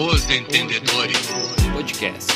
Os 0.00 0.30
Entendedores 0.30 1.26
Podcast. 1.72 2.32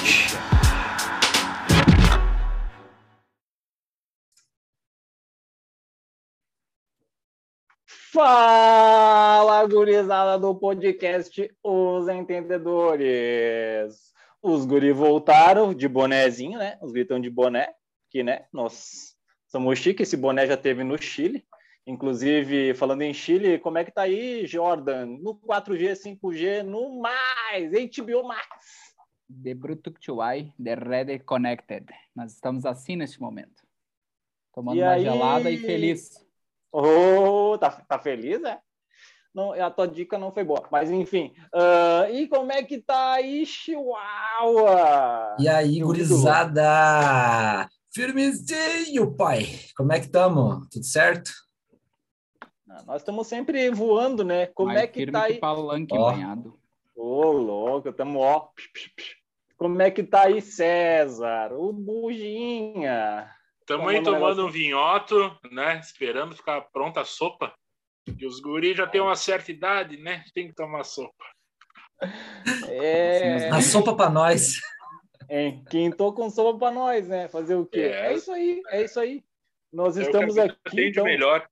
Fala, 8.12 9.64
gurizada 9.68 10.36
do 10.40 10.56
podcast 10.56 11.54
Os 11.62 12.09
Entendedores. 12.09 13.94
Os 14.42 14.64
guri 14.64 14.90
voltaram 14.90 15.72
de 15.72 15.86
bonézinho, 15.86 16.58
né? 16.58 16.76
Os 16.82 16.90
gritão 16.90 17.20
de 17.20 17.30
boné, 17.30 17.72
que, 18.10 18.24
né? 18.24 18.44
Nós 18.52 19.14
somos 19.46 19.79
chique, 19.79 20.02
esse 20.02 20.16
boné 20.16 20.48
já 20.48 20.56
teve 20.56 20.82
no 20.82 21.00
Chile. 21.00 21.46
Inclusive, 21.86 22.74
falando 22.74 23.02
em 23.02 23.12
Chile, 23.12 23.58
como 23.58 23.76
é 23.78 23.84
que 23.84 23.90
tá 23.90 24.02
aí, 24.02 24.46
Jordan? 24.46 25.06
No 25.20 25.34
4G, 25.34 25.92
5G, 25.96 26.62
no 26.62 27.00
mais, 27.00 27.73
HBO 27.73 28.23
mais. 28.23 28.46
The 29.42 29.54
Brutuctuai, 29.54 30.52
The 30.62 30.74
Red 30.74 31.18
Connected. 31.20 31.87
Nós 32.14 32.32
estamos 32.34 32.64
assim 32.64 32.95
neste 32.96 33.20
momento. 33.20 33.62
Tomando 34.54 34.76
E 34.78 34.82
uma 34.82 34.92
aí? 34.92 35.02
gelada 35.02 35.50
e 35.50 35.56
feliz. 35.59 36.24
Oh, 36.70 37.56
tá, 37.59 37.70
tá 37.70 37.98
feliz, 37.98 38.40
né? 38.40 38.60
Não, 39.34 39.52
a 39.52 39.70
tua 39.70 39.88
dica 39.88 40.18
não 40.18 40.30
foi 40.30 40.45
boa, 40.45 40.68
mas 40.70 40.90
enfim. 40.90 41.32
Ah, 41.54 42.06
e 42.10 42.28
como 42.28 42.52
é 42.52 42.62
que 42.62 42.78
tá 42.78 43.14
aí, 43.14 43.45
Chihuahua? 43.46 45.37
E 45.40 45.48
aí, 45.48 45.80
gurizada? 45.80 47.68
Firmezinho, 47.95 49.14
pai. 49.16 49.46
Como 49.76 49.92
é 49.92 50.01
que 50.01 50.09
tamo? 50.09 50.66
Tudo 50.70 50.84
certo? 50.84 51.30
Ah, 52.74 52.82
Nós 52.86 53.02
estamos 53.02 53.26
sempre 53.26 53.68
voando, 53.70 54.24
né? 54.24 54.46
Como 54.46 54.68
Mais 54.72 54.82
é 54.84 54.86
que 54.86 55.00
firme 55.00 55.12
tá 55.12 55.26
que 55.26 55.32
aí? 55.34 55.38
palanque 55.38 55.94
Ó. 55.96 56.10
banhado. 56.12 56.58
Ô, 56.96 57.30
louco, 57.32 57.88
estamos 57.90 58.16
ó. 58.22 58.50
Como 59.59 59.80
é 59.82 59.90
que 59.90 60.02
tá 60.02 60.23
aí, 60.23 60.40
César? 60.40 61.52
O 61.52 61.73
Buginha. 61.73 63.30
Estamos 63.60 63.88
aí 63.88 64.03
tomando 64.03 64.47
um 64.47 64.51
vinhoto, 64.51 65.37
né? 65.51 65.79
Esperando 65.81 66.34
ficar 66.34 66.61
pronta 66.73 67.01
a 67.03 67.05
sopa. 67.05 67.53
E 68.19 68.27
os 68.27 68.41
guris 68.41 68.77
já 68.77 68.86
têm 68.86 69.01
uma 69.01 69.14
certa 69.14 69.53
idade, 69.53 69.97
né? 69.98 70.25
Tem 70.34 70.48
que 70.48 70.55
tomar 70.55 70.83
sopa. 70.84 71.25
É, 72.69 73.48
A 73.51 73.61
sopa 73.61 73.95
pra 73.95 74.11
nós. 74.11 74.61
hein? 75.31 75.62
quintou 75.70 76.12
com 76.12 76.29
sopa 76.31 76.59
para 76.59 76.75
nós, 76.75 77.07
né? 77.07 77.29
Fazer 77.29 77.55
o 77.55 77.64
quê? 77.67 77.81
É. 77.81 78.12
É. 78.12 78.14
isso 78.14 78.33
aí, 78.33 78.61
é 78.69 78.83
isso 78.83 78.98
aí. 78.98 79.23
Nós 79.73 79.97
É 79.97 80.03
estamos 80.03 80.34
que 80.34 80.41
aqui, 80.41 80.57
tem 80.70 80.84
de 80.86 80.91
então. 80.91 81.05
melhor. 81.05 81.48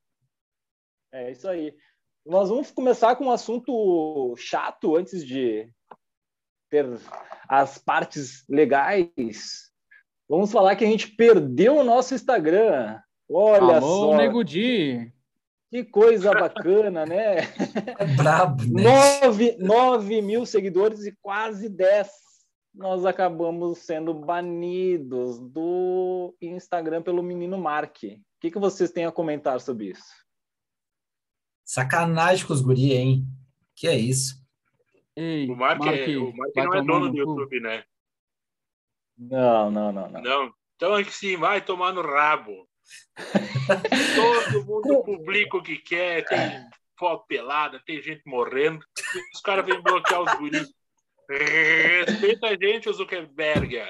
É 1.13 1.31
isso 1.31 1.49
aí. 1.49 1.75
Nós 2.25 2.49
vamos 2.49 2.71
começar 2.71 3.17
com 3.17 3.27
um 3.27 3.31
assunto 3.31 4.35
chato 4.37 4.97
antes 4.97 5.25
de 5.27 5.69
ter 6.71 6.87
as 7.49 7.79
partes 7.79 8.45
legais. 8.49 9.71
Vamos 10.29 10.53
falar 10.53 10.77
que 10.77 10.85
a 10.85 10.89
gente 10.89 11.09
perdeu 11.09 11.79
o 11.79 11.85
nosso 11.85 12.15
Instagram. 12.15 13.01
Olha 13.29 13.77
Alô, 13.79 14.11
só, 14.11 14.17
Nego 14.17 14.45
Di. 14.45 15.13
que 15.71 15.85
coisa 15.85 16.33
bacana, 16.33 17.05
né? 17.05 17.39
É 17.99 18.05
brabo, 18.17 18.63
né? 18.65 19.21
9, 19.23 19.57
9 19.59 20.23
mil 20.23 20.47
seguidores 20.47 21.05
e 21.07 21.17
quase 21.21 21.69
10 21.69 22.09
nós 22.75 23.05
acabamos 23.05 23.79
sendo 23.79 24.15
banidos 24.15 25.41
do 25.41 26.35
Instagram 26.41 27.03
pelo 27.03 27.23
menino 27.23 27.59
Mark. 27.59 27.97
O 28.05 28.21
que, 28.41 28.51
que 28.51 28.59
vocês 28.59 28.91
têm 28.91 29.05
a 29.05 29.13
comentar 29.13 29.61
sobre 29.61 29.87
isso? 29.87 30.21
Sacanagem 31.71 32.45
com 32.45 32.53
os 32.53 32.63
guri, 32.63 32.95
hein? 32.95 33.25
Que 33.77 33.87
é 33.87 33.95
isso? 33.95 34.45
Ei, 35.15 35.49
O 35.49 35.55
Mark, 35.55 35.81
é, 35.87 36.17
o 36.17 36.37
Mark 36.37 36.57
não 36.57 36.75
é 36.75 36.83
dono 36.83 37.01
no 37.07 37.13
do. 37.13 37.17
YouTube, 37.17 37.61
né? 37.61 37.85
Não, 39.17 39.71
não, 39.71 39.93
não, 39.93 40.11
não. 40.11 40.21
Não. 40.21 40.55
Então 40.75 40.97
é 40.97 41.05
que 41.05 41.15
sim, 41.15 41.37
vai 41.37 41.65
tomar 41.65 41.93
no 41.93 42.03
rabo. 42.03 42.69
Todo 44.51 44.67
mundo 44.67 45.05
publica 45.05 45.59
o 45.59 45.63
que 45.63 45.77
quer, 45.77 46.25
tem 46.25 46.69
foto 46.99 47.25
pelada, 47.29 47.81
tem 47.87 48.03
gente 48.03 48.23
morrendo. 48.27 48.85
Os 49.33 49.41
caras 49.41 49.65
vêm 49.65 49.81
bloquear 49.81 50.23
os 50.23 50.35
guris. 50.41 50.75
Respeita 51.29 52.49
a 52.49 52.57
gente, 52.57 52.89
o 52.89 52.93
Zuckerberg. 52.93 53.81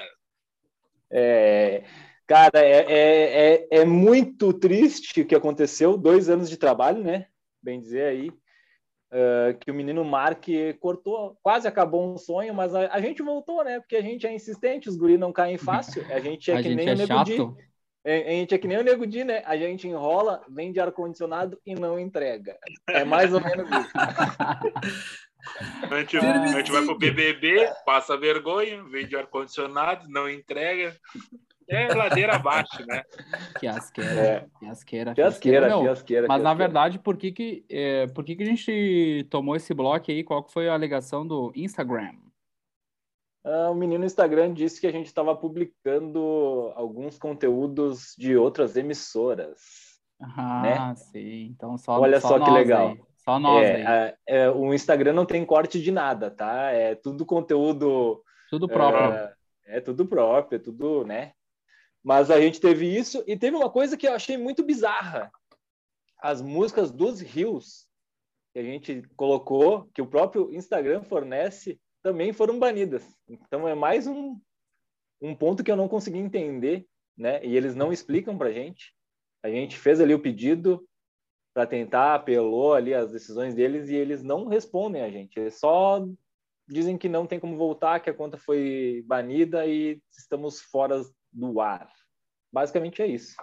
É, 1.09 1.83
cara, 2.27 2.59
é, 2.59 2.85
é, 2.87 3.53
é, 3.55 3.67
é 3.79 3.85
muito 3.85 4.53
triste 4.53 5.21
o 5.21 5.25
que 5.25 5.33
aconteceu. 5.33 5.97
Dois 5.97 6.29
anos 6.29 6.47
de 6.47 6.57
trabalho, 6.57 7.03
né? 7.03 7.30
Bem 7.61 7.79
dizer 7.79 8.03
aí. 8.03 8.31
ah, 9.11 9.53
que 9.59 9.69
o 9.69 9.73
menino 9.73 10.03
Mark 10.03 10.45
cortou, 10.79 11.37
quase 11.43 11.67
acabou 11.67 12.13
um 12.13 12.17
sonho, 12.17 12.53
mas 12.53 12.73
a, 12.73 12.93
a 12.93 13.01
gente 13.01 13.21
voltou, 13.21 13.63
né? 13.63 13.79
Porque 13.79 13.95
a 13.95 14.01
gente 14.01 14.25
é 14.25 14.33
insistente, 14.33 14.89
os 14.89 14.95
guri 14.95 15.17
não 15.17 15.33
caem 15.33 15.57
fácil. 15.57 16.05
A 16.11 16.19
gente 16.19 16.51
é 16.51 16.55
a 16.57 16.57
que 16.57 16.69
gente 16.69 16.77
nem 16.77 16.89
é 16.89 16.93
o 16.93 16.97
Nego 16.97 17.23
Di. 17.23 17.37
chato. 17.37 17.57
A 18.03 18.09
a 18.09 18.31
gente 18.31 18.55
é 18.55 18.57
que 18.57 18.67
nem 18.67 18.77
o 18.79 18.83
Nego 18.83 19.05
Di, 19.05 19.23
né? 19.23 19.43
A 19.45 19.55
gente 19.55 19.87
enrola, 19.87 20.43
vende 20.49 20.79
ar-condicionado 20.79 21.59
e 21.65 21.75
não 21.75 21.99
entrega. 21.99 22.57
É 22.89 23.03
mais 23.03 23.33
ou 23.33 23.41
menos 23.41 23.69
isso. 23.69 23.91
A 25.89 25.99
gente, 25.99 26.17
a 26.17 26.47
gente 26.47 26.71
vai 26.71 26.85
pro 26.85 26.97
BBB, 26.97 27.67
passa 27.85 28.15
vergonha, 28.15 28.83
vende 28.83 29.15
ar-condicionado, 29.15 30.07
não 30.07 30.29
entrega. 30.29 30.95
É 31.71 31.93
ladeira 31.93 32.35
abaixo, 32.35 32.85
né? 32.85 33.01
Que 33.61 33.67
asqueira. 33.67 34.11
É. 34.11 34.45
Que 34.59 34.65
asqueira. 34.65 35.15
Fiasqueira, 35.15 35.67
Meu, 35.69 35.81
fiasqueira. 35.83 36.27
Mas 36.27 36.43
na 36.43 36.53
verdade, 36.53 36.99
por 36.99 37.15
que 37.15 37.31
que, 37.31 37.65
é, 37.69 38.07
por 38.07 38.25
que 38.25 38.35
que 38.35 38.43
a 38.43 38.45
gente 38.45 39.25
tomou 39.29 39.55
esse 39.55 39.73
bloco 39.73 40.11
aí? 40.11 40.21
Qual 40.21 40.43
que 40.43 40.51
foi 40.51 40.67
a 40.67 40.73
alegação 40.73 41.25
do 41.25 41.51
Instagram? 41.55 42.11
Ah, 43.43 43.69
o 43.71 43.75
menino 43.75 43.99
no 43.99 44.05
Instagram 44.05 44.53
disse 44.53 44.81
que 44.81 44.87
a 44.87 44.91
gente 44.91 45.07
estava 45.07 45.33
publicando 45.33 46.73
alguns 46.75 47.17
conteúdos 47.17 48.15
de 48.17 48.35
outras 48.35 48.75
emissoras. 48.75 49.99
Ah, 50.19 50.93
sim. 50.95 51.53
Então 51.55 51.77
só 51.77 51.95
Né? 51.95 52.01
Olha 52.01 52.21
só 52.21 52.37
só 52.37 52.43
que 52.43 52.51
legal. 52.51 52.89
aí. 52.89 53.01
Só 53.17 53.39
nós 53.39 53.63
É, 53.63 53.87
aí. 53.87 54.13
é, 54.27 54.49
o 54.51 54.73
Instagram 54.73 55.13
não 55.13 55.25
tem 55.25 55.45
corte 55.45 55.81
de 55.81 55.91
nada, 55.91 56.29
tá? 56.29 56.71
É 56.71 56.95
tudo 56.95 57.25
conteúdo 57.25 58.21
Tudo 58.49 58.67
próprio. 58.67 59.13
É, 59.13 59.33
é 59.65 59.79
tudo 59.79 60.05
próprio, 60.05 60.57
é 60.57 60.59
tudo, 60.59 61.05
né? 61.05 61.31
Mas 62.03 62.31
a 62.31 62.39
gente 62.39 62.59
teve 62.59 62.85
isso 62.85 63.23
e 63.27 63.37
teve 63.37 63.55
uma 63.55 63.69
coisa 63.69 63.95
que 63.95 64.07
eu 64.07 64.13
achei 64.13 64.37
muito 64.37 64.63
bizarra. 64.63 65.31
As 66.19 66.41
músicas 66.41 66.91
dos 66.91 67.21
rios 67.21 67.87
que 68.53 68.59
a 68.59 68.63
gente 68.63 69.03
colocou, 69.15 69.89
que 69.93 70.01
o 70.01 70.07
próprio 70.07 70.53
Instagram 70.53 71.03
fornece, 71.03 71.79
também 72.01 72.33
foram 72.33 72.59
banidas. 72.59 73.03
Então 73.27 73.67
é 73.67 73.75
mais 73.75 74.07
um, 74.07 74.39
um 75.21 75.35
ponto 75.35 75.63
que 75.63 75.71
eu 75.71 75.75
não 75.75 75.87
consegui 75.87 76.17
entender, 76.17 76.85
né? 77.17 77.43
E 77.45 77.55
eles 77.55 77.75
não 77.75 77.93
explicam 77.93 78.37
pra 78.37 78.51
gente. 78.51 78.93
A 79.43 79.49
gente 79.49 79.77
fez 79.77 80.01
ali 80.01 80.13
o 80.13 80.21
pedido 80.21 80.85
para 81.53 81.67
tentar, 81.67 82.15
apelou 82.15 82.73
ali 82.73 82.93
as 82.93 83.11
decisões 83.11 83.53
deles 83.53 83.89
e 83.89 83.95
eles 83.95 84.23
não 84.23 84.47
respondem 84.47 85.01
a 85.01 85.09
gente. 85.09 85.39
Eles 85.39 85.59
só 85.59 86.05
dizem 86.67 86.97
que 86.97 87.09
não 87.09 87.27
tem 87.27 87.39
como 87.39 87.57
voltar, 87.57 87.99
que 87.99 88.09
a 88.09 88.13
conta 88.13 88.37
foi 88.37 89.03
banida 89.05 89.65
e 89.65 90.01
estamos 90.11 90.61
fora 90.61 91.01
do 91.31 91.59
ar. 91.61 91.89
Basicamente 92.51 93.01
é 93.01 93.07
isso. 93.07 93.35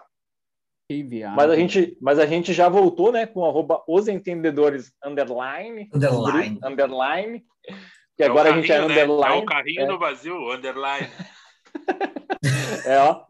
Que 0.90 1.02
viagem. 1.02 1.36
Mas 1.36 1.50
a 1.50 1.56
gente, 1.56 1.98
mas 2.00 2.18
a 2.18 2.26
gente 2.26 2.52
já 2.52 2.68
voltou, 2.68 3.12
né, 3.12 3.26
com 3.26 3.44
arroba 3.44 3.84
os 3.86 4.08
entendedores 4.08 4.92
underline, 5.04 5.88
Underline. 5.92 6.58
underline, 6.64 7.44
que 8.16 8.22
É 8.22 8.26
agora 8.26 8.50
a 8.50 8.54
gente 8.54 8.72
é 8.72 8.76
carrinho, 8.76 8.88
né? 8.88 9.00
É 9.00 9.04
underline, 9.04 9.42
o 9.42 9.44
carrinho 9.44 9.82
é. 9.82 9.86
do 9.86 9.98
Brasil, 9.98 10.50
underline. 10.50 11.08
é, 12.86 12.98
ó, 12.98 13.26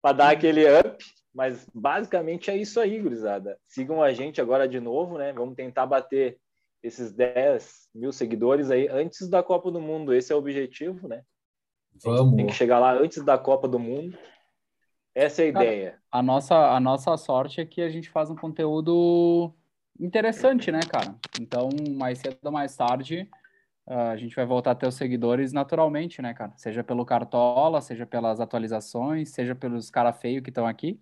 para 0.00 0.16
dar 0.16 0.30
aquele 0.30 0.64
up, 0.78 1.04
mas 1.34 1.68
basicamente 1.74 2.50
é 2.50 2.56
isso 2.56 2.78
aí, 2.78 3.00
gurizada. 3.00 3.58
Sigam 3.66 4.00
a 4.00 4.12
gente 4.12 4.40
agora 4.40 4.68
de 4.68 4.78
novo, 4.78 5.18
né? 5.18 5.32
Vamos 5.32 5.56
tentar 5.56 5.86
bater 5.86 6.38
esses 6.82 7.12
10 7.12 7.88
mil 7.94 8.12
seguidores 8.12 8.70
aí 8.70 8.86
antes 8.88 9.28
da 9.28 9.42
Copa 9.42 9.72
do 9.72 9.80
Mundo. 9.80 10.14
Esse 10.14 10.32
é 10.32 10.36
o 10.36 10.38
objetivo, 10.38 11.08
né? 11.08 11.22
Tem 12.02 12.46
que 12.46 12.52
Vamos. 12.52 12.54
chegar 12.54 12.78
lá 12.78 12.92
antes 12.94 13.22
da 13.24 13.38
Copa 13.38 13.68
do 13.68 13.78
Mundo. 13.78 14.16
Essa 15.14 15.42
é 15.44 15.48
a 15.48 15.52
Cara, 15.52 15.64
ideia. 15.64 16.02
A 16.10 16.22
nossa, 16.22 16.54
a 16.54 16.80
nossa 16.80 17.16
sorte 17.16 17.60
é 17.60 17.64
que 17.66 17.80
a 17.80 17.88
gente 17.88 18.10
faz 18.10 18.30
um 18.30 18.36
conteúdo 18.36 19.52
interessante, 19.98 20.72
né, 20.72 20.80
cara? 20.90 21.14
Então, 21.40 21.68
mais 21.96 22.18
cedo 22.18 22.38
ou 22.44 22.52
mais 22.52 22.76
tarde, 22.76 23.28
ah, 23.86 24.10
a 24.10 24.16
gente 24.16 24.34
vai 24.34 24.44
voltar 24.44 24.72
a 24.72 24.74
ter 24.74 24.86
os 24.86 24.94
seguidores 24.96 25.52
naturalmente, 25.52 26.20
né, 26.20 26.34
cara? 26.34 26.52
Seja 26.56 26.82
pelo 26.82 27.06
Cartola, 27.06 27.80
seja 27.80 28.04
pelas 28.04 28.40
atualizações, 28.40 29.30
seja 29.30 29.54
pelos 29.54 29.90
cara 29.90 30.12
feio 30.12 30.42
que 30.42 30.50
estão 30.50 30.66
aqui. 30.66 31.00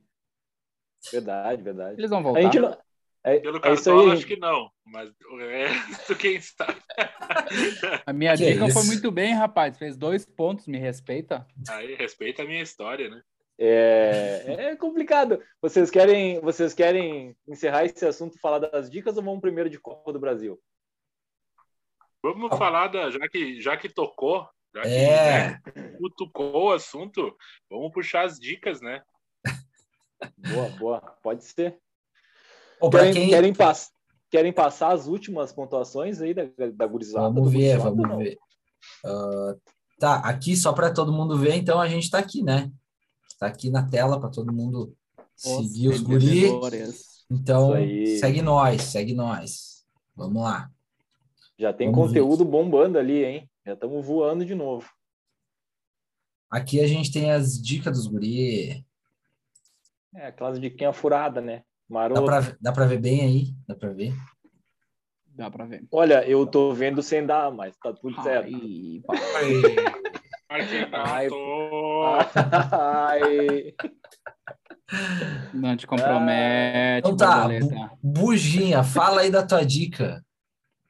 Verdade, 1.10 1.62
verdade. 1.62 2.00
Eles 2.00 2.10
vão 2.10 2.20
A 2.20 2.22
voltar. 2.22 2.42
gente 2.42 2.60
não... 2.60 2.76
é, 3.24 3.38
Pelo 3.38 3.56
é 3.64 3.72
isso 3.72 3.84
cartola, 3.84 4.12
aí. 4.12 4.18
acho 4.18 4.26
que 4.26 4.36
não. 4.36 4.70
Mas 4.84 5.10
o 5.30 5.36
resto, 5.36 6.16
quem 6.16 6.40
sabe? 6.40 6.80
A 8.06 8.12
minha 8.12 8.36
Que 8.36 8.52
dica 8.52 8.68
foi 8.68 8.82
isso? 8.82 8.86
muito 8.86 9.10
bem, 9.10 9.32
rapaz. 9.34 9.78
Fez 9.78 9.96
dois 9.96 10.24
pontos, 10.24 10.66
me 10.66 10.78
respeita. 10.78 11.46
Aí, 11.68 11.94
respeita 11.94 12.42
a 12.42 12.46
minha 12.46 12.62
história, 12.62 13.08
né? 13.08 13.22
É, 13.58 14.44
é 14.72 14.76
complicado. 14.76 15.40
Vocês 15.60 15.90
querem, 15.90 16.40
vocês 16.40 16.74
querem 16.74 17.36
encerrar 17.46 17.84
esse 17.84 18.04
assunto 18.04 18.34
e 18.36 18.40
falar 18.40 18.58
das 18.58 18.90
dicas 18.90 19.16
ou 19.16 19.22
vamos 19.22 19.40
primeiro 19.40 19.70
de 19.70 19.78
Copa 19.78 20.12
do 20.12 20.18
Brasil? 20.18 20.60
Vamos 22.22 22.56
falar 22.56 22.88
da. 22.88 23.10
Já 23.10 23.28
que, 23.28 23.60
já 23.60 23.76
que 23.76 23.88
tocou, 23.88 24.48
já 24.74 24.82
que 24.82 24.88
É, 24.88 25.50
né, 25.50 25.60
cutucou 25.98 26.64
o 26.68 26.72
assunto, 26.72 27.36
vamos 27.70 27.92
puxar 27.92 28.24
as 28.24 28.38
dicas, 28.38 28.80
né? 28.80 29.02
Boa, 30.52 30.68
boa. 30.78 31.00
Pode 31.22 31.44
ser. 31.44 31.78
Querem, 32.90 33.12
quem... 33.12 33.28
querem, 33.28 33.54
pass 33.54 33.90
querem 34.30 34.52
passar 34.52 34.92
as 34.92 35.06
últimas 35.06 35.52
pontuações 35.52 36.20
aí 36.20 36.32
da, 36.34 36.44
da 36.74 36.86
gurizada? 36.86 37.28
Vamos 37.28 37.52
ver, 37.52 37.78
gurizada 37.78 37.90
vamos 37.90 38.08
não? 38.08 38.18
ver. 38.18 38.38
Ah, 39.04 39.56
tá, 39.98 40.16
aqui 40.16 40.56
só 40.56 40.72
para 40.72 40.92
todo 40.92 41.12
mundo 41.12 41.38
ver, 41.38 41.54
então 41.54 41.80
a 41.80 41.88
gente 41.88 42.10
tá 42.10 42.18
aqui, 42.18 42.42
né? 42.42 42.70
Tá 43.38 43.46
aqui 43.46 43.70
na 43.70 43.88
tela 43.88 44.18
para 44.20 44.30
todo 44.30 44.52
mundo 44.52 44.94
seguir 45.36 45.88
os 45.88 46.00
guri. 46.00 46.42
perdedores. 46.42 47.24
Então, 47.30 47.72
segue 48.20 48.42
nós, 48.42 48.82
segue 48.82 49.14
nós. 49.14 49.84
Vamos 50.14 50.42
lá. 50.42 50.70
Já 51.58 51.72
tem 51.72 51.90
Vamos 51.90 52.12
ver. 52.12 52.20
conteúdo 52.20 52.44
bombando 52.44 52.98
ali, 52.98 53.24
hein? 53.24 53.50
Já 53.64 53.74
estamos 53.74 54.04
voando 54.04 54.44
de 54.44 54.54
novo. 54.54 54.88
Aqui 56.50 56.80
a 56.80 56.86
gente 56.86 57.10
tem 57.10 57.30
as 57.30 57.60
dicas 57.60 57.96
dos 57.96 58.06
guri. 58.06 58.84
É, 60.14 60.26
aquelas 60.26 60.60
diquinhas 60.60 60.96
furada, 60.96 61.40
né? 61.40 61.64
Dá 61.92 61.98
Maroto. 61.98 62.24
pra, 62.24 62.40
dá 62.60 62.72
pra 62.72 62.86
ver 62.86 62.98
bem 62.98 63.20
aí? 63.20 63.54
Dá 63.68 63.74
pra 63.74 63.90
ver? 63.90 64.14
Dá 65.26 65.50
pra 65.50 65.66
ver. 65.66 65.84
Olha, 65.92 66.26
eu 66.26 66.46
tô 66.46 66.72
vendo 66.72 67.02
sem 67.02 67.26
dar, 67.26 67.50
mas 67.50 67.76
tá 67.76 67.92
tudo 67.92 68.20
certo. 68.22 68.50
Ai, 68.54 69.02
pá. 69.06 69.14
Ai, 69.36 69.62
Marquinhos, 70.50 70.88
Ai. 72.72 73.74
Não 75.54 75.76
te 75.76 75.86
compromete, 75.86 77.08
Então 77.08 77.16
tá. 77.16 77.48
Buginha, 78.02 78.82
fala 78.82 79.22
aí 79.22 79.30
da 79.30 79.46
tua 79.46 79.64
dica. 79.64 80.22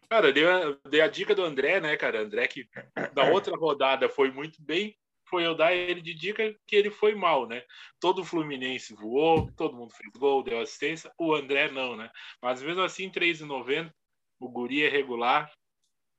Cara, 0.08 0.28
eu 0.28 0.32
dei 0.32 0.48
a, 0.48 0.76
dei 0.90 1.00
a 1.00 1.08
dica 1.08 1.34
do 1.34 1.44
André, 1.44 1.80
né, 1.80 1.96
cara? 1.96 2.20
André 2.22 2.46
que 2.46 2.68
da 3.14 3.24
outra 3.24 3.56
rodada 3.56 4.08
foi 4.08 4.30
muito 4.30 4.62
bem, 4.62 4.94
foi 5.32 5.46
eu 5.46 5.54
dar 5.54 5.72
ele 5.72 6.02
de 6.02 6.12
dica 6.12 6.54
que 6.66 6.76
ele 6.76 6.90
foi 6.90 7.14
mal, 7.14 7.48
né? 7.48 7.62
Todo 7.98 8.20
o 8.20 8.24
Fluminense 8.24 8.94
voou, 8.94 9.50
todo 9.56 9.74
mundo 9.74 9.94
fez 9.94 10.12
gol, 10.18 10.42
deu 10.42 10.60
assistência, 10.60 11.10
o 11.18 11.34
André 11.34 11.70
não, 11.70 11.96
né? 11.96 12.10
Mas 12.42 12.62
mesmo 12.62 12.82
assim, 12.82 13.08
3,90, 13.08 13.90
o 14.38 14.50
guri 14.50 14.84
é 14.84 14.90
regular. 14.90 15.50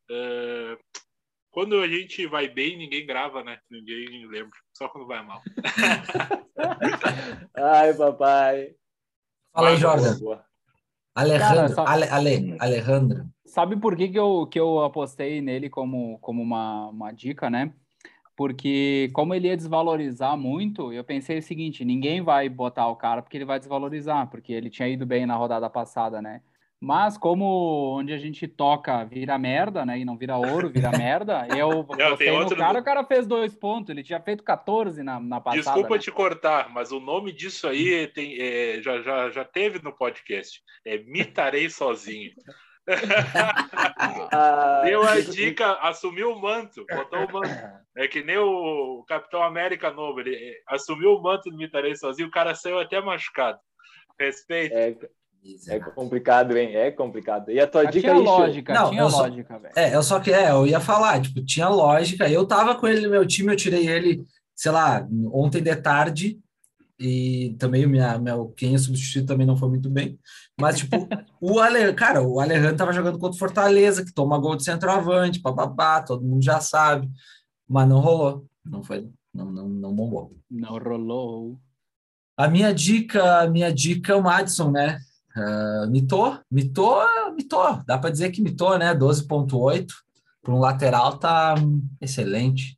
É, 0.09 0.77
Quando 1.51 1.79
a 1.79 1.87
gente 1.87 2.25
vai 2.25 2.47
bem, 2.47 2.75
ninguém 2.75 3.05
grava, 3.05 3.43
né? 3.43 3.59
Ninguém 3.69 4.25
lembra, 4.25 4.57
só 4.73 4.89
quando 4.89 5.05
vai 5.05 5.23
mal. 5.23 5.43
Ai, 7.55 7.93
papai. 7.93 8.75
Fala 9.53 9.69
aí, 9.69 9.77
Jordan. 9.77 10.17
Boa. 10.17 10.43
Alejandro, 11.15 11.75
Cara, 11.75 11.91
Ale, 11.91 12.05
Ale, 12.09 12.57
Alejandro. 12.59 13.29
Sabe 13.45 13.79
por 13.79 13.95
que, 13.95 14.09
que, 14.09 14.17
eu, 14.17 14.47
que 14.47 14.59
eu 14.59 14.81
apostei 14.81 15.39
nele 15.39 15.69
como, 15.69 16.17
como 16.17 16.41
uma, 16.41 16.87
uma 16.87 17.11
dica, 17.11 17.51
né? 17.51 17.71
Porque 18.35 19.11
como 19.13 19.33
ele 19.35 19.47
ia 19.47 19.55
desvalorizar 19.55 20.35
muito, 20.35 20.91
eu 20.91 21.03
pensei 21.03 21.37
o 21.37 21.43
seguinte, 21.43 21.85
ninguém 21.85 22.21
vai 22.21 22.49
botar 22.49 22.87
o 22.87 22.95
cara 22.95 23.21
porque 23.21 23.37
ele 23.37 23.45
vai 23.45 23.59
desvalorizar, 23.59 24.29
porque 24.29 24.51
ele 24.51 24.69
tinha 24.69 24.87
ido 24.87 25.05
bem 25.05 25.25
na 25.25 25.35
rodada 25.35 25.69
passada, 25.69 26.21
né? 26.21 26.41
Mas 26.85 27.17
como 27.17 27.95
onde 27.97 28.11
a 28.11 28.17
gente 28.17 28.45
toca 28.45 29.05
vira 29.05 29.37
merda, 29.37 29.85
né? 29.85 29.99
E 29.99 30.03
não 30.03 30.17
vira 30.17 30.35
ouro, 30.35 30.69
vira 30.69 30.91
merda, 30.97 31.47
eu 31.55 31.81
botei 31.83 32.29
no 32.29 32.39
outro- 32.39 32.57
cara, 32.57 32.79
o 32.79 32.83
cara 32.83 33.05
fez 33.05 33.25
dois 33.25 33.55
pontos, 33.55 33.89
ele 33.89 34.03
tinha 34.03 34.19
feito 34.19 34.43
14 34.43 35.01
na, 35.01 35.17
na 35.17 35.39
passada. 35.39 35.63
Desculpa 35.63 35.95
né? 35.95 36.01
te 36.01 36.11
cortar, 36.11 36.69
mas 36.73 36.91
o 36.91 36.99
nome 36.99 37.31
disso 37.31 37.67
aí 37.67 38.07
tem, 38.07 38.35
é, 38.37 38.81
já, 38.81 39.01
já, 39.01 39.29
já 39.29 39.45
teve 39.45 39.81
no 39.81 39.93
podcast. 39.93 40.61
É 40.85 40.97
Mitarei 40.97 41.69
Sozinho. 41.69 42.31
Ah, 44.31 44.81
Deu 44.85 45.03
a 45.03 45.19
dica, 45.19 45.73
assumiu 45.81 46.31
o 46.31 46.41
manto, 46.41 46.85
botou 46.89 47.25
o 47.25 47.31
manto. 47.33 47.49
É 47.95 48.07
que 48.07 48.23
nem 48.23 48.37
o 48.37 49.03
Capitão 49.07 49.43
América 49.43 49.91
novo, 49.91 50.19
ele 50.19 50.35
é, 50.35 50.53
assumiu 50.67 51.11
o 51.15 51.21
manto 51.21 51.49
do 51.49 51.57
Mitarei 51.57 51.95
Sozinho, 51.95 52.27
o 52.27 52.31
cara 52.31 52.55
saiu 52.55 52.79
até 52.79 52.99
machucado. 53.01 53.59
Respeito. 54.19 54.73
É, 54.75 54.95
é 55.69 55.79
complicado, 55.79 56.57
hein? 56.57 56.75
É 56.75 56.91
complicado. 56.91 57.51
E 57.51 57.59
a 57.59 57.67
tua 57.67 57.85
dica 57.85 58.07
tinha 58.09 58.13
aí, 58.13 58.19
lógica, 58.19 58.73
Não, 58.73 58.89
tinha 58.89 59.01
eu 59.01 59.09
só- 59.09 59.23
lógica, 59.23 59.59
velho. 59.59 59.73
É, 59.75 59.95
eu 59.95 60.03
só 60.03 60.19
que 60.19 60.31
é, 60.31 60.51
eu 60.51 60.65
ia 60.65 60.79
falar, 60.79 61.21
tipo, 61.21 61.43
tinha 61.43 61.67
lógica. 61.67 62.29
Eu 62.29 62.45
tava 62.47 62.75
com 62.75 62.87
ele 62.87 63.01
no 63.01 63.09
meu 63.11 63.25
time, 63.27 63.51
eu 63.51 63.57
tirei 63.57 63.87
ele, 63.87 64.23
sei 64.55 64.71
lá, 64.71 65.05
ontem 65.33 65.61
de 65.61 65.75
tarde, 65.75 66.39
e 67.03 67.55
também 67.59 67.85
o 67.85 67.89
minha, 67.89 68.17
meu, 68.17 68.53
quem 68.55 68.73
eu 68.73 68.79
substituí 68.79 69.25
também 69.25 69.45
não 69.45 69.57
foi 69.57 69.69
muito 69.69 69.89
bem. 69.89 70.17
Mas, 70.59 70.77
tipo, 70.77 71.07
o 71.41 71.59
Ale, 71.59 71.93
cara, 71.93 72.21
o 72.21 72.39
Alejandro 72.39 72.77
tava 72.77 72.93
jogando 72.93 73.19
contra 73.19 73.35
o 73.35 73.39
Fortaleza, 73.39 74.05
que 74.05 74.13
toma 74.13 74.37
gol 74.37 74.55
de 74.55 74.63
centroavante, 74.63 75.41
bababá, 75.41 76.01
todo 76.01 76.23
mundo 76.23 76.43
já 76.43 76.61
sabe, 76.61 77.09
mas 77.67 77.87
não 77.87 77.99
rolou, 77.99 78.47
não 78.63 78.81
foi, 78.81 79.09
não, 79.33 79.51
não, 79.51 79.67
não 79.67 79.93
bombou. 79.93 80.35
Não 80.49 80.77
rolou. 80.77 81.59
A 82.37 82.47
minha 82.47 82.73
dica, 82.73 83.41
a 83.41 83.47
minha 83.49 83.71
dica 83.71 84.13
é 84.13 84.15
o 84.15 84.23
Madison, 84.23 84.71
né? 84.71 84.99
Uh, 85.35 85.89
mitou, 85.89 86.39
mitou, 86.49 87.03
mitou. 87.35 87.83
Dá 87.85 87.97
para 87.97 88.11
dizer 88.11 88.31
que 88.31 88.41
mitou, 88.41 88.77
né? 88.77 88.93
12.8 88.95 89.87
para 90.41 90.53
um 90.53 90.59
lateral 90.59 91.17
tá 91.17 91.55
hum, 91.57 91.81
excelente. 92.01 92.77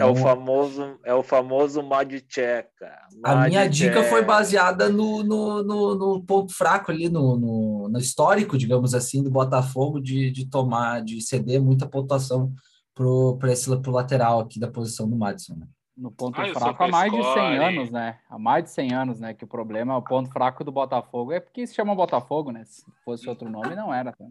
É 0.00 0.04
o 0.04 0.10
Então, 0.10 0.16
famoso, 0.22 0.98
é 1.04 1.14
o 1.14 1.22
famoso 1.22 1.82
Madcheca. 1.82 2.90
a 3.24 3.48
minha 3.48 3.68
dica 3.68 4.02
foi 4.04 4.24
baseada 4.24 4.88
no, 4.88 5.22
no, 5.22 5.62
no, 5.62 5.94
no 5.94 6.22
ponto 6.24 6.52
fraco 6.54 6.90
ali, 6.90 7.08
no, 7.08 7.36
no, 7.38 7.88
no 7.88 7.98
histórico, 7.98 8.56
digamos 8.56 8.94
assim, 8.94 9.22
do 9.22 9.30
Botafogo 9.30 10.00
de, 10.00 10.30
de 10.30 10.46
tomar, 10.46 11.02
de 11.02 11.20
ceder 11.20 11.60
muita 11.62 11.86
pontuação 11.86 12.52
pro, 12.94 13.36
pro, 13.38 13.50
esse, 13.50 13.74
pro 13.80 13.92
lateral 13.92 14.40
aqui 14.40 14.58
da 14.58 14.68
posição 14.70 15.08
do 15.08 15.16
Madison. 15.16 15.54
Né? 15.56 15.66
No 15.96 16.10
ponto 16.10 16.40
Ah, 16.40 16.46
fraco 16.48 16.82
há 16.82 16.88
mais 16.88 17.12
de 17.12 17.22
100 17.22 17.24
Pescore. 17.34 17.56
anos, 17.58 17.90
né? 17.90 18.18
Há 18.30 18.38
mais 18.38 18.64
de 18.64 18.70
100 18.70 18.94
anos, 18.94 19.20
né? 19.20 19.34
Que 19.34 19.44
o 19.44 19.48
problema, 19.48 19.96
o 19.98 20.02
ponto 20.02 20.30
fraco 20.30 20.64
do 20.64 20.72
Botafogo 20.72 21.30
é 21.32 21.40
porque 21.40 21.66
se 21.66 21.74
chama 21.74 21.94
Botafogo, 21.94 22.50
né? 22.50 22.64
Se 22.64 22.82
fosse 23.04 23.28
outro 23.28 23.50
nome, 23.50 23.74
não 23.76 23.92
era. 23.92 24.12
tá? 24.12 24.24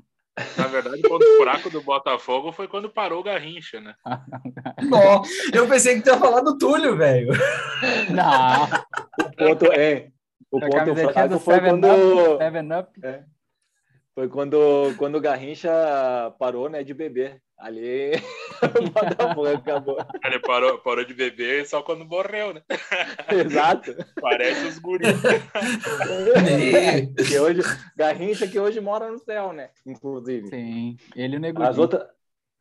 Na 0.57 0.67
verdade, 0.67 1.01
o 1.05 1.09
ponto 1.09 1.25
fraco 1.37 1.69
do 1.69 1.81
Botafogo 1.81 2.51
foi 2.51 2.67
quando 2.67 2.89
parou 2.89 3.19
o 3.19 3.23
Garrincha, 3.23 3.79
né? 3.79 3.95
Não, 4.89 5.21
eu 5.53 5.67
pensei 5.67 5.95
que 5.95 6.01
tu 6.01 6.09
ia 6.09 6.17
falar 6.17 6.41
do 6.41 6.57
Túlio, 6.57 6.95
velho. 6.95 7.31
Não, 8.09 8.63
O 9.25 9.35
ponto 9.35 9.71
é. 9.71 10.09
O 10.51 10.59
ponto 10.59 10.95
fraco 10.95 11.39
foi 11.39 11.55
Seven 11.55 11.81
quando, 11.81 12.33
Up, 12.33 12.37
Seven 12.37 12.69
Up. 12.79 12.89
Foi 14.19 14.27
quando, 14.27 14.93
quando 14.97 15.15
o 15.15 15.21
Garrincha 15.21 15.71
parou, 16.37 16.69
né, 16.69 16.83
de 16.83 16.93
beber. 16.93 17.41
Ali, 17.57 18.11
acabou. 19.55 19.97
Ele 20.25 20.39
parou, 20.39 20.77
parou 20.79 21.05
de 21.05 21.13
beber 21.13 21.65
só 21.65 21.81
quando 21.81 22.05
morreu, 22.05 22.53
né? 22.53 22.61
Exato. 23.31 23.95
Parece 24.19 24.65
os 24.67 24.79
guris. 24.79 25.07
que 27.27 27.39
hoje, 27.39 27.61
Garrincha 27.95 28.45
que 28.45 28.59
hoje 28.59 28.81
mora 28.81 29.09
no 29.09 29.19
céu, 29.19 29.53
né? 29.53 29.69
Inclusive. 29.85 30.47
Sim, 30.47 30.97
ele 31.15 31.35
e 31.35 31.37
o 31.37 31.39
Nego 31.39 31.63
As, 31.63 31.75
Di. 31.75 31.81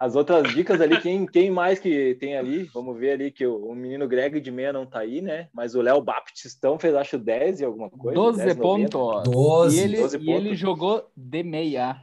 As 0.01 0.15
outras 0.15 0.55
dicas 0.55 0.81
ali, 0.81 1.01
quem, 1.01 1.27
quem 1.27 1.51
mais 1.51 1.79
que 1.79 2.15
tem 2.21 2.37
ali? 2.37 2.65
Vamos 2.73 2.97
ver 2.97 3.13
ali 3.13 3.31
que 3.33 3.45
o, 3.47 3.57
o 3.71 3.75
menino 3.75 4.07
Greg 4.07 4.41
de 4.41 4.51
meia 4.51 4.73
não 4.73 4.87
tá 4.87 5.01
aí, 5.01 5.21
né? 5.21 5.49
Mas 5.53 5.75
o 5.75 5.83
Léo 5.83 6.01
Baptistão 6.01 6.79
fez, 6.79 6.95
acho, 6.95 7.19
10 7.19 7.61
e 7.61 7.65
alguma 7.65 7.91
coisa. 7.91 8.15
12 8.15 8.39
10, 8.39 8.57
90. 8.57 8.91
pontos. 8.99 9.31
12. 9.33 9.77
E 9.77 9.81
ele, 9.83 9.97
12 10.01 10.19
e 10.21 10.31
ele 10.31 10.55
jogou 10.55 11.11
de 11.17 11.43
meia. 11.43 12.01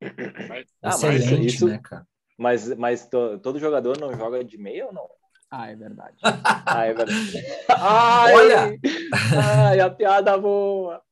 Ah, 0.00 0.10
mas 0.82 1.02
Excelente, 1.02 1.46
isso- 1.46 1.68
né, 1.68 1.80
cara? 1.82 2.06
Mas, 2.38 2.74
mas 2.76 3.06
to- 3.08 3.38
todo 3.38 3.58
jogador 3.58 3.98
não 4.00 4.12
joga 4.16 4.42
de 4.44 4.56
meia 4.58 4.86
ou 4.86 4.92
não? 4.92 5.06
Ah, 5.50 5.70
é 5.70 5.76
verdade. 5.76 6.16
Ah, 6.64 6.84
é 6.86 6.94
verdade. 6.94 7.44
Ai, 7.68 8.34
Olha! 8.34 8.78
Ai, 9.68 9.80
a 9.80 9.90
piada 9.90 10.38
boa! 10.38 11.02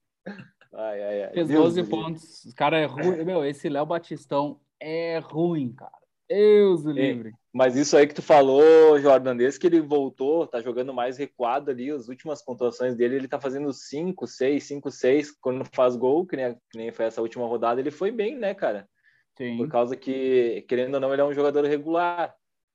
Ai, 0.73 1.02
ai, 1.02 1.23
ai. 1.25 1.32
Fez 1.35 1.49
Deus 1.49 1.62
12 1.75 1.82
do 1.82 1.85
livre. 1.85 1.90
pontos. 1.90 2.44
Os 2.44 2.54
cara 2.54 2.78
é 2.78 2.85
ruim. 2.87 3.25
Meu, 3.25 3.44
esse 3.44 3.68
Léo 3.68 3.85
Batistão 3.85 4.59
é 4.80 5.18
ruim, 5.18 5.72
cara. 5.72 6.00
Deus 6.28 6.84
o 6.84 6.92
livre. 6.92 7.32
Mas 7.52 7.75
isso 7.75 7.96
aí 7.96 8.06
que 8.06 8.14
tu 8.14 8.22
falou, 8.22 8.96
Jordan, 9.00 9.37
desde 9.37 9.58
que 9.58 9.66
ele 9.66 9.80
voltou, 9.80 10.46
tá 10.46 10.60
jogando 10.62 10.94
mais 10.94 11.18
recuado 11.18 11.72
ali, 11.72 11.90
as 11.90 12.08
últimas 12.08 12.44
pontuações 12.44 12.94
dele, 12.94 13.16
ele 13.16 13.28
tá 13.28 13.40
fazendo 13.40 13.72
5, 13.72 14.26
6, 14.28 14.62
5, 14.62 14.90
6. 14.92 15.32
Quando 15.40 15.64
faz 15.75 15.96
gol, 15.96 16.25
que 16.25 16.37
nem, 16.37 16.54
que 16.70 16.78
nem 16.78 16.92
foi 16.92 17.06
essa 17.06 17.20
última 17.20 17.46
rodada, 17.46 17.80
ele 17.80 17.90
foi 17.90 18.12
bem, 18.12 18.38
né, 18.38 18.54
cara? 18.54 18.88
Sim. 19.37 19.56
Por 19.56 19.68
causa 19.68 19.96
que, 19.96 20.64
querendo 20.68 20.94
ou 20.94 21.00
não, 21.00 21.12
ele 21.12 21.22
é 21.22 21.25
um 21.25 21.34
jogador 21.34 21.64
regular. 21.64 22.32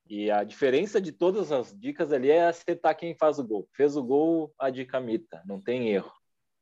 E 0.07 0.29
a 0.29 0.43
diferença 0.43 0.99
de 0.99 1.13
todas 1.13 1.51
as 1.51 1.73
dicas 1.79 2.11
ali 2.11 2.29
é 2.29 2.47
acertar 2.47 2.97
quem 2.97 3.15
faz 3.15 3.39
o 3.39 3.47
gol. 3.47 3.67
Fez 3.71 3.95
o 3.95 4.03
gol, 4.03 4.53
a 4.59 4.69
dica 4.69 4.99
mita, 4.99 5.41
não 5.45 5.61
tem 5.61 5.89
erro. 5.89 6.11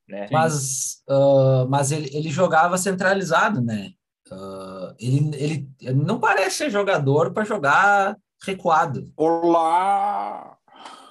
Né? 0.07 0.27
Mas, 0.31 1.01
ah, 1.09 1.65
mas 1.67 1.91
ele, 1.91 2.09
ele 2.15 2.29
jogava 2.29 2.77
centralizado, 2.77 3.62
né? 3.62 3.93
Ah, 4.31 4.93
ele, 4.99 5.31
ele, 5.35 5.93
não 5.93 6.19
parece 6.19 6.57
ser 6.57 6.69
jogador 6.69 7.31
para 7.33 7.43
jogar 7.43 8.15
recuado. 8.45 9.11
Olá! 9.17 10.57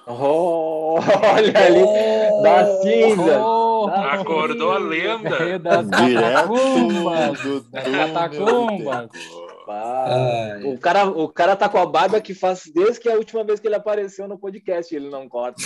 Oh, 0.05 0.95
olha 0.99 1.65
ali, 1.65 2.43
da 2.43 2.65
cinza. 2.81 3.39
Oh, 3.41 3.87
Da 3.87 4.13
Acordou 4.15 4.71
a 4.73 4.77
lenda. 4.77 5.59
Das 5.59 5.87
Direto 5.91 6.53
catacumbas. 6.53 7.41
do 7.41 7.63
catacumbas. 7.71 9.09
O, 10.65 10.77
cara, 10.77 11.05
o 11.07 11.29
cara 11.29 11.55
tá 11.55 11.69
com 11.69 11.77
a 11.77 11.85
barba 11.85 12.19
que 12.19 12.33
faz 12.33 12.63
desde 12.75 12.99
que 12.99 13.09
a 13.09 13.15
última 13.15 13.45
vez 13.45 13.61
que 13.61 13.67
ele 13.67 13.75
apareceu 13.75 14.27
no 14.27 14.37
podcast, 14.37 14.93
ele 14.93 15.09
não 15.09 15.29
corta. 15.29 15.61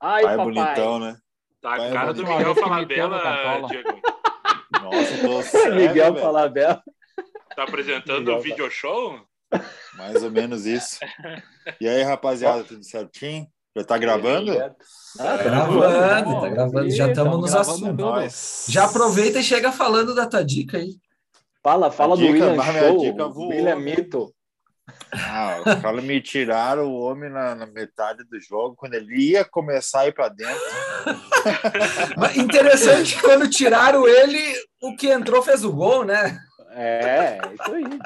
Ai, 0.00 0.22
Pai 0.24 0.36
papai. 0.36 0.44
bonitão, 0.44 0.98
né? 0.98 1.16
Tá 1.62 1.74
a 1.74 1.78
Vai, 1.78 1.92
cara 1.92 2.04
vai. 2.06 2.14
do 2.14 2.26
Miguel 2.26 2.54
Falabella, 2.56 3.20
Cartola. 3.20 3.68
Diego. 3.68 4.00
Nossa, 4.90 5.14
eu 5.14 5.20
tô 5.28 5.42
sério, 5.42 5.74
Miguel 5.74 6.12
velho. 6.12 6.24
Falabella. 6.24 6.82
Tá 7.54 7.62
apresentando 7.64 8.18
Miguel 8.20 8.36
o 8.36 8.40
video 8.40 8.70
show? 8.70 9.20
Mais 9.96 10.22
ou 10.22 10.30
menos 10.30 10.66
isso. 10.66 10.98
E 11.80 11.88
aí, 11.88 12.02
rapaziada, 12.02 12.64
tudo 12.64 12.84
certinho? 12.84 13.46
Já 13.76 13.84
tá 13.84 13.98
gravando? 13.98 14.52
Ah, 14.58 14.74
Tá 15.18 15.36
gravando, 15.42 16.40
tá 16.40 16.48
gravando. 16.48 16.90
Já 16.90 17.08
estamos 17.08 17.30
tamo 17.32 17.42
nos 17.42 17.54
assuntos. 17.54 18.66
Já 18.68 18.84
aproveita 18.86 19.38
e 19.38 19.42
chega 19.42 19.70
falando 19.70 20.14
da 20.14 20.26
tua 20.26 20.42
dica 20.44 20.78
aí. 20.78 20.96
Fala, 21.62 21.90
fala 21.90 22.14
A 22.14 22.16
do 22.16 22.22
dica, 22.22 22.46
William 22.46 22.62
Show, 22.62 22.98
dica 23.00 23.28
voou, 23.28 23.48
William? 23.48 23.76
Mito. 23.76 24.34
Ah, 25.12 25.62
os 25.64 25.82
caras 25.82 26.04
me 26.04 26.20
tiraram 26.20 26.86
o 26.86 27.00
homem 27.00 27.28
na, 27.30 27.54
na 27.54 27.66
metade 27.66 28.22
do 28.24 28.40
jogo, 28.40 28.76
quando 28.76 28.94
ele 28.94 29.32
ia 29.32 29.44
começar 29.44 30.00
a 30.00 30.08
ir 30.08 30.12
pra 30.12 30.28
dentro. 30.28 30.60
Mas 32.16 32.36
interessante 32.36 33.16
que 33.16 33.22
quando 33.22 33.50
tiraram 33.50 34.06
ele, 34.06 34.40
o 34.82 34.94
que 34.96 35.08
entrou 35.08 35.42
fez 35.42 35.64
o 35.64 35.72
gol, 35.72 36.04
né? 36.04 36.38
É, 36.70 37.38
isso 37.52 37.74
aí. 37.74 37.98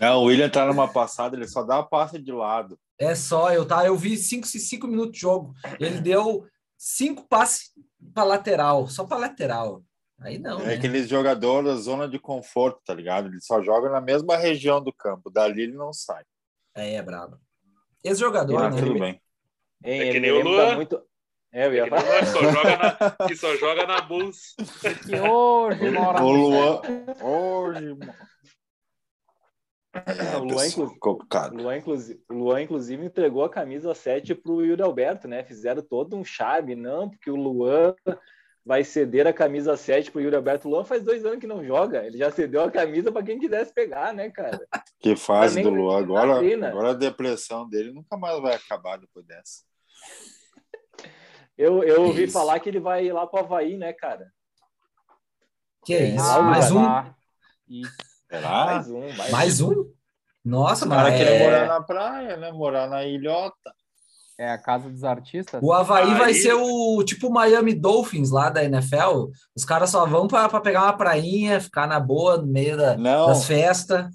Não, 0.00 0.22
o 0.22 0.24
William 0.24 0.48
tá 0.48 0.64
numa 0.64 0.88
passada, 0.88 1.36
ele 1.36 1.48
só 1.48 1.62
dá 1.62 1.78
a 1.78 1.82
passa 1.82 2.18
de 2.18 2.32
lado. 2.32 2.78
É 2.98 3.14
só, 3.14 3.52
eu 3.52 3.66
tá, 3.66 3.84
eu 3.84 3.96
vi 3.96 4.16
cinco, 4.16 4.46
cinco 4.46 4.86
minutos 4.86 5.12
de 5.12 5.20
jogo. 5.20 5.54
Ele 5.78 6.00
deu 6.00 6.46
cinco 6.78 7.26
passes 7.28 7.72
para 8.14 8.24
lateral, 8.24 8.88
só 8.88 9.04
para 9.04 9.18
lateral. 9.18 9.82
Aí 10.20 10.38
não, 10.38 10.60
É 10.60 10.66
né? 10.66 10.74
aqueles 10.74 11.08
jogadores 11.08 11.68
da 11.70 11.76
zona 11.76 12.08
de 12.08 12.18
conforto, 12.18 12.80
tá 12.84 12.94
ligado? 12.94 13.28
Ele 13.28 13.40
só 13.40 13.62
joga 13.62 13.90
na 13.90 14.00
mesma 14.00 14.36
região 14.36 14.82
do 14.82 14.92
campo, 14.92 15.30
dali 15.30 15.62
ele 15.62 15.76
não 15.76 15.92
sai. 15.92 16.24
É, 16.74 16.94
é 16.94 17.02
brabo. 17.02 17.38
Esse 18.02 18.20
jogador, 18.20 18.56
Ah, 18.62 18.70
né? 18.70 18.80
tudo 18.80 18.98
bem. 18.98 19.20
Hein, 19.84 20.00
É 20.00 20.10
que 20.10 20.16
ele 20.16 20.20
nem 20.20 20.32
o 20.32 20.42
Luan. 20.42 20.74
muito. 20.76 21.02
É, 21.52 21.66
eu 21.66 21.74
ia 21.74 21.84
Que, 21.84 21.90
falar. 21.90 22.00
que 22.20 22.26
só 22.26 22.42
joga 22.42 22.76
na, 22.76 23.26
que 23.28 23.36
só 23.36 23.56
joga 23.56 23.86
na 23.86 24.00
Bulls. 24.00 24.54
Que 25.06 25.16
hoje, 25.20 25.88
uma 25.88 26.08
hora 26.08 26.22
O 26.24 26.32
Luan. 26.32 26.80
Hoje, 27.22 27.94
mano. 27.94 28.14
O 30.38 30.44
Luan, 30.44 30.66
o 31.50 31.56
Luan, 31.56 31.76
inclusive, 31.78 32.20
o 32.28 32.34
Luan, 32.34 32.62
inclusive, 32.62 33.04
entregou 33.06 33.44
a 33.44 33.48
camisa 33.50 33.94
7 33.94 34.34
pro 34.34 34.62
Yuri 34.64 34.82
Alberto, 34.82 35.26
né? 35.26 35.42
Fizeram 35.42 35.80
todo 35.82 36.16
um 36.16 36.24
chave, 36.24 36.74
não, 36.74 37.08
porque 37.08 37.30
o 37.30 37.36
Luan 37.36 37.94
vai 38.66 38.82
ceder 38.82 39.28
a 39.28 39.32
camisa 39.32 39.76
7 39.76 40.10
pro 40.10 40.20
Yuri 40.20 40.34
Alberto. 40.34 40.66
O 40.66 40.72
Luan 40.72 40.84
faz 40.84 41.00
dois 41.04 41.24
anos 41.24 41.38
que 41.38 41.46
não 41.46 41.64
joga. 41.64 42.04
Ele 42.04 42.18
já 42.18 42.32
cedeu 42.32 42.64
a 42.64 42.70
camisa 42.70 43.12
para 43.12 43.22
quem 43.22 43.38
quisesse 43.38 43.72
pegar, 43.72 44.12
né, 44.12 44.28
cara? 44.28 44.60
Que 44.98 45.14
fase 45.14 45.62
do 45.62 45.70
Luan. 45.70 46.00
Agora, 46.00 46.68
agora 46.68 46.90
a 46.90 46.94
depressão 46.94 47.68
dele 47.68 47.92
nunca 47.92 48.16
mais 48.16 48.40
vai 48.40 48.54
acabar 48.56 48.98
depois 48.98 49.24
dessa. 49.24 49.62
Eu, 51.56 51.84
eu 51.84 52.02
ouvi 52.02 52.24
Isso. 52.24 52.32
falar 52.32 52.58
que 52.58 52.68
ele 52.68 52.80
vai 52.80 53.08
lá 53.12 53.24
pro 53.24 53.38
Havaí, 53.38 53.76
né, 53.76 53.92
cara? 53.92 54.32
Que 55.84 55.94
é 55.94 56.04
isso? 56.14 56.24
Ah, 56.24 56.42
mais 56.42 56.72
um? 56.72 56.82
Será? 58.28 58.64
Mais 58.64 58.90
um, 58.90 59.00
mais, 59.16 59.30
Mais 59.30 59.60
um? 59.60 59.92
Nossa, 60.44 60.86
O 60.86 60.88
cara 60.88 61.10
mas 61.10 61.20
quer 61.20 61.40
é... 61.40 61.44
morar 61.44 61.66
na 61.68 61.80
praia, 61.82 62.36
né? 62.36 62.50
Morar 62.50 62.88
na 62.88 63.04
ilhota. 63.04 63.74
É 64.38 64.50
a 64.50 64.58
casa 64.58 64.90
dos 64.90 65.02
artistas. 65.02 65.60
o 65.62 65.72
Havaí 65.72 66.14
vai 66.14 66.34
ser 66.34 66.52
o 66.52 67.02
tipo 67.02 67.30
Miami 67.30 67.72
Dolphins 67.74 68.30
lá 68.30 68.50
da 68.50 68.62
NFL. 68.62 69.30
Os 69.56 69.64
caras 69.64 69.90
só 69.90 70.04
vão 70.06 70.28
para 70.28 70.60
pegar 70.60 70.82
uma 70.82 70.92
prainha, 70.96 71.58
ficar 71.60 71.86
na 71.86 71.98
boa 71.98 72.36
no 72.36 72.46
meio 72.46 72.76
da- 72.76 72.96
Não. 72.98 73.28
das 73.28 73.46
festas. 73.46 74.06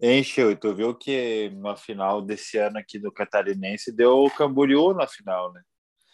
Encheu. 0.00 0.50
E 0.50 0.56
tu 0.56 0.74
viu 0.74 0.94
que 0.94 1.50
na 1.56 1.76
final 1.76 2.22
desse 2.22 2.56
ano 2.56 2.78
aqui 2.78 2.98
do 2.98 3.12
Catarinense 3.12 3.92
deu 3.94 4.18
o 4.24 4.30
Camboriú 4.30 4.94
na 4.94 5.06
final, 5.06 5.52
né? 5.52 5.60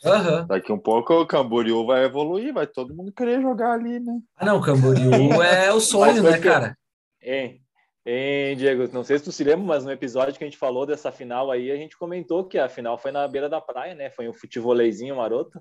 Aham. 0.05 0.47
Daqui 0.47 0.73
um 0.73 0.79
pouco 0.79 1.15
o 1.15 1.27
Camboriú 1.27 1.87
vai 1.87 2.05
evoluir, 2.05 2.53
vai 2.53 2.67
todo 2.67 2.95
mundo 2.95 3.13
querer 3.13 3.41
jogar 3.41 3.73
ali, 3.75 4.01
né? 4.01 4.19
Ah, 4.37 4.45
não, 4.45 4.61
Camboriú 4.61 5.11
é 5.43 5.73
o 5.73 5.81
sonho, 5.81 6.23
né, 6.23 6.33
que- 6.39 6.41
cara? 6.49 6.77
Hein, 7.23 7.63
hein, 8.07 8.57
Diego, 8.57 8.89
não 8.93 9.03
sei 9.03 9.19
se 9.19 9.25
tu 9.25 9.33
se 9.33 9.43
lembra, 9.45 9.65
mas 9.67 9.85
no 9.85 9.91
episódio 9.93 10.35
que 10.37 10.45
a 10.45 10.47
gente 10.47 10.59
falou 10.59 10.85
dessa 10.87 11.11
final 11.11 11.51
aí, 11.51 11.71
a 11.71 11.77
gente 11.77 11.97
comentou 11.97 12.45
que 12.47 12.59
a 12.59 12.69
final 12.69 12.99
foi 12.99 13.11
na 13.13 13.27
beira 13.27 13.49
da 13.49 13.61
praia, 13.61 13.95
né? 13.95 14.11
Foi 14.11 14.29
um 14.29 14.33
futevoleizinho 14.33 15.17
maroto. 15.17 15.59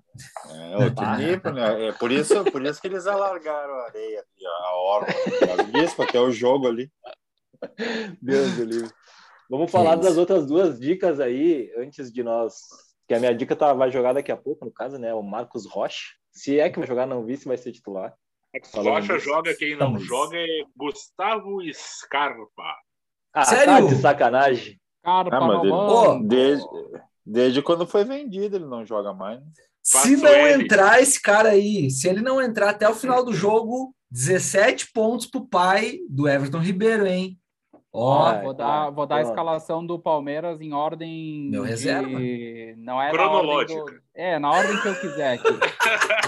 É 0.51 0.77
outro 0.77 1.05
Ah. 1.05 1.17
nível, 1.17 1.53
né? 1.53 1.87
É 1.87 1.91
por 1.93 2.11
isso, 2.11 2.43
por 2.51 2.63
isso 2.65 2.81
que 2.81 2.87
eles 2.87 3.07
alargaram 3.07 3.73
a 3.73 3.85
areia 3.85 4.23
a 4.45 4.75
orla. 4.75 5.07
Disso, 5.71 6.01
até 6.01 6.19
o 6.19 6.31
jogo 6.31 6.67
ali. 6.67 6.91
Deus 8.21 8.53
do 8.53 8.63
livro. 8.65 8.91
Vamos 9.49 9.71
falar 9.71 9.93
isso. 9.95 10.03
das 10.03 10.17
outras 10.17 10.45
duas 10.45 10.79
dicas 10.79 11.19
aí, 11.19 11.71
antes 11.77 12.11
de 12.11 12.23
nós. 12.23 12.55
Que 13.07 13.13
a 13.13 13.19
minha 13.19 13.35
dica 13.35 13.55
tá, 13.55 13.73
vai 13.73 13.91
jogar 13.91 14.13
daqui 14.13 14.31
a 14.31 14.37
pouco, 14.37 14.65
no 14.65 14.71
caso, 14.71 14.97
né? 14.97 15.13
O 15.13 15.21
Marcos 15.21 15.65
Rocha. 15.65 16.13
Se 16.31 16.59
é 16.59 16.69
que 16.69 16.79
vai 16.79 16.87
jogar, 16.87 17.05
não 17.05 17.23
vi 17.23 17.37
se 17.37 17.47
vai 17.47 17.57
ser 17.57 17.71
titular. 17.71 18.13
Falando 18.71 18.89
Rocha 18.93 19.19
joga, 19.19 19.55
quem 19.55 19.75
não 19.75 19.93
Vamos. 19.93 20.05
joga 20.05 20.37
é 20.37 20.63
Gustavo 20.75 21.57
Scarpa. 21.73 22.75
Ah, 23.33 23.43
Sério? 23.45 23.65
tá 23.65 23.81
de 23.81 23.95
sacanagem. 23.95 24.79
Carpa 25.03 25.35
Ah, 25.35 25.41
mas 25.47 25.59
ele- 25.61 25.69
banco. 25.71 26.23
Desde, 26.27 26.65
desde 27.25 27.61
quando 27.61 27.87
foi 27.87 28.03
vendido, 28.05 28.55
ele 28.57 28.65
não 28.65 28.85
joga 28.85 29.13
mais. 29.13 29.39
né? 29.39 29.45
Se 29.81 29.93
Passo 30.15 30.23
não 30.23 30.31
ele. 30.47 30.63
entrar 30.63 31.01
esse 31.01 31.21
cara 31.21 31.49
aí, 31.49 31.89
se 31.89 32.07
ele 32.07 32.21
não 32.21 32.41
entrar 32.41 32.69
até 32.69 32.87
o 32.87 32.93
final 32.95 33.25
do 33.25 33.33
jogo, 33.33 33.93
17 34.11 34.91
pontos 34.93 35.25
pro 35.25 35.45
pai 35.45 35.97
do 36.09 36.27
Everton 36.27 36.59
Ribeiro, 36.59 37.05
hein? 37.07 37.37
Ó, 37.91 38.23
Ah, 38.23 38.41
Vou 38.41 38.53
tá. 38.55 38.63
dar, 38.85 38.89
vou 38.91 39.05
dar 39.05 39.15
a 39.17 39.21
escalação 39.21 39.85
do 39.85 39.99
Palmeiras 39.99 40.61
em 40.61 40.73
ordem. 40.73 41.49
Meu 41.49 41.63
de- 41.63 41.69
reserva. 41.69 42.19
Não 42.77 43.01
é 43.01 43.11
Cronológica. 43.11 44.01
Do... 44.15 44.21
É, 44.21 44.37
na 44.37 44.51
ordem 44.51 44.79
que 44.79 44.87
eu 44.87 44.95
quiser 44.95 45.33
aqui. 45.33 45.47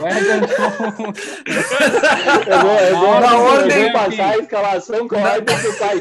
O 0.02 0.08
Everton. 0.08 1.14
Eu 2.48 2.60
vou, 2.60 2.80
eu 2.80 2.98
vou, 2.98 3.20
Na 3.20 3.32
eu 3.32 3.38
vou 3.38 3.48
ordem, 3.54 3.94
passar 3.94 4.30
a 4.32 4.38
escalação 4.38 5.08
com 5.08 5.16
a 5.16 5.34
ordem 5.34 5.58
que 5.60 5.68
o 5.68 5.78
pai 5.78 5.98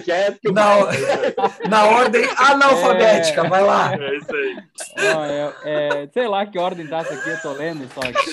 o 0.46 0.52
na, 0.52 1.68
na 1.68 1.84
ordem 1.84 2.24
analfabética, 2.38 3.44
vai 3.48 3.62
lá. 3.62 3.94
É 3.94 4.16
isso 4.16 4.34
aí. 4.34 4.56
Ó, 5.14 5.24
é- 5.24 5.52
é, 5.64 6.08
sei 6.12 6.26
lá 6.26 6.46
que 6.46 6.58
ordem 6.58 6.86
tá 6.86 6.98
essa 7.00 7.14
aqui, 7.14 7.28
eu 7.28 7.40
tô 7.42 7.52
lendo 7.52 7.86
só 7.92 8.00
aqui. 8.00 8.32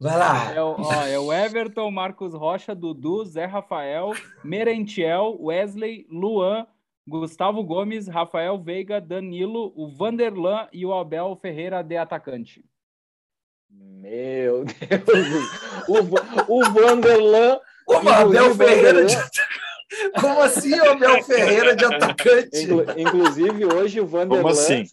Vai 0.00 0.16
lá. 0.16 0.52
É 0.54 0.62
o, 0.62 0.76
ó, 0.78 1.06
é 1.06 1.18
o 1.18 1.32
Everton, 1.32 1.90
Marcos 1.90 2.32
Rocha, 2.34 2.74
Dudu, 2.74 3.24
Zé 3.24 3.44
Rafael, 3.44 4.12
Merentiel, 4.44 5.36
Wesley, 5.40 6.06
Luan, 6.10 6.66
Gustavo 7.06 7.62
Gomes, 7.64 8.06
Rafael 8.08 8.60
Veiga, 8.62 9.00
Danilo, 9.00 9.72
o 9.76 9.88
Vanderlan 9.88 10.68
e 10.72 10.86
o 10.86 10.92
Abel 10.94 11.36
Ferreira 11.40 11.82
de 11.82 11.96
atacante. 11.96 12.64
Meu 13.70 14.64
Deus. 14.66 15.88
O, 15.88 16.58
o 16.60 16.70
Vanderlan. 16.70 17.58
O 17.88 17.94
Abel 17.94 18.28
Inclusive, 18.28 18.54
Ferreira 18.64 19.04
de 19.06 19.14
Vanderlan- 19.16 19.30
Como 20.20 20.40
assim 20.42 20.80
o 20.80 20.90
Abel 20.90 21.22
Ferreira 21.24 21.74
de 21.76 21.84
atacante? 21.84 22.62
Inclu- 22.62 22.84
Inclusive, 22.98 23.64
hoje 23.66 24.00
o 24.00 24.06
Vanderlan 24.06 24.50
assim? 24.50 24.84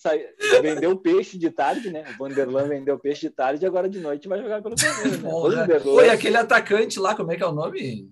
vendeu 0.62 0.98
peixe 0.98 1.38
de 1.38 1.50
tarde, 1.52 1.92
né? 1.92 2.04
O 2.16 2.18
Vanderlan 2.18 2.68
vendeu 2.68 2.98
peixe 2.98 3.28
de 3.30 3.36
tarde 3.36 3.64
e 3.64 3.68
agora 3.68 3.88
de 3.88 4.00
noite 4.00 4.28
vai 4.28 4.42
jogar 4.42 4.62
pelo 4.62 4.76
Palmeiras. 4.76 5.22
Né? 5.22 5.30
Porra. 5.30 5.56
Vanderlan, 5.58 5.92
Oi, 5.94 6.10
aquele 6.10 6.38
atacante 6.38 7.00
lá, 7.00 7.16
como 7.16 7.32
é 7.32 7.36
que 7.38 7.44
é 7.44 7.48
o 7.48 7.52
nome? 7.52 8.10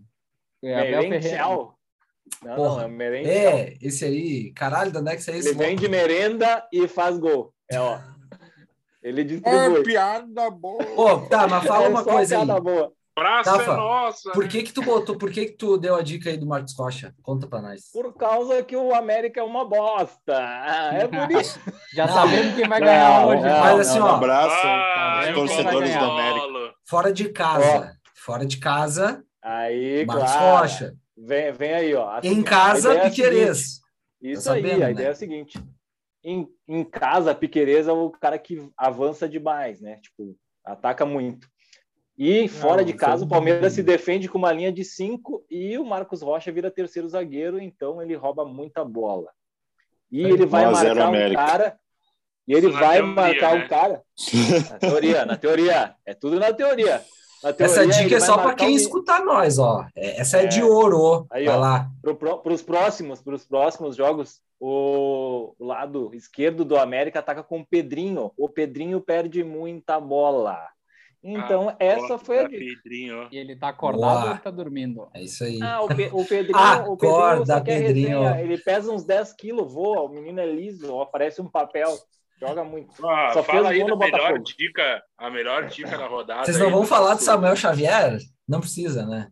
É, 0.63 0.79
Abel 0.97 1.01
Ferreira. 1.09 1.67
Não, 2.43 2.55
Porra. 2.55 2.75
não, 2.77 2.81
é 2.83 2.87
Merentiel. 2.87 3.33
É, 3.57 3.73
esse 3.81 4.05
aí. 4.05 4.51
Caralho, 4.53 4.91
de 4.91 4.97
onde 4.97 5.09
é 5.11 5.15
que 5.15 5.21
esse 5.21 5.31
Ele 5.31 5.53
vende 5.53 5.87
merenda 5.89 6.63
e 6.71 6.87
faz 6.87 7.17
gol. 7.17 7.53
É, 7.71 7.79
ó. 7.79 7.99
Ele 9.03 9.21
É 9.21 9.23
distribui. 9.23 9.83
piada 9.83 10.49
boa. 10.49 10.83
Ô, 10.95 11.19
tá, 11.27 11.47
mas 11.47 11.65
fala 11.65 11.85
É 11.85 11.89
uma 11.89 12.03
só 12.03 12.11
coisa 12.11 12.37
aí. 12.39 12.45
piada 12.45 12.61
boa. 12.61 12.91
Praça 13.15 13.51
Rafa, 13.51 13.71
é 13.71 13.75
nossa. 13.75 14.31
Por 14.31 14.47
que 14.47 14.61
que 14.61 14.71
tu 14.71 14.83
botou, 14.83 15.17
por 15.17 15.31
que 15.31 15.45
que 15.47 15.53
tu 15.53 15.75
deu 15.79 15.95
a 15.95 16.03
dica 16.03 16.29
aí 16.29 16.37
do 16.37 16.45
Marcos 16.45 16.75
Rocha? 16.77 17.15
Conta 17.23 17.47
pra 17.47 17.59
nós. 17.63 17.89
Por 17.91 18.13
causa 18.13 18.61
que 18.61 18.75
o 18.75 18.93
América 18.93 19.39
é 19.39 19.43
uma 19.43 19.65
bosta. 19.67 20.33
É 20.93 21.07
por 21.07 21.31
isso. 21.31 21.59
Já 21.95 22.05
Não. 22.05 22.13
sabemos 22.13 22.53
quem 22.55 22.67
vai 22.67 22.79
ganhar 22.79 23.21
Não, 23.21 23.29
hoje. 23.29 23.41
não, 23.41 23.49
né? 23.49 23.59
Mas 23.59 23.79
assim, 23.89 23.99
Um 23.99 24.03
ó, 24.03 24.09
abraço 24.17 24.55
Ah, 24.67 25.19
aos 25.25 25.33
torcedores 25.33 25.89
do 25.89 25.99
ganhar. 25.99 26.11
América. 26.11 26.73
Fora 26.85 27.11
de 27.11 27.29
casa. 27.29 27.97
Fora 28.15 28.45
de 28.45 28.57
casa, 28.57 29.23
Aí, 29.41 30.05
Marcos 30.05 30.31
claro. 30.31 30.57
Rocha. 30.61 30.93
Vem, 31.17 31.51
vem 31.51 31.73
aí, 31.73 31.95
ó. 31.95 32.19
Em 32.23 32.43
casa, 32.43 32.93
ideia 32.93 33.49
é. 33.49 33.51
Isso 34.21 34.43
Tá 34.45 34.53
aí, 34.53 34.61
sabendo, 34.61 34.83
a 34.83 34.85
né? 34.85 34.91
ideia 34.91 35.07
é 35.07 35.11
a 35.11 35.15
seguinte. 35.15 35.59
Em, 36.23 36.47
em 36.67 36.83
casa, 36.83 37.31
a 37.31 37.35
Piquerez 37.35 37.87
é 37.87 37.91
o 37.91 38.09
cara 38.11 38.37
que 38.37 38.69
avança 38.77 39.27
demais, 39.27 39.79
né? 39.81 39.97
Tipo, 40.01 40.35
ataca 40.63 41.05
muito. 41.05 41.47
E 42.17 42.47
fora 42.47 42.83
de 42.83 42.91
isso 42.91 42.99
casa, 42.99 43.25
o 43.25 43.27
Palmeiras 43.29 43.73
se 43.73 43.83
defende 43.83 44.27
com 44.27 44.37
uma 44.39 44.51
linha 44.51 44.71
de 44.71 44.83
cinco 44.83 45.45
e 45.49 45.77
o 45.77 45.85
Marcos 45.85 46.21
Rocha 46.23 46.51
vira 46.51 46.71
terceiro 46.71 47.07
zagueiro, 47.07 47.59
então 47.59 48.01
ele 48.01 48.15
rouba 48.15 48.43
muita 48.43 48.83
bola. 48.83 49.29
E 50.11 50.21
ele 50.21 50.45
vai 50.45 50.65
1 50.65 50.69
a 50.69 50.73
0 50.73 50.87
marcar 50.95 51.05
o 51.05 51.07
América. 51.09 51.45
cara. 51.45 51.79
E 52.47 52.53
ele 52.53 52.67
Isso 52.69 52.77
vai 52.79 52.97
teoria, 52.97 53.13
marcar 53.13 53.55
né? 53.55 53.65
o 53.65 53.69
cara. 53.69 54.03
Na 54.71 54.79
teoria, 54.79 55.25
na 55.25 55.37
teoria. 55.37 55.95
É 56.05 56.13
tudo 56.13 56.39
na 56.39 56.51
teoria. 56.53 57.03
Essa 57.59 57.85
dica 57.87 58.15
é 58.15 58.19
só 58.19 58.37
para 58.37 58.55
quem 58.55 58.73
o- 58.73 58.77
escutar 58.77 59.23
nós, 59.23 59.59
ó. 59.59 59.85
É- 59.95 60.21
Essa 60.21 60.39
é, 60.39 60.43
É. 60.43 60.47
de 60.47 60.63
ouro. 60.63 61.25
Aí, 61.31 61.45
Vai 61.45 61.55
ó. 61.55 61.59
lá. 61.59 61.89
Para 62.01 62.53
os 62.53 62.61
próximos, 62.61 63.21
pros 63.21 63.45
próximos 63.45 63.95
jogos, 63.95 64.39
o 64.59 65.53
lado 65.59 66.11
esquerdo 66.13 66.65
do 66.65 66.77
América 66.77 67.19
ataca 67.19 67.43
com 67.43 67.59
o 67.61 67.65
Pedrinho. 67.65 68.31
O 68.37 68.49
Pedrinho 68.49 68.99
perde 69.01 69.43
muita 69.43 69.99
bola. 69.99 70.57
Então, 71.23 71.75
essa 71.79 72.07
Gosto 72.09 72.25
foi 72.25 72.39
a 72.39 72.43
da 72.43 72.47
dica. 72.49 72.63
Pedrinho. 72.83 73.27
E 73.31 73.37
ele 73.37 73.55
tá 73.55 73.69
acordado 73.69 73.99
Boa. 74.11 74.23
ou 74.25 74.29
ele 74.31 74.39
tá 74.39 74.51
dormindo? 74.51 75.07
É 75.13 75.21
isso 75.23 75.43
aí. 75.43 75.59
Ah, 75.61 75.81
o, 75.81 75.87
Pe- 75.87 76.09
o 76.13 76.23
Pedrinho, 76.23 76.57
o 76.91 76.97
Pedrinho 76.97 77.15
Acorda, 77.15 77.61
quer 77.61 77.81
Pedrinho. 77.83 78.21
resenha. 78.21 78.41
Ele 78.41 78.57
pesa 78.59 78.91
uns 78.91 79.03
10 79.03 79.33
quilos, 79.33 79.73
voa. 79.73 80.01
O 80.03 80.09
menino 80.09 80.39
é 80.39 80.45
liso, 80.45 80.93
ó, 80.93 81.05
parece 81.05 81.41
um 81.41 81.49
papel. 81.49 81.89
Joga 82.39 82.63
muito. 82.63 82.93
Ah, 83.05 83.31
Só 83.33 83.43
fala 83.43 83.69
fez 83.69 83.81
aí 83.81 83.87
no 83.87 83.97
melhor 83.97 84.19
Botafogo. 84.19 84.43
dica, 84.57 85.03
a 85.17 85.29
melhor 85.29 85.65
dica 85.67 85.97
da 85.97 86.05
rodada. 86.07 86.45
Vocês 86.45 86.59
não 86.59 86.69
vão 86.69 86.85
falar 86.85 87.15
do 87.15 87.21
Samuel 87.23 87.55
Xavier? 87.55 88.17
Não 88.47 88.59
precisa, 88.59 89.05
né? 89.05 89.27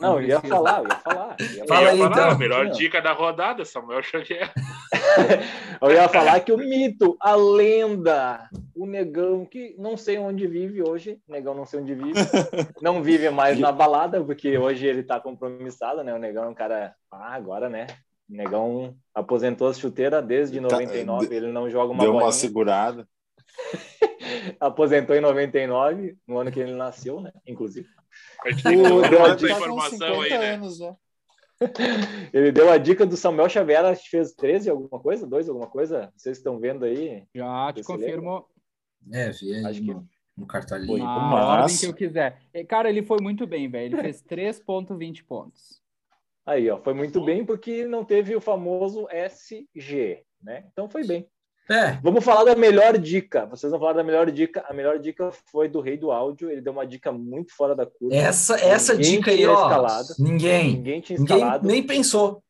Não, 0.00 0.20
eu 0.20 0.28
ia 0.28 0.38
precisa. 0.40 0.56
falar, 0.56 0.78
eu 0.80 0.88
ia 0.88 0.96
falar. 0.96 1.36
eu 1.38 1.46
ia 1.46 1.66
Fala 1.66 1.88
aí, 1.90 1.98
falar, 1.98 2.10
então. 2.10 2.30
A 2.30 2.34
melhor 2.38 2.70
dica 2.70 3.02
da 3.02 3.12
rodada, 3.12 3.64
Samuel 3.64 4.02
Xavier. 4.02 4.50
Eu 5.82 5.90
ia 5.90 6.08
falar 6.08 6.40
que 6.40 6.50
o 6.52 6.56
mito, 6.56 7.16
a 7.20 7.34
lenda, 7.34 8.48
o 8.74 8.86
negão, 8.86 9.44
que 9.44 9.74
não 9.78 9.96
sei 9.96 10.16
onde 10.18 10.46
vive 10.46 10.82
hoje, 10.82 11.18
o 11.28 11.32
negão 11.32 11.52
não 11.54 11.66
sei 11.66 11.80
onde 11.80 11.94
vive, 11.94 12.14
não 12.80 13.02
vive 13.02 13.28
mais 13.28 13.58
na 13.58 13.70
balada, 13.70 14.22
porque 14.24 14.56
hoje 14.56 14.86
ele 14.86 15.02
tá 15.02 15.20
compromissado, 15.20 16.02
né? 16.02 16.14
O 16.14 16.18
negão 16.18 16.44
é 16.44 16.48
um 16.48 16.54
cara. 16.54 16.94
Ah, 17.10 17.34
agora, 17.34 17.68
né? 17.68 17.86
O 18.28 18.34
negão 18.34 18.96
aposentou 19.14 19.68
as 19.68 19.78
chuteiras 19.78 20.24
desde 20.24 20.60
99, 20.60 21.34
ele 21.34 21.52
não 21.52 21.68
joga 21.68 21.92
uma 21.92 22.00
Deu 22.02 22.10
uma 22.12 22.20
bolinha. 22.20 22.32
segurada. 22.32 23.08
Aposentou 24.58 25.14
em 25.14 25.20
99, 25.20 26.16
no 26.26 26.38
ano 26.38 26.50
que 26.50 26.58
ele 26.60 26.74
nasceu, 26.74 27.20
né? 27.20 27.32
Inclusive. 27.46 27.88
A 28.44 28.50
gente 28.50 28.62
tem 28.62 28.80
que 28.82 28.86
a 28.86 28.90
Tá 28.90 29.36
com 29.36 29.46
informação 29.46 30.20
aí, 30.20 30.28
50 30.30 30.38
né? 30.38 30.50
anos, 30.54 30.78
né? 30.80 30.96
Ele 32.32 32.50
deu 32.50 32.70
a 32.70 32.76
dica 32.78 33.06
do 33.06 33.16
Samuel 33.16 33.48
Xavier, 33.48 33.84
acho 33.84 34.02
que 34.04 34.10
fez 34.10 34.32
13 34.34 34.68
alguma 34.70 35.00
coisa, 35.00 35.26
2 35.26 35.48
alguma 35.48 35.68
coisa. 35.68 36.12
Vocês 36.16 36.36
estão 36.38 36.58
vendo 36.58 36.84
aí? 36.84 37.24
Já 37.34 37.72
te 37.72 37.82
confirmo 37.84 38.44
É, 39.12 39.30
vi 39.30 39.54
aí 39.54 39.64
Acho 39.64 39.80
que- 39.80 39.94
no, 40.36 40.46
cartolinho. 40.48 40.98
na 40.98 41.04
Mas- 41.20 41.44
ordem 41.60 41.76
que 41.78 41.86
eu 41.86 41.94
quiser. 41.94 42.40
Cara, 42.68 42.88
ele 42.88 43.02
foi 43.04 43.18
muito 43.20 43.46
bem, 43.46 43.68
velho. 43.68 43.94
Ele 43.94 44.02
fez 44.02 44.20
3.20 44.22 45.24
pontos. 45.24 45.80
Aí, 46.46 46.68
ó, 46.70 46.78
foi 46.78 46.92
muito 46.94 47.24
bem 47.24 47.44
porque 47.44 47.86
não 47.86 48.04
teve 48.04 48.36
o 48.36 48.40
famoso 48.40 49.06
SG, 49.10 50.22
né? 50.42 50.64
Então 50.72 50.88
foi 50.88 51.06
bem. 51.06 51.26
É, 51.70 51.92
Vamos 52.02 52.22
falar 52.22 52.44
da 52.44 52.54
melhor 52.54 52.98
dica. 52.98 53.46
Vocês 53.46 53.70
vão 53.70 53.80
falar 53.80 53.94
da 53.94 54.04
melhor 54.04 54.30
dica. 54.30 54.62
A 54.68 54.74
melhor 54.74 54.98
dica 54.98 55.30
foi 55.50 55.66
do 55.66 55.80
Rei 55.80 55.96
do 55.96 56.12
Áudio. 56.12 56.50
Ele 56.50 56.60
deu 56.60 56.74
uma 56.74 56.86
dica 56.86 57.10
muito 57.10 57.56
fora 57.56 57.74
da 57.74 57.86
curva. 57.86 58.14
essa, 58.14 58.56
essa 58.60 58.92
Ninguém 58.92 59.10
dica 59.12 59.30
aí, 59.30 59.36
tinha 59.38 59.50
ó. 59.50 59.62
escalado. 59.62 60.08
Ninguém. 60.18 60.72
Ninguém 60.76 61.00
tinha 61.00 61.18
Ninguém 61.18 61.36
escalado. 61.38 61.66
nem 61.66 61.82
pensou. 61.82 62.44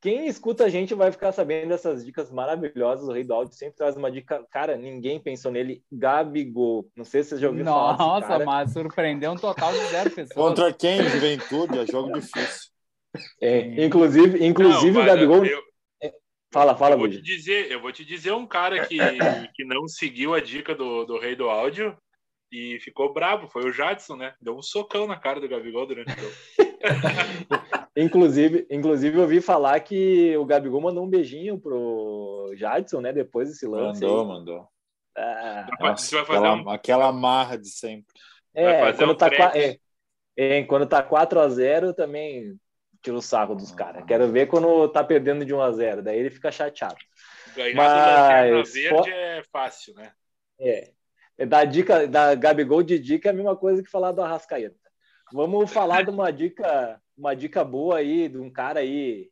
Quem 0.00 0.26
escuta 0.26 0.64
a 0.64 0.68
gente 0.68 0.92
vai 0.94 1.12
ficar 1.12 1.30
sabendo 1.30 1.68
dessas 1.68 2.04
dicas 2.04 2.28
maravilhosas. 2.32 3.08
O 3.08 3.12
Rei 3.12 3.22
do 3.22 3.32
Áudio 3.32 3.54
sempre 3.54 3.76
traz 3.76 3.96
uma 3.96 4.10
dica. 4.10 4.44
Cara, 4.50 4.76
ninguém 4.76 5.20
pensou 5.20 5.52
nele. 5.52 5.84
Gabigol. 5.92 6.88
Não 6.96 7.04
sei 7.04 7.22
se 7.22 7.28
vocês 7.30 7.40
já 7.40 7.46
ouviram 7.46 7.72
falar 7.72 7.96
Nossa, 7.96 8.38
mas 8.44 8.72
surpreendeu 8.72 9.30
um 9.30 9.36
total 9.36 9.72
de 9.72 9.78
zero 9.86 10.10
pessoas. 10.10 10.34
Contra 10.34 10.72
quem? 10.72 11.04
Juventude, 11.08 11.78
é 11.78 11.86
jogo 11.86 12.12
difícil. 12.12 12.73
É, 13.40 13.84
inclusive, 13.84 14.44
inclusive 14.44 14.92
Não, 14.92 15.02
o 15.02 15.06
Gabigol. 15.06 15.44
Eu, 15.44 15.62
Fala, 16.54 16.76
fala, 16.76 16.94
eu 16.94 16.98
vou 17.00 17.08
te 17.08 17.20
dizer, 17.20 17.68
eu 17.68 17.80
vou 17.80 17.90
te 17.90 18.04
dizer 18.04 18.30
um 18.30 18.46
cara 18.46 18.86
que, 18.86 18.96
que 19.56 19.64
não 19.64 19.88
seguiu 19.88 20.34
a 20.34 20.40
dica 20.40 20.72
do, 20.72 21.04
do 21.04 21.18
rei 21.18 21.34
do 21.34 21.50
áudio 21.50 21.98
e 22.52 22.78
ficou 22.78 23.12
brabo. 23.12 23.48
Foi 23.48 23.68
o 23.68 23.72
Jadson, 23.72 24.14
né? 24.14 24.34
Deu 24.40 24.56
um 24.56 24.62
socão 24.62 25.04
na 25.04 25.18
cara 25.18 25.40
do 25.40 25.48
Gabigol 25.48 25.84
durante 25.84 26.12
o 26.12 26.20
jogo. 26.20 26.34
Inclusive, 27.96 28.66
inclusive, 28.70 29.16
eu 29.16 29.22
ouvi 29.22 29.40
falar 29.40 29.78
que 29.80 30.36
o 30.36 30.44
Gabigol 30.44 30.80
mandou 30.80 31.04
um 31.04 31.10
beijinho 31.10 31.58
pro 31.58 32.52
Jadson, 32.56 33.00
né? 33.00 33.12
Depois 33.12 33.48
desse 33.48 33.66
lance. 33.66 34.02
Mandou, 34.02 34.20
aí. 34.20 34.26
mandou. 34.28 34.68
Ah, 35.16 35.66
Você 35.96 36.16
vai 36.16 36.24
fazer 36.24 36.38
aquela, 36.38 36.54
um- 36.54 36.70
aquela 36.70 37.12
marra 37.12 37.56
de 37.56 37.68
sempre. 37.68 38.14
é, 38.54 38.80
fazer 38.80 38.98
quando 38.98 39.10
um 39.10 39.16
tá, 39.16 39.30
é, 39.54 39.78
é, 40.36 40.62
quando 40.64 40.86
tá 40.86 41.02
4x0, 41.02 41.94
também 41.94 42.56
tira 43.04 43.16
o 43.16 43.22
sarro 43.22 43.54
dos 43.54 43.70
caras. 43.70 44.02
Quero 44.06 44.32
ver 44.32 44.46
quando 44.46 44.88
tá 44.88 45.04
perdendo 45.04 45.44
de 45.44 45.52
1x0. 45.54 46.00
Daí 46.02 46.18
ele 46.18 46.30
fica 46.30 46.50
chateado. 46.50 46.96
Ganhar 47.54 47.76
Mas, 47.76 47.92
do 47.92 47.98
Lanterna 47.98 48.64
fo- 48.64 48.72
Verde 49.04 49.10
é 49.12 49.42
fácil, 49.52 49.94
né? 49.94 50.10
É. 50.58 50.90
É, 51.36 51.44
Da 51.46 51.64
dica, 51.64 52.06
da 52.08 52.34
Gabigol 52.34 52.82
de 52.82 52.98
dica 52.98 53.28
é 53.28 53.30
a 53.30 53.34
mesma 53.34 53.54
coisa 53.54 53.82
que 53.82 53.90
falar 53.90 54.12
do 54.12 54.22
Arrascaeta. 54.22 54.74
Vamos 55.32 55.70
falar 55.70 56.02
de 56.02 56.10
uma 56.10 56.30
dica, 56.32 57.00
uma 57.16 57.34
dica 57.36 57.62
boa 57.64 57.98
aí, 57.98 58.28
de 58.28 58.38
um 58.38 58.50
cara 58.50 58.80
aí 58.80 59.28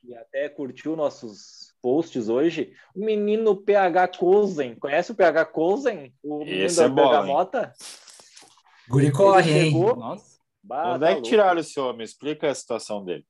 que 0.00 0.14
até 0.14 0.48
curtiu 0.48 0.94
nossos 0.94 1.74
posts 1.82 2.28
hoje. 2.28 2.72
O 2.94 3.04
menino 3.04 3.56
PH 3.56 4.08
Kozen. 4.18 4.74
Conhece 4.76 5.10
o 5.10 5.14
PH 5.14 5.44
Kozen? 5.46 6.14
O 6.22 6.38
menino 6.40 6.64
Esse 6.66 6.76
da 6.76 6.84
é 6.84 6.88
bola, 6.88 7.08
Bergamota? 7.18 7.72
Guri 8.88 9.10
corre, 9.10 9.50
Ele 9.50 9.58
hein? 9.58 9.64
chegou- 9.72 9.96
Nossa. 9.96 10.37
Bah, 10.68 10.90
Onde 10.94 11.00
tá 11.00 11.06
é 11.06 11.08
que 11.08 11.14
louco. 11.14 11.28
tiraram 11.30 11.60
esse 11.60 11.80
homem? 11.80 12.04
Explica 12.04 12.50
a 12.50 12.54
situação 12.54 13.02
dele. 13.02 13.24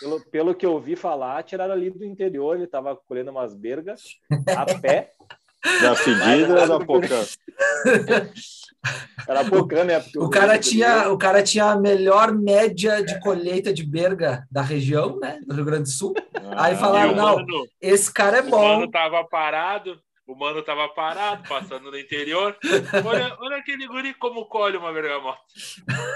Pelo, 0.00 0.20
pelo 0.30 0.54
que 0.54 0.64
eu 0.64 0.72
ouvi 0.72 0.96
falar, 0.96 1.42
tiraram 1.42 1.74
ali 1.74 1.90
do 1.90 2.04
interior, 2.04 2.54
ele 2.54 2.64
estava 2.64 2.96
colhendo 2.96 3.30
umas 3.30 3.54
bergas 3.54 4.02
a 4.48 4.64
pé. 4.80 5.12
Da 5.82 5.94
fedida 5.96 6.60
ou 6.60 6.68
da 6.68 6.84
pocã? 6.84 7.22
Era 9.28 9.42
bocana, 9.42 9.84
né? 9.84 10.00
Porque 10.00 10.18
O 10.18 10.30
cara, 10.30 10.58
tinha, 10.58 11.10
o 11.10 11.18
cara 11.18 11.42
tinha 11.42 11.64
a 11.72 11.80
melhor 11.80 12.32
média 12.32 13.02
de 13.02 13.18
colheita 13.20 13.72
de 13.72 13.84
berga 13.84 14.46
da 14.50 14.62
região, 14.62 15.18
né? 15.18 15.40
Do 15.44 15.54
Rio 15.54 15.64
Grande 15.64 15.84
do 15.84 15.88
Sul. 15.90 16.14
Aí 16.56 16.74
Ah, 16.74 16.76
falaram, 16.76 17.10
e 17.10 17.14
o 17.14 17.16
não, 17.16 17.36
mano, 17.36 17.66
Esse 17.80 18.12
cara 18.12 18.38
é 18.38 18.42
o 18.42 18.48
bom. 18.48 18.62
mano 18.78 18.90
tava 18.90 19.24
parado, 19.24 20.00
o 20.26 20.34
mano 20.34 20.62
tava 20.62 20.88
parado, 20.88 21.48
passando 21.48 21.90
no 21.90 21.98
interior. 21.98 22.56
Olha, 23.04 23.36
olha 23.38 23.56
aquele 23.58 23.86
guri 23.86 24.12
como 24.14 24.46
colhe 24.46 24.76
uma 24.76 24.92
bergamota. 24.92 25.38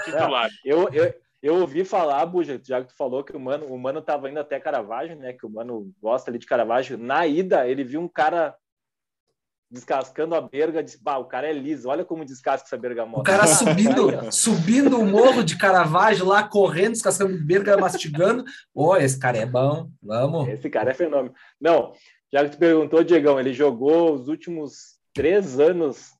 Titular. 0.03 0.49
Eu, 0.65 0.89
eu, 0.89 1.13
eu 1.41 1.55
ouvi 1.55 1.85
falar, 1.85 2.25
Buja, 2.25 2.59
já 2.63 2.81
que 2.81 2.89
tu 2.89 2.95
falou 2.95 3.23
que 3.23 3.35
o 3.35 3.39
mano, 3.39 3.65
o 3.67 3.79
mano 3.79 4.01
tava 4.01 4.29
indo 4.29 4.39
até 4.39 4.59
Caravaggio, 4.59 5.15
né? 5.15 5.33
Que 5.33 5.45
o 5.45 5.49
mano 5.49 5.91
gosta 6.01 6.29
ali 6.29 6.37
de 6.37 6.45
Caravaggio. 6.45 6.97
Na 6.97 7.25
ida, 7.25 7.67
ele 7.67 7.83
viu 7.83 8.01
um 8.01 8.07
cara 8.07 8.55
descascando 9.71 10.35
a 10.35 10.41
berga, 10.41 10.83
disse, 10.83 11.01
bah, 11.01 11.17
o 11.17 11.25
cara 11.25 11.47
é 11.47 11.53
liso, 11.53 11.87
olha 11.87 12.03
como 12.03 12.25
descasca 12.25 12.67
essa 12.67 12.77
bergamota. 12.77 13.21
O 13.21 13.23
cara 13.23 13.47
subindo, 13.47 14.29
subindo 14.29 14.99
o 14.99 15.05
morro 15.05 15.41
de 15.41 15.57
Caravaggio 15.57 16.25
lá, 16.25 16.43
correndo, 16.43 16.91
descascando 16.91 17.41
berga, 17.45 17.77
mastigando. 17.77 18.43
Ô, 18.73 18.97
esse 18.97 19.17
cara 19.17 19.37
é 19.37 19.45
bom. 19.45 19.89
Vamos. 20.03 20.49
Esse 20.49 20.69
cara 20.69 20.91
é 20.91 20.93
fenômeno. 20.93 21.33
Não, 21.59 21.93
já 22.31 22.43
que 22.43 22.51
tu 22.51 22.57
perguntou, 22.57 23.03
Diegão, 23.03 23.39
ele 23.39 23.53
jogou 23.53 24.13
os 24.13 24.27
últimos 24.27 24.99
três 25.13 25.59
anos 25.59 26.13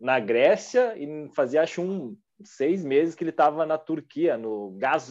na 0.00 0.20
Grécia 0.20 0.94
e 0.96 1.28
fazia, 1.34 1.62
acho, 1.62 1.82
um, 1.82 2.16
seis 2.44 2.84
meses 2.84 3.14
que 3.14 3.24
ele 3.24 3.30
estava 3.30 3.64
na 3.66 3.78
Turquia, 3.78 4.36
no 4.36 4.70
Gaz, 4.78 5.10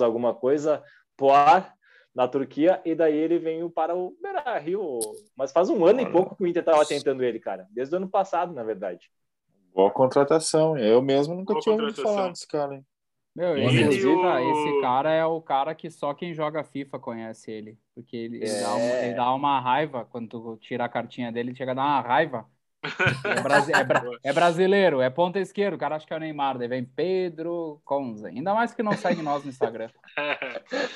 alguma 0.00 0.34
coisa, 0.34 0.82
Poar, 1.16 1.74
na 2.14 2.28
Turquia, 2.28 2.80
e 2.84 2.94
daí 2.94 3.16
ele 3.16 3.38
veio 3.38 3.70
para 3.70 3.94
o 3.94 4.16
Beira 4.20 4.58
Rio. 4.58 4.98
Mas 5.36 5.52
faz 5.52 5.70
um 5.70 5.84
ano 5.84 6.00
e 6.00 6.10
pouco 6.10 6.36
que 6.36 6.42
o 6.42 6.46
Inter 6.46 6.62
estava 6.62 6.84
tentando 6.84 7.22
ele, 7.22 7.38
cara. 7.38 7.66
Desde 7.70 7.94
o 7.94 7.98
ano 7.98 8.08
passado, 8.08 8.52
na 8.52 8.62
verdade. 8.62 9.10
Boa 9.74 9.90
contratação. 9.90 10.76
Eu 10.76 11.00
mesmo 11.00 11.34
nunca 11.34 11.54
Boa 11.54 11.62
tinha 11.62 11.74
ouvido 11.74 12.02
falar 12.02 12.30
desse 12.30 12.46
cara, 12.46 12.74
hein? 12.74 12.86
Meu, 13.36 13.56
inclusive, 13.56 14.06
o- 14.06 14.22
ah, 14.26 14.42
esse 14.42 14.80
cara 14.80 15.12
é 15.12 15.24
o 15.24 15.40
cara 15.40 15.74
que 15.74 15.88
só 15.90 16.12
quem 16.12 16.34
joga 16.34 16.64
FIFA 16.64 16.98
conhece 16.98 17.50
ele. 17.52 17.78
Porque 17.94 18.16
ele, 18.16 18.36
ele 18.38 18.60
dá, 18.60 18.74
uma, 18.74 18.80
É. 18.84 19.04
ele 19.06 19.14
dá 19.14 19.34
uma 19.34 19.60
raiva 19.60 20.04
quando 20.10 20.28
tu 20.28 20.56
tira 20.60 20.84
a 20.84 20.88
cartinha 20.88 21.30
dele, 21.30 21.54
chega 21.54 21.70
a 21.72 21.74
dar 21.74 21.82
uma 21.84 22.00
raiva. 22.00 22.46
É, 23.24 23.40
brasi- 23.40 23.72
é 23.72 23.84
bra- 23.84 24.02
é 24.24 24.32
brasileiro, 24.32 25.00
é 25.00 25.10
ponta 25.10 25.38
esquerda, 25.40 25.76
o 25.76 25.78
cara 25.78 25.96
acha 25.96 26.06
que 26.06 26.12
é 26.12 26.16
o 26.16 26.20
Neymar, 26.20 26.58
daí 26.58 26.68
vem 26.68 26.84
Pedro 26.84 27.80
Conza. 27.84 28.28
Ainda 28.28 28.54
mais 28.54 28.72
que 28.72 28.82
não 28.84 28.92
segue 28.92 29.20
nós 29.22 29.42
no 29.44 29.50
Instagram. 29.50 29.90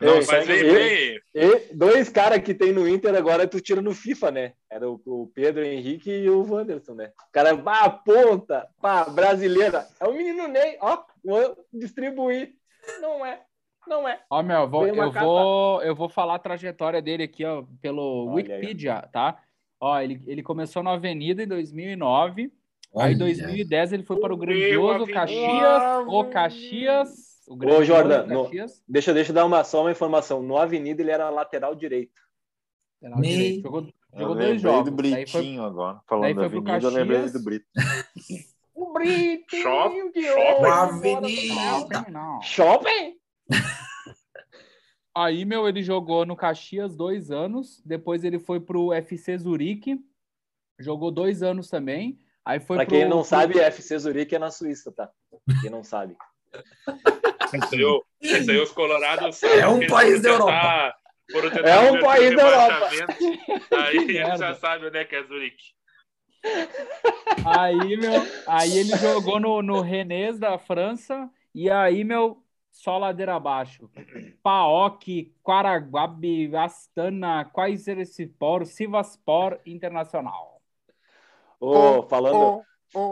Não, 0.00 0.14
Ei, 0.16 0.26
Mas 0.26 0.46
vem 0.46 0.62
bem. 0.72 1.20
e 1.34 1.74
dois 1.74 2.08
caras 2.08 2.40
que 2.42 2.54
tem 2.54 2.72
no 2.72 2.88
Inter 2.88 3.14
agora 3.16 3.46
tu 3.48 3.60
tira 3.60 3.82
no 3.82 3.92
FIFA, 3.94 4.30
né? 4.30 4.52
Era 4.70 4.88
o, 4.88 5.00
o 5.04 5.26
Pedro 5.34 5.64
Henrique 5.64 6.10
e 6.10 6.30
o 6.30 6.46
Wanderson, 6.48 6.94
né? 6.94 7.10
O 7.28 7.32
cara, 7.32 7.56
pá, 7.56 7.90
ponta, 7.90 8.68
pá, 8.80 9.04
brasileira. 9.04 9.86
É 9.98 10.06
o 10.06 10.12
menino 10.12 10.46
Ney, 10.46 10.76
ó, 10.80 10.98
vou 11.24 11.56
distribuir. 11.72 12.54
Não 13.00 13.24
é, 13.24 13.42
não 13.86 14.08
é. 14.08 14.20
Ó, 14.30 14.42
meu, 14.42 14.60
eu 14.60 14.68
vou, 14.68 14.86
eu, 14.86 14.94
carta. 14.96 15.20
vou, 15.20 15.82
eu 15.82 15.94
vou 15.94 16.08
falar 16.08 16.36
a 16.36 16.38
trajetória 16.38 17.00
dele 17.02 17.24
aqui, 17.24 17.44
ó, 17.44 17.64
pelo 17.80 18.26
Olha 18.28 18.54
aí. 18.54 18.60
Wikipedia, 18.60 19.02
tá? 19.12 19.40
Ó, 19.80 19.98
ele, 20.00 20.22
ele 20.26 20.42
começou 20.42 20.82
na 20.82 20.92
Avenida 20.92 21.42
em 21.42 21.46
2009, 21.48 22.42
aí 22.42 22.50
Olha. 22.92 23.12
em 23.12 23.18
2010 23.18 23.92
ele 23.94 24.02
foi 24.02 24.18
para 24.20 24.32
o 24.32 24.36
grandioso. 24.36 25.06
Caxias, 25.06 25.82
o 26.06 26.24
Caxias, 26.24 27.08
o 27.48 27.56
grandioso 27.56 27.84
Jordan, 27.84 28.26
no- 28.26 28.44
Caxias, 28.44 28.82
Deixa, 28.86 29.14
deixa 29.14 29.30
eu 29.30 29.34
dar 29.34 29.44
uma, 29.46 29.64
só 29.64 29.80
uma 29.82 29.90
informação. 29.90 30.42
No 30.42 30.56
Avenida 30.58 31.00
ele 31.02 31.10
era 31.10 31.30
lateral 31.30 31.74
direito. 31.74 32.20
lateral 33.00 33.20
Me- 33.20 33.28
direito. 33.28 33.62
Jogou, 33.62 33.86
jogou 34.16 34.34
dois 34.34 34.60
jogos. 34.60 34.90
do 34.90 34.96
Daí 35.02 35.26
foi, 35.26 35.40
Britinho 35.40 35.62
agora. 35.64 36.00
Falando 36.06 36.34
da 36.34 36.48
pro 36.48 36.58
Avenida, 36.58 36.86
eu 36.86 36.90
lembrei 36.90 37.20
Caxias. 37.22 37.32
do 37.32 37.44
Brito. 37.44 37.66
O 38.80 38.92
brilhinho 38.92 39.44
Shop- 39.50 40.12
de 40.12 40.22
shopping. 40.22 40.66
avenida. 40.70 42.06
Não. 42.08 42.40
Shopping? 42.42 43.16
Aí, 45.14 45.44
meu, 45.44 45.68
ele 45.68 45.82
jogou 45.82 46.24
no 46.24 46.36
Caxias 46.36 46.96
dois 46.96 47.30
anos. 47.30 47.82
Depois 47.84 48.24
ele 48.24 48.38
foi 48.38 48.60
pro 48.60 48.92
FC 48.92 49.36
Zurique. 49.36 49.98
Jogou 50.78 51.10
dois 51.10 51.42
anos 51.42 51.68
também. 51.68 52.18
Aí 52.44 52.58
foi 52.60 52.76
Pra 52.78 52.86
pro, 52.86 52.94
quem 52.94 53.04
não 53.04 53.18
pro- 53.18 53.24
sabe, 53.26 53.58
FC 53.60 53.98
Zurique 53.98 54.34
é 54.34 54.38
na 54.38 54.50
Suíça, 54.50 54.90
tá? 54.92 55.10
Quem 55.60 55.70
não 55.70 55.82
sabe. 55.84 56.16
Esse 57.52 57.74
aí, 57.74 57.84
o- 57.84 58.04
esse 58.20 58.50
aí 58.52 58.60
os 58.60 58.70
colorados 58.70 59.36
sabem 59.36 59.58
É 59.58 59.66
um 59.68 59.84
país 59.88 60.22
da 60.22 60.28
Europa. 60.30 60.94
É 61.64 61.78
um 61.90 62.00
país 62.00 62.36
da 62.36 62.42
Europa. 62.42 62.88
Aí 63.72 63.96
eles 63.96 64.38
já 64.38 64.54
sabem 64.54 64.86
onde 64.88 64.98
é 64.98 65.04
que 65.04 65.16
é 65.16 65.22
Zurique. 65.24 65.62
Aí, 67.44 67.96
meu, 67.96 68.22
aí 68.46 68.78
ele 68.78 68.96
jogou 68.96 69.40
no, 69.40 69.62
no 69.62 69.80
Rennes 69.80 70.38
da 70.38 70.58
França. 70.58 71.30
E 71.54 71.70
aí, 71.70 72.04
meu, 72.04 72.42
só 72.70 72.98
ladeira 72.98 73.34
abaixo. 73.34 73.90
Paok, 74.42 75.34
Quaraguabe, 75.42 76.54
Astana, 76.56 77.44
Kayserispor, 77.44 78.64
Sivaspor 78.66 79.58
Internacional. 79.66 80.60
Ô, 81.58 82.02
falando, 82.04 82.62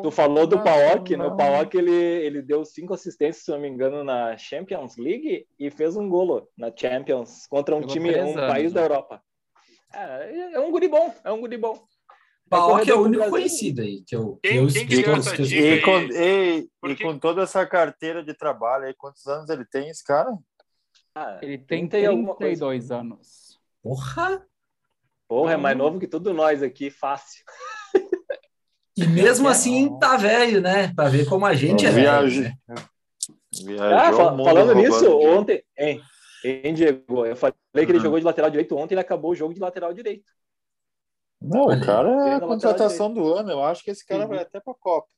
tu 0.02 0.10
falou 0.10 0.46
do 0.46 0.62
Paok, 0.62 1.16
né? 1.16 1.26
O 1.26 1.36
Paok 1.36 1.74
ele, 1.76 1.92
ele 1.92 2.40
deu 2.40 2.64
cinco 2.64 2.94
assistências, 2.94 3.44
se 3.44 3.50
não 3.50 3.60
me 3.60 3.68
engano, 3.68 4.02
na 4.02 4.36
Champions 4.38 4.96
League 4.96 5.46
e 5.58 5.70
fez 5.70 5.96
um 5.96 6.08
golo 6.08 6.48
na 6.56 6.72
Champions 6.74 7.46
contra 7.46 7.76
um 7.76 7.82
time, 7.82 8.14
um 8.14 8.22
anos, 8.22 8.34
país 8.34 8.72
né? 8.72 8.80
da 8.80 8.86
Europa. 8.86 9.22
É, 9.92 10.52
é 10.54 10.60
um 10.60 10.70
guri 10.70 10.88
bom, 10.88 11.12
é 11.24 11.32
um 11.32 11.40
guri 11.40 11.56
bom. 11.56 11.78
Paok 12.48 12.88
é 12.90 12.94
o 12.94 13.02
único 13.02 13.28
conhecido 13.30 13.80
aí 13.82 14.02
que 14.06 14.14
eu, 14.16 14.36
que 14.42 14.48
Quem- 14.48 14.58
eu 14.58 14.66
quem 14.68 14.86
que 14.86 14.94
eu- 15.02 15.16
essa 15.16 15.34
eu- 15.36 15.44
dica 15.46 15.60
E 15.60 15.80
com, 15.82 15.98
e- 16.00 16.68
e 16.92 16.96
com 16.96 17.18
toda 17.18 17.42
essa 17.42 17.66
carteira 17.66 18.22
de 18.24 18.34
trabalho 18.34 18.84
aí, 18.84 18.94
quantos 18.94 19.26
anos 19.26 19.48
ele 19.50 19.64
tem, 19.64 19.88
esse 19.88 20.02
cara? 20.04 20.30
Ah, 21.14 21.38
Ele 21.42 21.58
tem 21.58 21.88
30 21.88 21.98
e 21.98 22.06
alguma 22.06 22.34
coisa. 22.34 22.60
32 22.60 22.90
anos. 22.90 23.58
Porra! 23.82 24.46
Porra, 25.28 25.52
é 25.52 25.56
mais 25.56 25.76
novo 25.76 25.98
que 26.00 26.06
todos 26.06 26.34
nós 26.34 26.62
aqui, 26.62 26.90
fácil. 26.90 27.44
E 28.96 29.06
mesmo 29.06 29.48
assim 29.48 29.96
tá 29.98 30.16
velho, 30.16 30.60
né? 30.60 30.92
Pra 30.94 31.08
ver 31.08 31.26
como 31.28 31.46
a 31.46 31.54
gente 31.54 31.86
é 31.86 31.90
velho. 31.90 32.04
Viaja- 32.28 32.52
né? 32.66 32.74
Ah, 33.92 34.10
o 34.10 34.16
fa- 34.16 34.30
mundo 34.32 34.44
falando 34.44 34.74
nisso, 34.74 35.18
ontem, 35.18 35.62
hein, 35.76 36.00
hein, 36.44 36.74
Diego, 36.74 37.24
eu 37.26 37.36
falei 37.36 37.54
que 37.74 37.78
ele 37.92 38.00
jogou 38.00 38.18
de 38.18 38.24
lateral 38.24 38.50
direito 38.50 38.76
ontem, 38.76 38.94
ele 38.94 39.00
acabou 39.00 39.32
o 39.32 39.34
jogo 39.34 39.54
de 39.54 39.60
lateral 39.60 39.92
direito. 39.92 40.30
Não, 41.40 41.66
o 41.66 41.80
cara 41.84 42.08
é 42.28 42.34
a 42.34 42.40
contratação 42.40 43.12
do 43.12 43.32
ano. 43.34 43.50
Eu 43.50 43.62
acho 43.62 43.82
que 43.84 43.90
esse 43.90 44.04
cara 44.04 44.22
Sim. 44.22 44.28
vai 44.28 44.38
até 44.40 44.60
pra 44.60 44.74
Copa. 44.74 45.08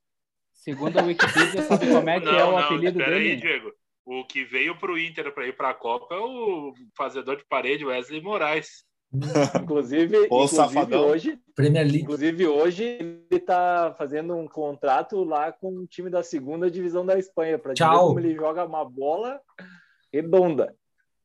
Segundo 0.52 0.98
a 0.98 1.02
Wikipedia, 1.02 1.62
sabe 1.62 1.86
como 1.88 2.10
é 2.10 2.20
que 2.20 2.28
é 2.28 2.44
o 2.44 2.56
apelido 2.58 2.98
espera 3.00 3.16
dele? 3.18 3.30
aí, 3.30 3.36
Diego. 3.36 3.72
O 4.04 4.24
que 4.24 4.44
veio 4.44 4.76
pro 4.78 4.98
Inter 4.98 5.32
para 5.32 5.46
ir 5.46 5.56
para 5.56 5.70
a 5.70 5.74
Copa 5.74 6.14
é 6.14 6.18
o 6.18 6.74
fazedor 6.96 7.36
de 7.36 7.44
parede 7.46 7.84
Wesley 7.84 8.20
Moraes. 8.20 8.84
Inclusive, 9.62 10.16
Ô, 10.18 10.24
inclusive 10.26 10.56
safadão. 10.56 11.06
hoje, 11.08 11.38
Premier 11.56 11.84
League. 11.84 12.02
inclusive 12.02 12.46
hoje 12.46 12.84
ele 12.84 13.40
tá 13.40 13.92
fazendo 13.98 14.36
um 14.36 14.46
contrato 14.46 15.24
lá 15.24 15.50
com 15.50 15.68
um 15.78 15.86
time 15.86 16.08
da 16.08 16.22
segunda 16.22 16.70
divisão 16.70 17.04
da 17.04 17.18
Espanha 17.18 17.58
para 17.58 17.72
dizer 17.72 17.84
Tchau. 17.86 18.08
como 18.08 18.20
ele 18.20 18.34
joga 18.34 18.64
uma 18.64 18.84
bola 18.84 19.40
redonda. 20.12 20.74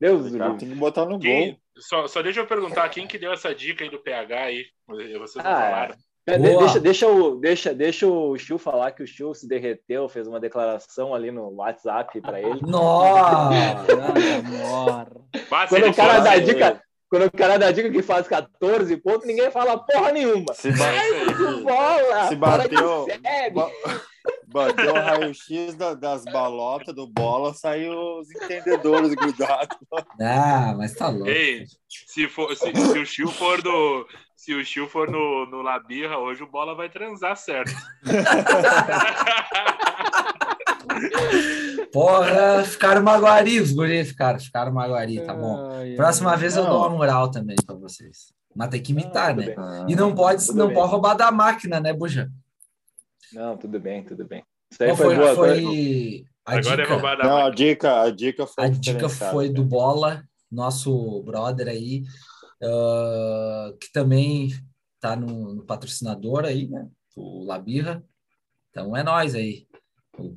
Deus 0.00 0.30
cara 0.32 0.44
livre. 0.48 0.58
tem 0.58 0.68
que 0.70 0.74
botar 0.74 1.04
no 1.06 1.18
gol. 1.18 1.56
Só, 1.78 2.06
só 2.06 2.22
deixa 2.22 2.40
eu 2.40 2.46
perguntar 2.46 2.88
quem 2.88 3.06
que 3.06 3.18
deu 3.18 3.32
essa 3.32 3.54
dica 3.54 3.84
aí 3.84 3.90
do 3.90 3.98
PH 3.98 4.42
aí. 4.42 4.64
Vocês 5.18 5.44
não 5.44 5.50
Ah, 5.50 5.60
falaram. 5.60 5.94
É, 6.28 6.36
Boa. 6.38 6.58
deixa, 6.58 6.80
deixa, 6.80 7.06
o, 7.06 7.36
deixa, 7.36 7.72
deixa 7.72 8.06
o 8.06 8.36
Chiu 8.36 8.58
falar 8.58 8.90
que 8.90 9.02
o 9.02 9.06
Chiu 9.06 9.32
se 9.32 9.46
derreteu, 9.46 10.08
fez 10.08 10.26
uma 10.26 10.40
declaração 10.40 11.14
ali 11.14 11.30
no 11.30 11.54
WhatsApp 11.54 12.20
para 12.20 12.40
ele. 12.40 12.60
Nossa! 12.62 13.86
Amor. 14.44 15.22
Mas 15.48 15.68
Quando 15.68 15.86
o 15.88 15.94
cara 15.94 16.18
dá 16.18 16.36
dica, 16.38 16.82
quando 17.18 17.28
o 17.28 17.32
cara 17.38 17.58
dá 17.58 17.70
dica 17.72 17.90
que 17.90 18.02
faz 18.02 18.28
14 18.28 18.94
pontos, 18.98 19.26
ninguém 19.26 19.50
fala 19.50 19.78
porra 19.78 20.12
nenhuma. 20.12 20.52
Se, 20.52 20.70
ba- 20.72 20.92
Que 21.26 21.62
bola! 21.62 22.28
Se 22.28 22.36
bateu- 22.36 23.06
bateu 24.48 24.90
o 24.92 24.94
raio-x 24.94 25.74
da- 25.76 25.94
das 25.94 26.24
balotas 26.24 26.94
do 26.94 27.06
bola, 27.06 27.54
saiu 27.54 28.18
os 28.18 28.30
entendedores 28.30 29.14
grudados. 29.14 29.76
Ah, 30.20 30.74
mas 30.76 30.92
tá 30.94 31.08
louco. 31.08 31.28
Ei, 31.28 31.64
se, 31.88 32.28
for, 32.28 32.54
se, 32.54 32.70
se 32.74 32.98
o 32.98 33.06
Chiu 33.06 33.28
for 33.28 33.62
do. 33.62 34.06
Se 34.36 34.52
o 34.54 34.62
Chiu 34.64 34.86
for 34.86 35.10
no, 35.10 35.46
no 35.46 35.62
Labirra, 35.62 36.18
hoje 36.18 36.42
o 36.42 36.46
bola 36.46 36.74
vai 36.74 36.88
transar, 36.90 37.34
certo? 37.36 37.72
Porra, 41.92 42.64
ficaram 42.64 43.02
magoari, 43.02 43.60
os 43.60 43.72
guri 43.72 44.04
ficaram, 44.04 44.38
ficaram 44.38 44.72
magoari, 44.72 45.20
tá 45.24 45.34
bom. 45.34 45.70
Ai. 45.70 45.94
Próxima 45.94 46.36
vez 46.36 46.56
eu 46.56 46.64
Não. 46.64 46.70
dou 46.70 46.80
uma 46.80 46.90
moral 46.90 47.30
também 47.30 47.56
pra 47.64 47.74
vocês. 47.74 48.32
Mas 48.54 48.68
tem 48.70 48.82
que 48.82 48.92
imitar, 48.92 49.34
tudo 49.34 49.46
né? 49.46 49.54
bem. 49.54 49.84
E 49.88 49.96
não 49.96 50.14
pode, 50.14 50.44
Tudo 50.46 50.58
não 50.58 50.66
bem. 50.68 50.76
pode 50.76 50.90
roubar 50.90 51.14
da 51.14 51.30
máquina, 51.30 51.78
né, 51.78 51.92
Buja? 51.92 52.30
Não, 53.32 53.56
tudo 53.56 53.78
bem, 53.78 54.02
tudo 54.02 54.24
bem. 54.24 54.42
Isso 54.70 54.82
aí 54.82 54.88
Qual 54.90 54.96
foi, 54.96 55.14
foi, 55.14 55.24
boa. 55.24 55.34
foi 55.34 56.24
a 56.44 56.52
Agora 56.58 56.74
é 56.82 56.84
dica? 56.84 56.94
roubada 56.94 57.22
Não, 57.24 57.36
a 57.38 57.50
dica, 57.50 58.02
a 58.02 58.10
dica 58.10 58.46
foi 58.46 58.64
A 58.64 58.68
dica 58.68 59.08
foi 59.08 59.48
do 59.48 59.62
né? 59.62 59.68
Bola, 59.68 60.24
nosso 60.50 61.22
brother 61.22 61.68
aí, 61.68 62.04
ah, 62.62 63.72
que 63.80 63.92
também 63.92 64.50
tá 65.00 65.14
no, 65.16 65.54
no 65.54 65.64
patrocinador 65.64 66.44
aí, 66.44 66.66
né? 66.68 66.86
O 67.14 67.44
Labirra. 67.44 68.02
Então 68.70 68.96
é 68.96 69.02
nós 69.02 69.34
aí. 69.34 69.66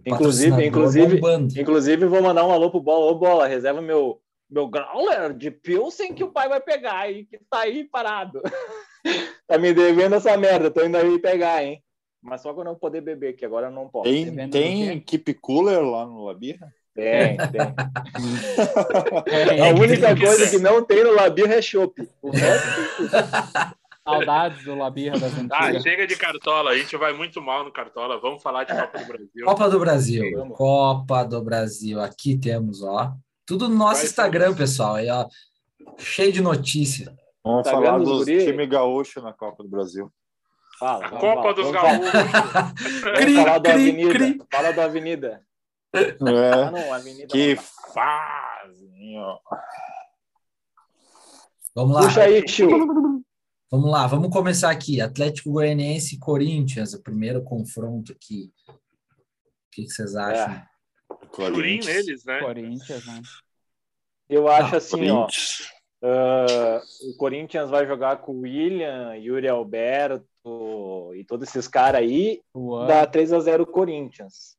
Inclusive- 0.05 0.65
inclusive- 0.65 1.15
bombando. 1.15 1.59
Inclusive, 1.59 2.05
vou 2.05 2.21
mandar 2.21 2.45
um 2.45 2.51
alô 2.51 2.69
pro 2.69 2.81
Bola. 2.81 3.11
Ô, 3.11 3.15
Bola, 3.15 3.47
reserva 3.47 3.81
meu, 3.81 4.19
meu 4.49 4.67
growler 4.67 5.33
de 5.33 5.49
Pilsen 5.51 6.13
que 6.13 6.23
o 6.23 6.31
pai 6.31 6.49
vai 6.49 6.59
pegar 6.59 6.97
aí, 6.99 7.25
que 7.25 7.37
tá 7.49 7.59
aí 7.61 7.83
parado. 7.85 8.41
tá 9.47 9.57
me 9.57 9.73
devendo 9.73 10.15
essa 10.15 10.35
merda, 10.37 10.69
tô 10.71 10.83
indo 10.85 10.97
aí 10.97 11.19
pegar, 11.19 11.63
hein? 11.63 11.81
Mas 12.21 12.41
só 12.41 12.53
quando 12.53 12.67
eu 12.67 12.75
poder 12.75 12.99
beber, 13.01 13.33
que 13.33 13.45
agora 13.45 13.67
eu 13.67 13.71
não 13.71 13.87
posso. 13.87 14.09
Tem, 14.09 14.25
Devendo 14.25 14.51
tem 14.51 14.99
keep 14.99 15.33
cooler 15.35 15.81
lá 15.81 16.05
no 16.05 16.25
Labirra? 16.25 16.67
Tem, 16.93 17.37
tem. 17.37 17.61
É, 19.27 19.69
A 19.69 19.73
que 19.73 19.79
única 19.79 20.17
coisa 20.19 20.49
que 20.49 20.57
não 20.57 20.83
tem 20.83 21.03
no 21.03 21.13
Labirra 21.13 21.55
é 21.55 21.61
chopp. 21.61 22.07
O 22.21 22.29
resto 22.29 22.67
Saudades 24.11 24.63
do 24.63 24.75
Labirra 24.75 25.19
das 25.19 25.33
Ah, 25.51 25.65
antigas. 25.65 25.83
chega 25.83 26.07
de 26.07 26.15
cartola, 26.15 26.71
a 26.71 26.77
gente 26.77 26.95
vai 26.97 27.13
muito 27.13 27.41
mal 27.41 27.63
no 27.63 27.71
cartola. 27.71 28.19
Vamos 28.19 28.41
falar 28.41 28.63
de 28.63 28.73
Copa 28.73 28.97
do 28.99 29.05
Brasil. 29.05 29.45
Copa 29.45 29.69
do 29.69 29.79
Brasil. 29.79 30.31
Vamos. 30.37 30.57
Copa 30.57 31.23
do 31.23 31.41
Brasil. 31.43 31.99
Aqui 32.01 32.37
temos, 32.37 32.83
ó. 32.83 33.13
Tudo 33.45 33.67
no 33.69 33.75
nosso 33.75 33.95
Vai, 34.01 34.05
Instagram, 34.05 34.55
pessoal. 34.55 34.95
Aí, 34.95 35.09
ó. 35.09 35.27
Cheio 35.97 36.31
de 36.31 36.41
notícia. 36.41 37.13
Vamos 37.43 37.63
Tá 37.63 37.71
falar 37.71 37.97
dos 37.99 38.19
guri? 38.25 38.45
time 38.45 38.67
gaúcho 38.67 39.21
na 39.21 39.33
Copa 39.33 39.63
do 39.63 39.69
Brasil. 39.69 40.11
Fala. 40.79 41.05
A 41.05 41.09
vamos 41.09 41.21
Copa 41.21 41.41
falar, 41.41 41.53
dos. 41.53 41.71
Gaúchos. 41.71 43.11
Cri, 43.17 43.35
falar 43.35 43.57
do 43.57 43.63
cri, 43.63 43.71
Avenida. 43.73 44.13
cri. 44.13 44.41
Fala 44.51 44.71
do 44.71 44.81
Avenida. 44.81 45.41
Ah, 45.93 45.99
É, 45.99 46.17
não, 46.71 46.93
Avenida. 46.93 47.27
que 47.27 47.55
não. 47.55 47.63
fazem, 47.93 49.19
ó. 49.19 49.37
Vamos 51.75 51.95
lá. 51.95 52.01
Puxa 52.03 52.21
aí, 52.23 52.47
Chiu. 52.47 52.69
Vamos 53.71 53.91
lá, 53.91 54.07
vamos 54.07 54.29
começar 54.29 54.71
aqui. 54.71 54.99
Atlético 54.99 55.51
Goianiense 55.51 56.15
e 56.15 56.19
Corinthians, 56.19 56.93
o 56.93 57.03
primeiro 57.03 57.43
confronto 57.43 58.11
aqui. 58.11 58.51
O 58.67 58.73
que, 59.71 59.83
que 59.83 59.89
vocês 59.89 60.15
acham? 60.15 60.53
É. 60.55 60.67
Corinthians. 61.31 61.85
neles, 61.85 62.25
né? 62.25 62.39
Corinthians, 62.39 63.05
né? 63.05 63.21
Eu 64.27 64.47
acho 64.47 64.73
Ah, 64.73 64.77
assim, 64.77 65.09
ó. 65.11 65.21
Corinthians. 65.25 65.71
ah, 66.03 66.81
o 67.11 67.17
Corinthians 67.17 67.69
vai 67.69 67.85
jogar 67.85 68.17
com 68.17 68.31
o 68.33 68.39
William, 68.41 69.15
Yuri 69.15 69.47
Alberto 69.47 70.25
e 71.15 71.23
todos 71.25 71.47
esses 71.47 71.67
caras 71.67 72.01
aí. 72.01 72.41
Dá 72.87 73.05
3 73.05 73.33
a 73.33 73.39
0 73.39 73.67
Corinthians. 73.67 74.57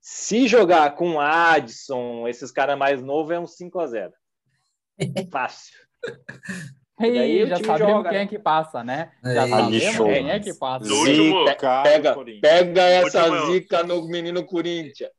Se 0.00 0.46
jogar 0.46 0.94
com 0.94 1.18
Adson, 1.20 2.28
esses 2.28 2.52
caras 2.52 2.78
mais 2.78 3.02
novos, 3.02 3.32
é 3.32 3.40
um 3.40 3.46
5 3.46 3.80
a 3.80 3.86
0 3.88 4.12
Fácil. 5.32 5.74
Ei, 6.98 7.12
daí 7.12 7.42
o 7.42 7.46
já 7.46 7.56
time 7.56 7.66
sabemos 7.66 7.92
joga, 7.92 8.08
quem 8.08 8.18
né? 8.18 8.24
é 8.24 8.26
que 8.26 8.38
passa, 8.38 8.84
né? 8.84 9.12
Já 9.22 9.42
Aí, 9.42 9.50
sabemos 9.50 9.82
show. 9.96 10.06
quem 10.06 10.30
é 10.30 10.40
que 10.40 10.54
passa. 10.54 10.88
No 10.88 10.96
último- 10.96 11.46
Zica 11.48 11.82
Pega, 11.82 12.14
Corinthians. 12.14 12.40
pega 12.40 12.82
essa 12.82 13.24
Último- 13.30 13.52
zica 13.52 13.82
no 13.82 14.08
menino 14.08 14.44
Corinthians. 14.44 15.10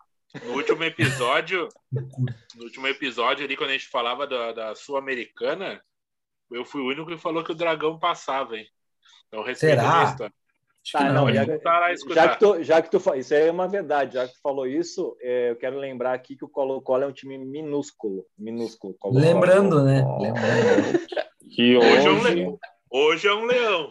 No 0.43 0.53
último 0.53 0.83
episódio, 0.83 1.69
no 2.55 2.63
último 2.63 2.87
episódio 2.87 3.45
ali, 3.45 3.55
quando 3.55 3.69
a 3.71 3.73
gente 3.73 3.87
falava 3.87 4.25
da, 4.27 4.51
da 4.51 4.75
Sul-Americana, 4.75 5.81
eu 6.51 6.65
fui 6.65 6.81
o 6.81 6.87
único 6.87 7.07
que 7.07 7.17
falou 7.17 7.43
que 7.43 7.51
o 7.51 7.55
Dragão 7.55 7.99
passava, 7.99 8.57
hein? 8.57 8.65
Então, 9.27 9.43
respeito 9.43 9.79
Será? 9.79 10.15
Tá, 10.15 10.29
que 10.29 11.03
não, 11.03 11.25
não, 11.25 11.33
já, 11.33 11.43
lá 11.45 11.89
já 12.13 12.27
que 12.29 12.39
tu, 12.39 12.63
já 12.63 12.81
que 12.81 12.89
tu 12.89 13.15
isso 13.15 13.33
aí 13.33 13.47
é 13.47 13.51
uma 13.51 13.67
verdade, 13.67 14.13
já 14.13 14.25
que 14.25 14.33
tu 14.33 14.39
falou 14.41 14.65
isso, 14.65 15.17
é, 15.19 15.49
eu 15.51 15.57
quero 15.57 15.77
lembrar 15.77 16.13
aqui 16.13 16.37
que 16.37 16.45
o 16.45 16.49
Colo-Colo 16.49 17.03
é 17.03 17.07
um 17.07 17.11
time 17.11 17.37
minúsculo, 17.37 18.25
minúsculo. 18.37 18.93
Colo-Colo. 18.97 19.19
Lembrando, 19.25 19.83
né? 19.83 20.01
Lembrando. 20.17 21.26
Que 21.57 21.75
Hoje 21.75 22.05
é 22.05 22.09
um 22.11 22.19
hoje, 22.19 22.35
leão. 22.35 22.59
Hoje 22.91 23.27
é 23.27 23.33
um 23.33 23.45
leão. 23.45 23.89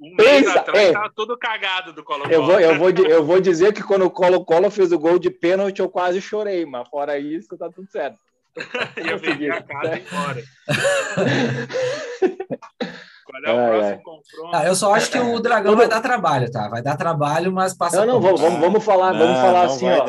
Um 0.00 0.14
mês 0.16 0.46
Pensa, 0.46 0.60
atrás 0.60 0.88
é. 0.88 0.92
tava 0.94 1.12
todo 1.14 1.36
cagado 1.36 1.92
do 1.92 2.02
Colo-Colo. 2.02 2.32
Eu 2.32 2.46
vou, 2.46 2.58
eu, 2.58 2.78
vou, 2.78 2.88
eu 2.90 3.22
vou 3.22 3.38
dizer 3.42 3.74
que 3.74 3.82
quando 3.82 4.06
o 4.06 4.10
Colo-Colo 4.10 4.70
fez 4.70 4.90
o 4.90 4.98
gol 4.98 5.18
de 5.18 5.28
pênalti, 5.28 5.80
eu 5.80 5.90
quase 5.90 6.18
chorei, 6.22 6.64
mas 6.64 6.88
fora 6.88 7.18
isso, 7.18 7.58
tá 7.58 7.68
tudo 7.68 7.86
certo. 7.90 8.16
ia 9.06 9.18
vender 9.18 9.52
a 9.52 9.62
casa 9.62 9.98
e 9.98 10.00
embora. 10.00 10.42
Qual 13.26 13.42
é 13.44 13.52
o 13.52 13.58
Ai, 13.58 13.68
próximo 13.68 13.96
ai. 13.96 14.02
confronto? 14.02 14.56
Ah, 14.56 14.64
eu 14.66 14.74
só 14.74 14.94
acho 14.94 15.10
que 15.10 15.18
o 15.18 15.38
Dragão 15.40 15.72
Todo- 15.72 15.78
vai 15.80 15.88
dar 15.88 16.00
trabalho, 16.00 16.50
tá? 16.50 16.70
Vai 16.70 16.80
dar 16.80 16.96
trabalho, 16.96 17.52
mas 17.52 17.76
passa. 17.76 17.98
Não, 18.06 18.14
não, 18.14 18.20
vamos, 18.22 18.40
vamos, 18.40 18.60
vamos 18.60 18.82
falar, 18.82 19.12
vamos 19.12 19.36
Não, 19.36 19.42
falar 19.42 19.66
não 19.66 19.74
assim, 19.74 19.84
vai 19.84 20.00
ó. 20.00 20.06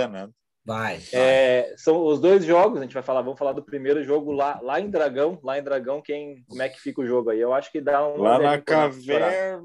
Vai. 0.68 1.02
É, 1.14 1.74
são 1.78 2.06
os 2.06 2.20
dois 2.20 2.44
jogos, 2.44 2.80
a 2.80 2.84
gente 2.84 2.94
vai 2.94 3.02
falar, 3.02 3.22
vamos 3.22 3.40
falar 3.40 3.54
do 3.54 3.64
primeiro 3.64 4.04
jogo 4.04 4.34
lá, 4.34 4.60
lá 4.62 4.82
em 4.82 4.90
Dragão, 4.90 5.40
lá 5.42 5.58
em 5.58 5.64
Dragão, 5.64 6.02
quem, 6.02 6.44
como 6.44 6.62
é 6.62 6.68
que 6.68 6.82
fica 6.82 7.00
o 7.00 7.08
jogo 7.08 7.30
aí? 7.30 7.40
Eu 7.40 7.54
acho 7.54 7.72
que 7.72 7.80
dá 7.80 8.06
um 8.06 8.18
Lá 8.18 8.38
na 8.38 8.62
caverna. 8.62 9.62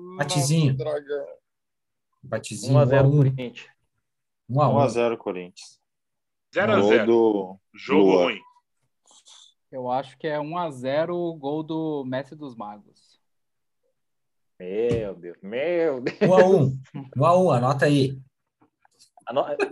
Dragão. 0.76 1.26
Batizinho. 2.22 2.72
1 2.72 2.78
a 2.78 2.84
0 2.84 3.08
1 3.08 3.10
Corinthians. 3.10 3.66
a 4.56 4.68
1. 4.68 4.74
1x0 4.76 5.16
Corinthians. 5.16 5.80
0 6.54 6.72
a 6.72 6.80
Gol 6.80 6.88
0 6.88 7.06
do 7.06 7.58
Jogo 7.74 8.02
Lua. 8.02 8.22
ruim. 8.22 8.40
Eu 9.72 9.90
acho 9.90 10.16
que 10.16 10.28
é 10.28 10.38
1x0 10.38 11.10
o 11.10 11.34
gol 11.34 11.64
do 11.64 12.04
Messi 12.04 12.36
dos 12.36 12.54
Magos. 12.54 13.20
Meu 14.56 15.16
Deus, 15.16 15.36
meu 15.42 16.00
Deus. 16.00 16.20
1 16.22 16.32
a 16.32 16.46
1. 16.46 16.80
1 17.16 17.24
a 17.24 17.38
1, 17.42 17.50
anota 17.50 17.86
aí. 17.86 18.22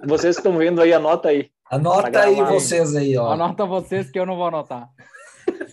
Vocês 0.06 0.36
que 0.36 0.40
estão 0.40 0.56
vendo 0.58 0.80
aí, 0.80 0.92
anota 0.92 1.28
aí. 1.28 1.50
Anota 1.70 2.10
Tá 2.10 2.22
aí 2.24 2.36
vocês 2.42 2.94
aí, 2.96 3.16
ó. 3.16 3.32
Anota 3.32 3.64
vocês 3.66 4.10
que 4.10 4.18
eu 4.18 4.26
não 4.26 4.36
vou 4.36 4.46
anotar. 4.46 4.88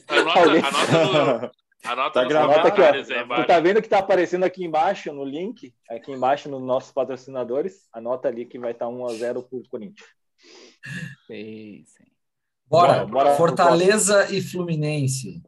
Anota, 0.08 0.40
Alguém- 0.40 0.64
anota 0.64 1.06
no, 1.06 1.52
anota 1.92 2.12
Tá 2.22 2.24
gravado 2.26 2.60
Anota 2.60 2.68
aqui, 2.68 2.82
ó. 2.82 3.36
aí 3.36 3.42
Tu 3.42 3.48
tá 3.48 3.60
vendo 3.60 3.82
que 3.82 3.90
tá 3.90 4.00
aparecendo 4.00 4.44
aqui 4.44 4.64
embaixo 4.66 5.12
no 5.14 5.24
link, 5.24 5.74
aqui 5.90 6.12
embaixo 6.12 6.50
nos 6.50 6.62
nossos 6.62 6.92
patrocinadores? 6.92 7.88
Anota 7.94 8.28
ali 8.28 8.46
que 8.46 8.60
vai 8.60 8.72
estar 8.72 8.88
1 8.88 9.06
a 9.08 9.14
0 9.14 9.44
pro 9.44 9.64
Corinthians. 9.70 10.08
Pensem. 11.28 12.08
Bora. 12.68 12.94
Bora, 12.94 13.06
bora. 13.06 13.36
Fortaleza 13.36 14.34
e 14.34 14.42
Fluminense. 14.42 15.42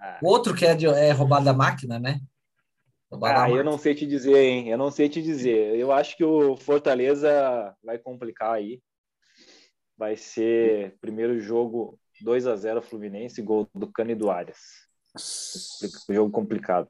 Ah. 0.00 0.18
O 0.22 0.28
outro 0.28 0.54
que 0.54 0.64
é, 0.64 0.74
de, 0.74 0.86
é 0.86 1.12
roubado 1.12 1.44
da 1.44 1.52
máquina, 1.52 1.98
né? 1.98 2.20
Ah, 3.22 3.50
eu 3.50 3.64
não 3.64 3.76
sei 3.76 3.94
te 3.94 4.06
dizer, 4.06 4.36
hein? 4.36 4.68
Eu 4.68 4.78
não 4.78 4.90
sei 4.90 5.08
te 5.08 5.20
dizer. 5.20 5.76
Eu 5.76 5.90
acho 5.90 6.16
que 6.16 6.24
o 6.24 6.56
Fortaleza 6.56 7.74
vai 7.82 7.98
complicar 7.98 8.52
aí. 8.52 8.80
Vai 9.96 10.16
ser 10.16 10.96
primeiro 11.00 11.40
jogo 11.40 11.98
2 12.22 12.46
a 12.46 12.54
0 12.54 12.80
Fluminense, 12.80 13.42
gol 13.42 13.68
do 13.74 13.90
Cano 13.90 14.12
e 14.12 14.14
do 14.14 14.30
Arias. 14.30 14.58
Jogo 16.08 16.30
complicado. 16.30 16.88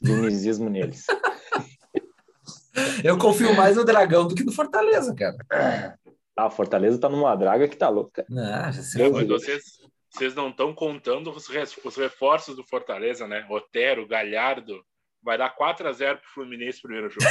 Dinizismo 0.00 0.68
neles. 0.68 1.06
Eu 3.04 3.18
confio 3.18 3.54
mais 3.54 3.76
no 3.76 3.84
Dragão 3.84 4.28
do 4.28 4.34
que 4.34 4.44
no 4.44 4.52
Fortaleza, 4.52 5.14
cara. 5.14 5.98
Ah, 6.36 6.46
o 6.46 6.50
Fortaleza 6.50 6.98
tá 6.98 7.08
numa 7.08 7.34
draga 7.34 7.68
que 7.68 7.76
tá 7.76 7.88
louca. 7.88 8.24
Não, 8.28 8.72
já 8.72 8.82
sei. 8.82 9.10
Mas 9.10 9.26
vocês, 9.26 9.62
vocês 10.10 10.34
não 10.34 10.50
estão 10.50 10.74
contando 10.74 11.30
os, 11.30 11.48
os 11.48 11.96
reforços 11.96 12.56
do 12.56 12.64
Fortaleza, 12.64 13.26
né? 13.26 13.46
Otero, 13.50 14.06
Galhardo. 14.06 14.82
Vai 15.22 15.36
dar 15.36 15.50
4 15.50 15.86
a 15.88 15.92
0 15.92 16.18
pro 16.18 16.30
Fluminense 16.30 16.80
primeiro 16.80 17.10
jogo. 17.10 17.26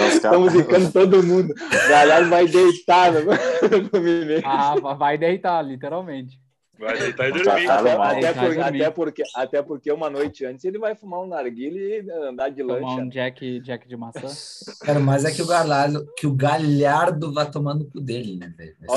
Os 0.00 0.14
Estamos 0.14 0.52
zicando 0.52 0.92
todo 0.92 1.22
mundo. 1.22 1.52
O 1.52 1.88
Galhardo 1.88 2.30
vai 2.30 2.46
deitar 2.46 3.12
no 3.12 3.20
Fluminense. 3.90 4.42
Ah, 4.46 4.74
vai 4.94 5.18
deitar, 5.18 5.62
literalmente. 5.62 6.40
Vai 6.78 6.96
deitar 6.96 7.28
e 7.28 7.32
Tá, 7.32 7.38
dormir. 7.42 7.66
tá. 7.66 7.78
Até, 7.80 7.96
mal. 7.96 8.06
até, 8.06 8.32
por- 8.32 8.60
até 8.60 8.90
porque, 8.90 9.22
até 9.34 9.62
porque 9.62 9.92
uma 9.92 10.08
noite 10.08 10.44
antes 10.44 10.64
ele 10.64 10.78
vai 10.78 10.94
fumar 10.94 11.20
um 11.20 11.26
narguile 11.26 11.78
e 12.06 12.10
andar 12.28 12.50
de 12.50 12.62
Tomar 12.62 12.74
lancha. 12.80 13.02
um 13.02 13.08
Jack, 13.08 13.60
Jack 13.60 13.88
de 13.88 13.96
maçã. 13.96 14.28
Cara, 14.80 15.00
mas 15.00 15.24
é 15.24 15.32
que 15.32 15.42
o 15.42 15.46
Galhardo, 15.46 16.06
que 16.16 16.26
o 16.26 16.32
Galhardo 16.34 17.32
vai 17.32 17.50
tomando 17.50 17.82
o 17.82 17.90
cu 17.90 18.00
dele, 18.00 18.36
né, 18.36 18.54
velho? 18.56 18.76
Ó, 18.88 18.96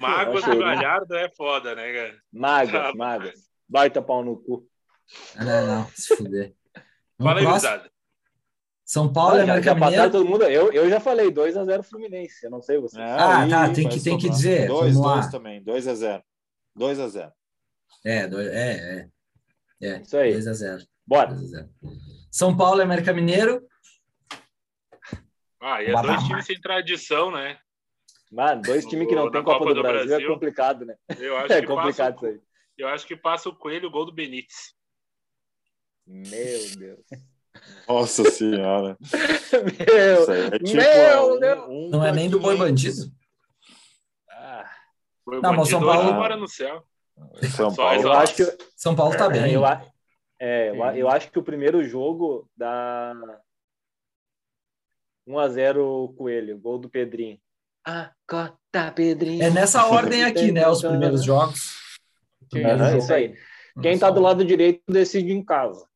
Mágoa 0.00 0.40
do 0.40 0.46
Achei. 0.46 0.58
Galhardo 0.58 1.14
é 1.16 1.28
foda, 1.36 1.74
né, 1.74 1.92
cara? 1.92 2.22
Magas, 2.32 2.72
Tá, 2.72 2.92
magas. 2.94 3.40
Baita 3.68 4.00
pau 4.02 4.24
no 4.24 4.36
cu. 4.36 4.68
Ah, 5.36 5.44
Não, 5.44 5.66
não, 5.66 5.88
se 5.94 6.16
fuder. 6.16 6.54
Fala 7.18 7.40
aí, 7.40 7.46
gurizada. 7.46 7.90
São 8.84 9.10
Paulo 9.12 9.36
e 9.36 9.38
já, 9.38 9.42
América 9.44 9.74
Mineiro. 9.74 10.10
todo 10.10 10.24
mundo. 10.28 10.44
Eu, 10.44 10.70
eu 10.72 10.90
já 10.90 11.00
falei 11.00 11.30
2x0 11.30 11.82
Fluminense. 11.82 12.44
Eu 12.44 12.50
não 12.50 12.60
sei 12.60 12.78
vocês. 12.78 13.02
Ah, 13.02 13.42
aí 13.42 13.50
tá, 13.50 13.72
tem 13.72 13.88
que- 13.88 14.00
tem 14.02 14.18
que 14.18 14.28
dizer, 14.28 14.66
Dois, 14.68 14.92
vamos 14.94 15.08
lá. 15.08 15.14
dois 15.20 15.26
também. 15.30 15.62
2x0. 15.64 16.22
2x0. 16.78 17.32
É, 18.04 18.26
dois- 18.26 18.48
é, 18.48 19.08
é. 19.80 19.88
É, 19.88 20.00
Isso 20.02 20.16
aí. 20.16 20.32
2x0. 20.34 20.86
Bora. 21.06 21.34
2x0. 21.34 21.68
São 22.30 22.56
Paulo 22.56 22.80
e 22.80 22.82
América 22.84 23.12
Mineiro. 23.12 23.66
Ah, 25.60 25.82
e 25.82 25.86
é 25.86 26.02
dois 26.02 26.22
times 26.24 26.44
sem 26.46 26.60
tradição, 26.60 27.30
né? 27.30 27.56
Mano, 28.32 28.62
dois 28.62 28.86
times 28.86 29.06
que 29.08 29.14
não 29.14 29.30
tem 29.30 29.42
Copa, 29.44 29.74
do, 29.74 29.82
Brasil, 29.82 30.08
Brasil. 30.08 30.26
é 30.30 30.32
complicado, 30.32 30.86
né? 30.86 30.96
Eu 31.18 31.36
acho 31.36 31.52
É 31.52 31.60
que 31.60 31.66
complicado 31.66 32.14
passa, 32.14 32.26
isso 32.30 32.40
aí. 32.40 32.40
Eu 32.78 32.88
acho 32.88 33.06
que 33.06 33.14
passa 33.14 33.48
o 33.50 33.54
Coelho 33.54 33.88
o 33.88 33.90
gol 33.90 34.06
do 34.06 34.12
Benítez. 34.12 34.74
Meu 36.06 36.76
Deus. 36.78 37.00
Nossa 37.86 38.24
senhora. 38.30 38.96
Meu. 39.52 40.32
É 40.32 40.58
tipo, 40.58 40.72
Meu 40.76 40.82
é 40.82 41.20
um- 41.22 41.38
Deus. 41.38 41.64
um 41.68 41.88
Não 41.90 42.04
é 42.04 42.10
nem 42.10 42.30
do 42.30 42.40
Boi 42.40 42.56
500. 42.56 42.68
Bandido. 43.06 43.16
Ah, 44.30 44.70
Não, 45.26 45.52
mas 45.52 45.68
o 45.68 45.70
São 45.70 45.80
bandido, 45.80 46.02
Paulo- 46.04 46.14
mora 46.14 46.36
no 46.36 46.48
céu. 46.48 46.82
São 47.54 47.74
Paulo. 47.74 48.00
eu 48.02 48.12
acho 48.12 48.34
que 48.34 48.44
São 48.74 48.96
Paulo 48.96 49.14
tá 49.16 49.28
bem. 49.28 49.52
eu, 49.52 49.64
a- 49.66 49.86
é, 50.40 50.70
eu, 50.70 50.82
a- 50.82 50.96
eu 50.96 51.08
acho 51.10 51.30
que 51.30 51.38
o 51.38 51.42
primeiro 51.42 51.84
jogo 51.84 52.50
dá 52.56 53.14
1x0 55.28 56.14
Coelho, 56.16 56.58
gol 56.58 56.78
do 56.78 56.88
Pedrinho. 56.88 57.38
Cota, 58.26 58.92
Pedrinho. 58.94 59.42
É 59.42 59.50
nessa 59.50 59.86
ordem 59.86 60.24
aqui, 60.24 60.52
né? 60.52 60.66
Os 60.68 60.80
primeiros 60.80 61.24
jogos. 61.24 61.74
Jogo. 62.52 62.98
isso 62.98 63.12
aí. 63.12 63.34
Quem 63.80 63.98
tá 63.98 64.10
do 64.10 64.20
lado 64.20 64.44
direito 64.44 64.82
decide 64.88 65.32
em 65.32 65.44
casa. 65.44 65.86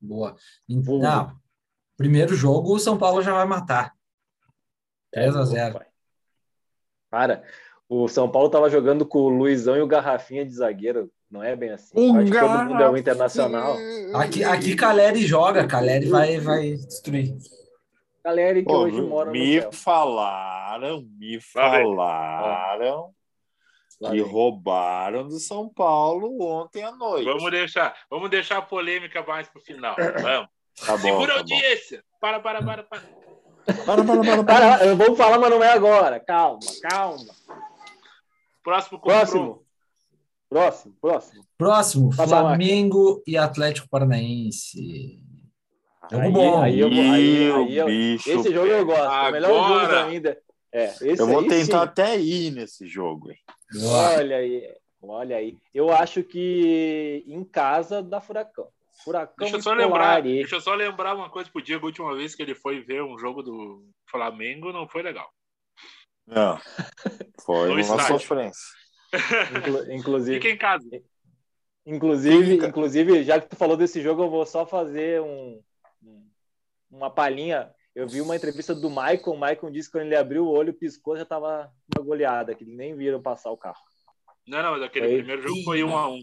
Boa. 0.00 0.36
Não. 0.68 1.36
Primeiro 1.96 2.34
jogo, 2.34 2.74
o 2.74 2.78
São 2.78 2.98
Paulo 2.98 3.22
já 3.22 3.32
vai 3.32 3.46
matar. 3.46 3.92
É 5.14 5.28
3x0. 5.28 5.72
pai. 5.74 5.86
Cara, 7.10 7.44
o 7.88 8.08
São 8.08 8.28
Paulo 8.30 8.48
tava 8.48 8.70
jogando 8.70 9.06
com 9.06 9.18
o 9.18 9.28
Luizão 9.28 9.76
e 9.76 9.82
o 9.82 9.86
Garrafinha 9.86 10.44
de 10.44 10.52
zagueiro. 10.52 11.10
Não 11.30 11.42
é 11.42 11.54
bem 11.54 11.70
assim. 11.70 11.92
Um 11.94 12.18
Acho 12.18 12.32
que 12.32 12.38
todo 12.38 12.64
mundo 12.64 12.82
é 12.82 12.90
o 12.90 12.96
internacional. 12.96 13.76
Aqui, 14.14 14.42
aqui 14.42 14.74
Caleri 14.74 15.24
joga, 15.24 15.66
Caleri 15.66 16.06
vai, 16.08 16.38
vai 16.40 16.72
destruir. 16.72 17.36
Galera 18.24 18.58
que 18.60 18.64
Pô, 18.64 18.78
hoje 18.78 19.00
mora 19.02 19.26
no 19.26 19.32
me 19.32 19.60
céu. 19.60 19.72
falaram, 19.72 21.02
me 21.18 21.40
falaram 21.40 23.12
que 24.10 24.20
roubaram 24.20 25.26
do 25.28 25.38
São 25.38 25.68
Paulo 25.68 26.40
ontem 26.40 26.82
à 26.82 26.92
noite. 26.92 27.24
Vamos 27.24 27.50
deixar, 27.50 27.94
vamos 28.10 28.30
deixar 28.30 28.58
a 28.58 28.62
polêmica 28.62 29.22
mais 29.22 29.48
pro 29.48 29.60
final. 29.60 29.96
Vamos. 30.20 30.48
Tá 30.86 30.96
bom, 30.96 31.02
Segura 31.02 31.34
a 31.34 31.36
tá 31.36 31.42
bom. 31.42 31.54
audiência. 31.54 32.02
Para, 32.18 32.40
para, 32.40 32.62
para, 32.62 32.82
para. 32.82 33.02
Para, 33.84 33.84
para, 33.84 34.04
para, 34.04 34.24
para. 34.24 34.44
Cara, 34.44 34.86
eu 34.86 34.96
vou 34.96 35.14
falar, 35.14 35.38
mas 35.38 35.50
não 35.50 35.62
é 35.62 35.70
agora. 35.70 36.18
Calma, 36.18 36.60
calma. 36.80 37.34
Próximo. 38.64 38.98
Próximo. 38.98 39.66
Próximo, 40.48 40.94
próximo. 40.98 41.44
Próximo, 41.58 42.10
lá. 42.16 42.26
Flamengo 42.26 43.22
e 43.26 43.36
Atlético 43.36 43.86
Paranaense. 43.90 45.21
Jogo 46.12 46.22
Aí- 46.24 46.32
bom. 46.32 46.62
aí 46.62 46.78
eu 46.80 46.90
vou- 46.90 46.98
aí- 47.00 47.52
aí 47.52 47.76
eu- 47.76 47.86
bicho 47.86 48.30
Esse 48.30 48.52
jogo 48.52 48.66
eu 48.66 48.84
gosto. 48.86 49.02
O 49.02 49.30
melhor 49.32 49.48
jogo 49.48 49.64
Agora. 49.64 49.88
pra 49.88 50.06
mim. 50.08 50.20
de- 50.20 50.36
É, 50.74 50.84
esse 50.86 51.18
Eu 51.20 51.26
vou 51.26 51.40
aí 51.40 51.48
tentar 51.48 51.64
sim. 51.78 51.84
até 51.84 52.18
ir 52.18 52.50
nesse 52.50 52.86
jogo, 52.86 53.30
hein? 53.30 53.38
Olha 53.84 54.36
aí, 54.36 54.74
olha 55.02 55.36
aí. 55.36 55.56
Eu 55.74 55.90
acho 55.92 56.22
que 56.22 57.24
em 57.26 57.42
casa 57.44 58.02
dá 58.02 58.20
furacão. 58.20 58.68
Furacão 59.04 59.34
Deixa 59.38 59.56
eu 59.56 59.62
só 59.62 59.70
escolar 59.72 59.86
lembrar, 59.88 60.22
deixa 60.22 60.54
eu 60.56 60.60
só 60.60 60.74
lembrar 60.74 61.14
uma 61.16 61.28
coisa 61.28 61.50
pro 61.50 61.60
Diego. 61.62 61.84
A 61.86 61.88
última 61.88 62.14
vez 62.14 62.34
que 62.34 62.42
ele 62.42 62.54
foi 62.54 62.80
ver 62.80 63.02
um 63.02 63.18
jogo 63.18 63.42
do 63.42 63.84
Flamengo 64.08 64.72
não 64.72 64.86
foi 64.88 65.02
legal. 65.02 65.28
Não. 66.26 66.58
Foi 67.44 67.66
No 67.68 67.72
uma 67.72 67.80
estádio. 67.80 68.06
sofrência. 68.18 68.62
Inclu- 69.58 69.92
Inclusive, 69.92 70.40
Fica 70.40 70.54
em 70.54 70.56
casa. 70.56 70.88
inclusive, 71.84 72.52
Fica. 72.52 72.66
inclusive, 72.68 73.24
já 73.24 73.40
que 73.40 73.48
tu 73.48 73.56
falou 73.56 73.76
desse 73.76 74.00
jogo, 74.00 74.22
eu 74.22 74.30
vou 74.30 74.46
só 74.46 74.64
fazer 74.64 75.20
um- 75.20 75.60
uma 76.92 77.10
palhinha. 77.10 77.74
Eu 77.94 78.06
vi 78.06 78.20
uma 78.20 78.36
entrevista 78.36 78.74
do 78.74 78.88
Michael. 78.88 79.20
O 79.26 79.34
Michael 79.40 79.70
disse 79.70 79.88
que 79.90 79.98
quando 79.98 80.06
ele 80.06 80.16
abriu 80.16 80.44
o 80.46 80.50
olho, 80.50 80.72
piscou, 80.72 81.16
já 81.16 81.24
tava 81.24 81.70
uma 81.94 82.04
goleada, 82.04 82.54
que 82.54 82.64
nem 82.64 82.94
viram 82.94 83.20
passar 83.20 83.50
o 83.50 83.56
carro. 83.56 83.80
Não, 84.46 84.62
não, 84.62 84.72
mas 84.72 84.82
aquele 84.82 85.06
Foi. 85.08 85.16
primeiro 85.18 85.42
jogo 85.42 85.62
foi 85.64 85.82
um 85.84 85.96
a 85.96 86.08
um. 86.08 86.22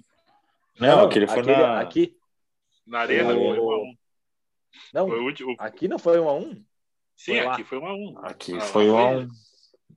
Não, 0.80 1.06
aquele 1.06 1.28
foi 1.28 1.40
aquele- 1.42 1.58
na... 1.58 1.80
aqui. 1.80 2.16
Na 2.88 3.00
arena 3.00 3.34
O- 3.34 3.38
foi 3.38 3.60
um 3.60 3.72
a 3.72 3.78
um. 3.82 3.94
Não, 4.94 5.08
Foi 5.08 5.20
o 5.20 5.24
último. 5.24 5.56
aqui 5.60 5.88
não 5.88 5.98
foi 6.00 6.20
um 6.20 6.30
a 6.30 6.34
um? 6.34 6.64
Sim, 7.16 7.34
foi 7.36 7.42
lá. 7.44 7.54
aqui 7.54 7.64
foi 7.64 7.78
um 7.80 7.86
a 7.88 7.94
um. 7.94 8.18
Aqui 8.20 8.56
Ah, 8.58 8.62
foi 8.62 8.88
lá 8.88 9.08
um... 9.10 9.28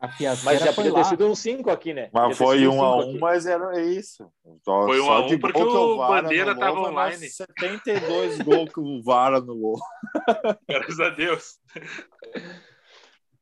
A 0.03 0.09
Mas 0.45 0.59
já 0.59 0.73
foi 0.73 0.75
podia 0.75 0.93
lá. 0.93 1.03
ter 1.05 1.09
sido 1.11 1.27
um 1.29 1.35
5 1.35 1.71
aqui, 1.71 1.95
né? 1.95 2.11
Mas 2.13 2.37
foi 2.37 2.59
sido 2.59 2.73
um 2.73 2.83
a 2.83 2.97
um, 3.07 3.19
mas 3.21 3.47
era 3.47 3.81
isso. 3.81 4.29
Só, 4.65 4.83
Foi 4.83 5.01
um 5.01 5.05
só 5.05 5.13
a 5.13 5.25
um 5.25 5.29
de 5.29 5.39
porque 5.39 5.63
gol 5.63 5.71
que 5.71 5.77
o 5.77 5.97
Vara 5.97 6.23
Bandeira 6.23 6.51
anulou, 6.51 6.61
tava 6.67 6.81
foi 6.81 6.91
online. 6.91 7.21
mais 7.21 7.37
72 7.37 8.39
gols 8.43 8.71
que 8.75 8.81
o 8.81 9.01
VAR 9.01 9.35
anulou. 9.35 9.79
Graças 10.69 10.99
a 10.99 11.09
Deus. 11.11 11.57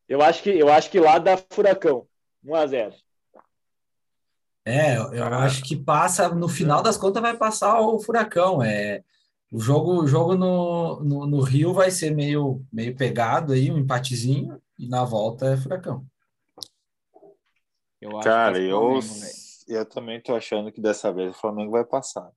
Eu 0.06 0.20
acho 0.20 0.42
que, 0.42 0.50
eu 0.50 0.68
acho 0.70 0.90
que 0.90 1.00
lá 1.00 1.18
dá 1.18 1.38
furacão. 1.50 2.06
1x0. 2.44 2.92
É, 4.66 4.98
eu 4.98 5.24
acho 5.24 5.62
que 5.64 5.74
passa, 5.74 6.28
no 6.28 6.46
final 6.46 6.82
das 6.82 6.98
contas, 6.98 7.22
vai 7.22 7.34
passar 7.38 7.80
o 7.80 7.98
Furacão. 7.98 8.62
É, 8.62 9.02
o 9.50 9.58
jogo, 9.58 10.02
o 10.02 10.06
jogo 10.06 10.34
no, 10.34 11.00
no, 11.00 11.26
no 11.26 11.40
Rio 11.40 11.72
vai 11.72 11.90
ser 11.90 12.14
meio, 12.14 12.62
meio 12.70 12.94
pegado 12.94 13.54
aí, 13.54 13.70
um 13.70 13.78
empatezinho, 13.78 14.60
e 14.78 14.86
na 14.86 15.04
volta 15.04 15.46
é 15.54 15.56
Furacão. 15.56 16.04
Eu 18.00 18.16
acho 18.16 18.28
Cara, 18.28 18.54
que 18.54 18.60
é 18.60 18.72
eu, 18.72 19.02
Flamengo, 19.02 19.34
eu 19.68 19.86
também 19.86 20.20
tô 20.20 20.34
achando 20.34 20.72
que 20.72 20.80
dessa 20.80 21.12
vez 21.12 21.30
o 21.36 21.38
Flamengo 21.38 21.72
vai 21.72 21.84
passar. 21.84 22.30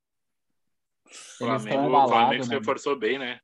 Flamengo, 1.38 1.68
Flamengo 1.68 1.88
embalados, 1.88 2.46
se 2.46 2.52
né? 2.52 2.58
reforçou 2.60 2.98
bem, 2.98 3.18
né? 3.18 3.40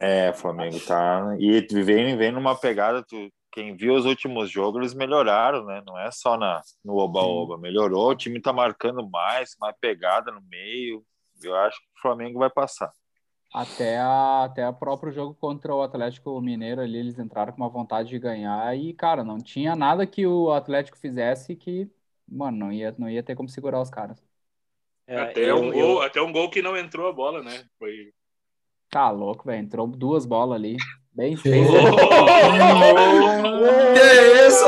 É, 0.00 0.30
o 0.30 0.34
Flamengo 0.34 0.78
tá. 0.80 1.36
E 1.38 1.60
vem, 1.82 2.16
vem 2.16 2.32
numa 2.32 2.58
pegada. 2.58 3.02
Tu, 3.02 3.32
quem 3.52 3.76
viu 3.76 3.94
os 3.94 4.04
últimos 4.04 4.50
jogos, 4.50 4.80
eles 4.80 4.94
melhoraram, 4.94 5.64
né? 5.64 5.82
Não 5.86 5.98
é 5.98 6.10
só 6.10 6.36
na, 6.36 6.60
no 6.84 6.96
Oba-Oba. 6.96 7.56
Melhorou, 7.56 8.10
o 8.10 8.16
time 8.16 8.40
tá 8.40 8.52
marcando 8.52 9.08
mais, 9.08 9.56
mais 9.60 9.76
pegada 9.80 10.32
no 10.32 10.42
meio. 10.42 11.04
Eu 11.42 11.54
acho 11.56 11.78
que 11.78 11.86
o 11.86 12.02
Flamengo 12.02 12.38
vai 12.38 12.50
passar. 12.50 12.92
Até, 13.54 13.98
a, 13.98 14.44
até 14.44 14.68
o 14.68 14.74
próprio 14.74 15.12
jogo 15.12 15.32
contra 15.40 15.72
o 15.72 15.80
Atlético 15.80 16.40
Mineiro 16.40 16.80
ali, 16.80 16.98
eles 16.98 17.16
entraram 17.20 17.52
com 17.52 17.62
uma 17.62 17.68
vontade 17.68 18.08
de 18.08 18.18
ganhar 18.18 18.76
e, 18.76 18.92
cara, 18.92 19.22
não 19.22 19.38
tinha 19.38 19.76
nada 19.76 20.04
que 20.04 20.26
o 20.26 20.50
Atlético 20.50 20.98
fizesse 20.98 21.54
que, 21.54 21.88
mano, 22.28 22.58
não 22.58 22.72
ia, 22.72 22.92
não 22.98 23.08
ia 23.08 23.22
ter 23.22 23.36
como 23.36 23.48
segurar 23.48 23.80
os 23.80 23.88
caras. 23.90 24.20
É, 25.06 25.20
até, 25.20 25.50
eu- 25.50 25.58
um 25.58 25.72
eu- 25.72 25.86
gol, 25.86 26.02
até 26.02 26.20
um 26.20 26.32
gol 26.32 26.50
que 26.50 26.60
não 26.62 26.76
entrou 26.76 27.06
a 27.08 27.12
bola, 27.12 27.42
né? 27.44 27.64
Foi. 27.78 28.12
Tá 28.90 29.08
louco, 29.10 29.44
velho. 29.44 29.60
Entrou 29.62 29.86
duas 29.86 30.26
bolas 30.26 30.56
ali. 30.56 30.76
Bem 31.12 31.36
Que 31.36 31.42
feio. 31.42 31.64
Que 33.94 34.46
isso? 34.48 34.64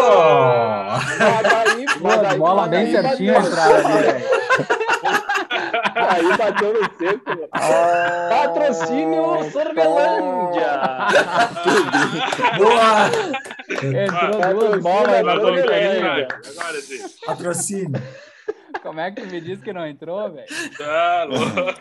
Bolas 2.39 2.69
bem 2.71 2.87
aí 2.87 2.93
certinho 2.93 3.35
bateu. 3.35 3.49
entraram 3.51 3.87
ali, 3.89 4.03
velho. 4.03 4.27
Aí 5.97 6.37
bateu 6.37 6.75
no 6.75 6.91
seco. 6.99 7.49
Patrocínio 8.29 9.51
Sorvelândia. 9.51 10.81
Boa! 12.59 13.11
Entrou 13.71 14.55
duas 14.55 14.83
bolas 14.83 15.25
na. 15.25 15.41
Sorvelândia. 15.41 16.29
Agora 16.29 16.81
sim. 16.83 17.27
Patrocínio. 17.27 18.03
Como 18.83 19.01
é 19.01 19.11
que 19.11 19.23
tu 19.23 19.27
me 19.29 19.41
disse 19.41 19.63
que 19.63 19.73
não 19.73 19.87
entrou, 19.87 20.31
velho? 20.31 20.47
Tá 20.77 21.25
louco. 21.25 21.81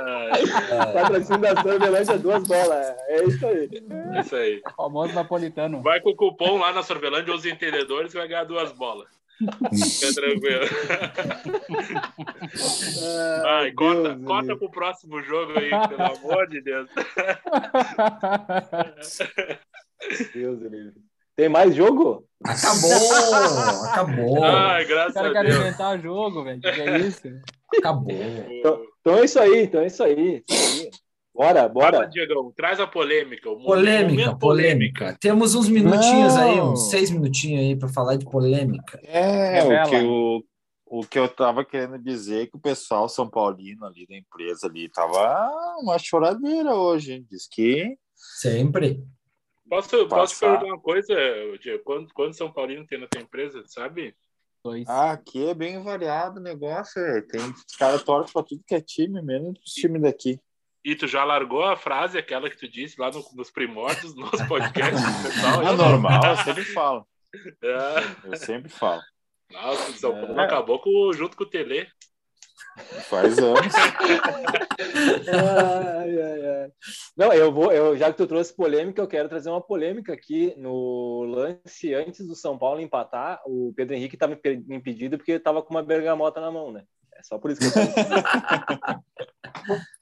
Ah, 0.00 0.86
Patrocínio 0.94 1.40
da 1.40 1.60
Sorvelândia, 1.60 2.18
duas 2.18 2.46
bolas. 2.46 2.94
É 3.08 3.24
isso 3.24 3.46
aí. 3.46 3.68
é 4.14 4.20
isso 4.20 4.36
aí. 4.36 4.62
Famoso 4.76 5.12
napolitano. 5.12 5.82
Vai 5.82 6.00
com 6.00 6.10
o 6.10 6.16
cupom 6.16 6.58
lá 6.58 6.72
na 6.72 6.84
Sorvelândia, 6.84 7.34
os 7.34 7.44
entendedores, 7.44 8.12
que 8.12 8.18
vai 8.18 8.28
ganhar 8.28 8.44
duas 8.44 8.70
bolas. 8.72 9.08
Fica 9.38 10.14
tranquilo. 10.14 10.64
Ai, 13.46 13.72
corta, 13.72 14.14
Deus, 14.14 14.24
corta 14.26 14.56
pro 14.56 14.70
próximo 14.70 15.22
jogo 15.22 15.52
aí, 15.58 15.70
pelo 15.88 16.02
amor 16.02 16.46
de 16.48 16.60
Deus. 16.60 16.88
Deus, 20.34 20.58
Deus. 20.60 20.92
Tem 21.36 21.48
mais 21.48 21.74
jogo? 21.74 22.24
Acabou! 22.44 23.84
Acabou! 23.86 24.44
Ai, 24.44 24.84
O 24.84 24.88
graças 24.88 25.14
cara 25.14 25.30
a 25.30 25.32
quer 25.32 25.44
Deus. 25.44 25.56
inventar 25.56 26.00
jogo, 26.00 26.44
velho. 26.44 26.60
Que 26.60 26.70
que 26.72 26.80
é 26.80 26.98
isso? 26.98 27.22
Acabou! 27.78 28.14
Então 29.00 29.18
é 29.18 29.24
isso 29.24 29.40
aí, 29.40 29.62
então 29.64 29.80
é 29.80 29.86
isso 29.86 30.04
aí. 30.04 30.44
Isso 30.48 30.82
aí. 30.82 30.90
Bora, 31.34 31.54
Fala, 31.62 31.68
bora. 31.68 32.04
Diegão, 32.06 32.52
traz 32.56 32.78
a 32.78 32.86
polêmica. 32.86 33.50
O 33.50 33.58
Polêmica, 33.62 34.22
momento 34.26 34.38
polêmica. 34.38 35.16
Temos 35.20 35.54
uns 35.56 35.68
minutinhos 35.68 36.36
aí, 36.36 36.56
Não. 36.56 36.72
uns 36.74 36.90
seis 36.90 37.10
minutinhos 37.10 37.60
aí 37.60 37.76
para 37.76 37.88
falar 37.88 38.16
de 38.16 38.24
polêmica. 38.24 39.00
É, 39.02 39.60
Revela. 39.62 39.86
o 39.86 39.90
que, 39.90 39.96
o, 39.96 40.44
o 41.00 41.06
que 41.06 41.18
eu 41.18 41.28
tava 41.28 41.64
querendo 41.64 41.98
dizer 41.98 42.42
é 42.42 42.46
que 42.46 42.56
o 42.56 42.60
pessoal 42.60 43.08
São 43.08 43.28
Paulino 43.28 43.84
ali 43.84 44.06
da 44.06 44.16
empresa 44.16 44.68
ali 44.68 44.88
tava 44.88 45.50
uma 45.80 45.98
choradeira 45.98 46.72
hoje. 46.74 47.14
hein? 47.14 47.26
Diz 47.28 47.48
que 47.50 47.96
Sempre. 48.14 49.02
Posso, 49.68 49.88
posso 50.06 50.08
Passar. 50.08 50.46
perguntar 50.50 50.66
uma 50.66 50.80
coisa, 50.80 51.14
Diego? 51.60 51.82
Quando, 51.84 52.12
quando 52.14 52.34
São 52.36 52.52
Paulino 52.52 52.86
tem 52.86 53.00
na 53.00 53.08
tua 53.08 53.20
empresa, 53.22 53.60
sabe? 53.66 54.14
Dois. 54.62 54.88
ah, 54.88 55.10
aqui 55.12 55.46
é 55.48 55.52
bem 55.54 55.82
variado 55.82 56.38
o 56.38 56.42
negócio. 56.42 57.02
é. 57.02 57.20
Tem 57.22 57.40
os 57.40 57.76
caras 57.76 58.02
torcem 58.04 58.32
pra 58.32 58.42
tudo 58.42 58.62
que 58.66 58.74
é 58.74 58.80
time, 58.80 59.20
menos 59.20 59.58
os 59.66 59.72
times 59.72 60.00
daqui. 60.00 60.38
E 60.84 60.94
tu 60.94 61.06
já 61.08 61.24
largou 61.24 61.64
a 61.64 61.76
frase, 61.76 62.18
aquela 62.18 62.50
que 62.50 62.58
tu 62.58 62.68
disse 62.68 63.00
lá 63.00 63.10
no- 63.10 63.24
nos 63.34 63.50
primórdios, 63.50 64.14
nos 64.14 64.30
podcasts 64.46 65.00
do 65.02 65.22
pessoal? 65.22 65.62
É 65.62 65.72
normal, 65.76 66.20
eu 66.26 66.36
sempre 66.44 66.64
falo. 66.64 67.06
É. 67.62 68.28
Eu 68.28 68.36
sempre 68.36 68.68
falo. 68.68 69.00
Nossa, 69.50 69.90
o 69.90 69.94
São 69.94 70.12
Paulo 70.12 70.38
É. 70.40 70.44
acabou 70.44 70.78
com, 70.80 71.10
junto 71.14 71.34
com 71.36 71.44
o 71.44 71.48
Tele. 71.48 71.88
Faz 73.08 73.38
anos. 73.38 73.72
Ai, 75.28 76.20
ai, 76.20 76.46
ai. 76.46 76.70
Não, 77.16 77.32
eu 77.32 77.52
vou, 77.52 77.70
eu, 77.72 77.96
já 77.96 78.10
que 78.10 78.16
tu 78.16 78.26
trouxe 78.26 78.52
polêmica, 78.54 79.00
eu 79.00 79.06
quero 79.06 79.28
trazer 79.28 79.48
uma 79.48 79.60
polêmica 79.60 80.12
aqui 80.12 80.52
no 80.56 81.22
lance 81.24 81.94
antes 81.94 82.26
do 82.26 82.34
São 82.34 82.58
Paulo 82.58 82.80
empatar. 82.80 83.40
O 83.46 83.72
Pedro 83.76 83.94
Henrique 83.94 84.16
estava 84.16 84.36
impedido 84.68 85.16
porque 85.16 85.30
estava 85.32 85.62
com 85.62 85.72
uma 85.72 85.82
bergamota 85.84 86.40
na 86.40 86.50
mão, 86.50 86.72
né? 86.72 86.82
É 87.16 87.22
só 87.22 87.38
por 87.38 87.52
isso 87.52 87.60
que 87.60 87.66
eu 87.66 87.72
tô... 87.72 87.80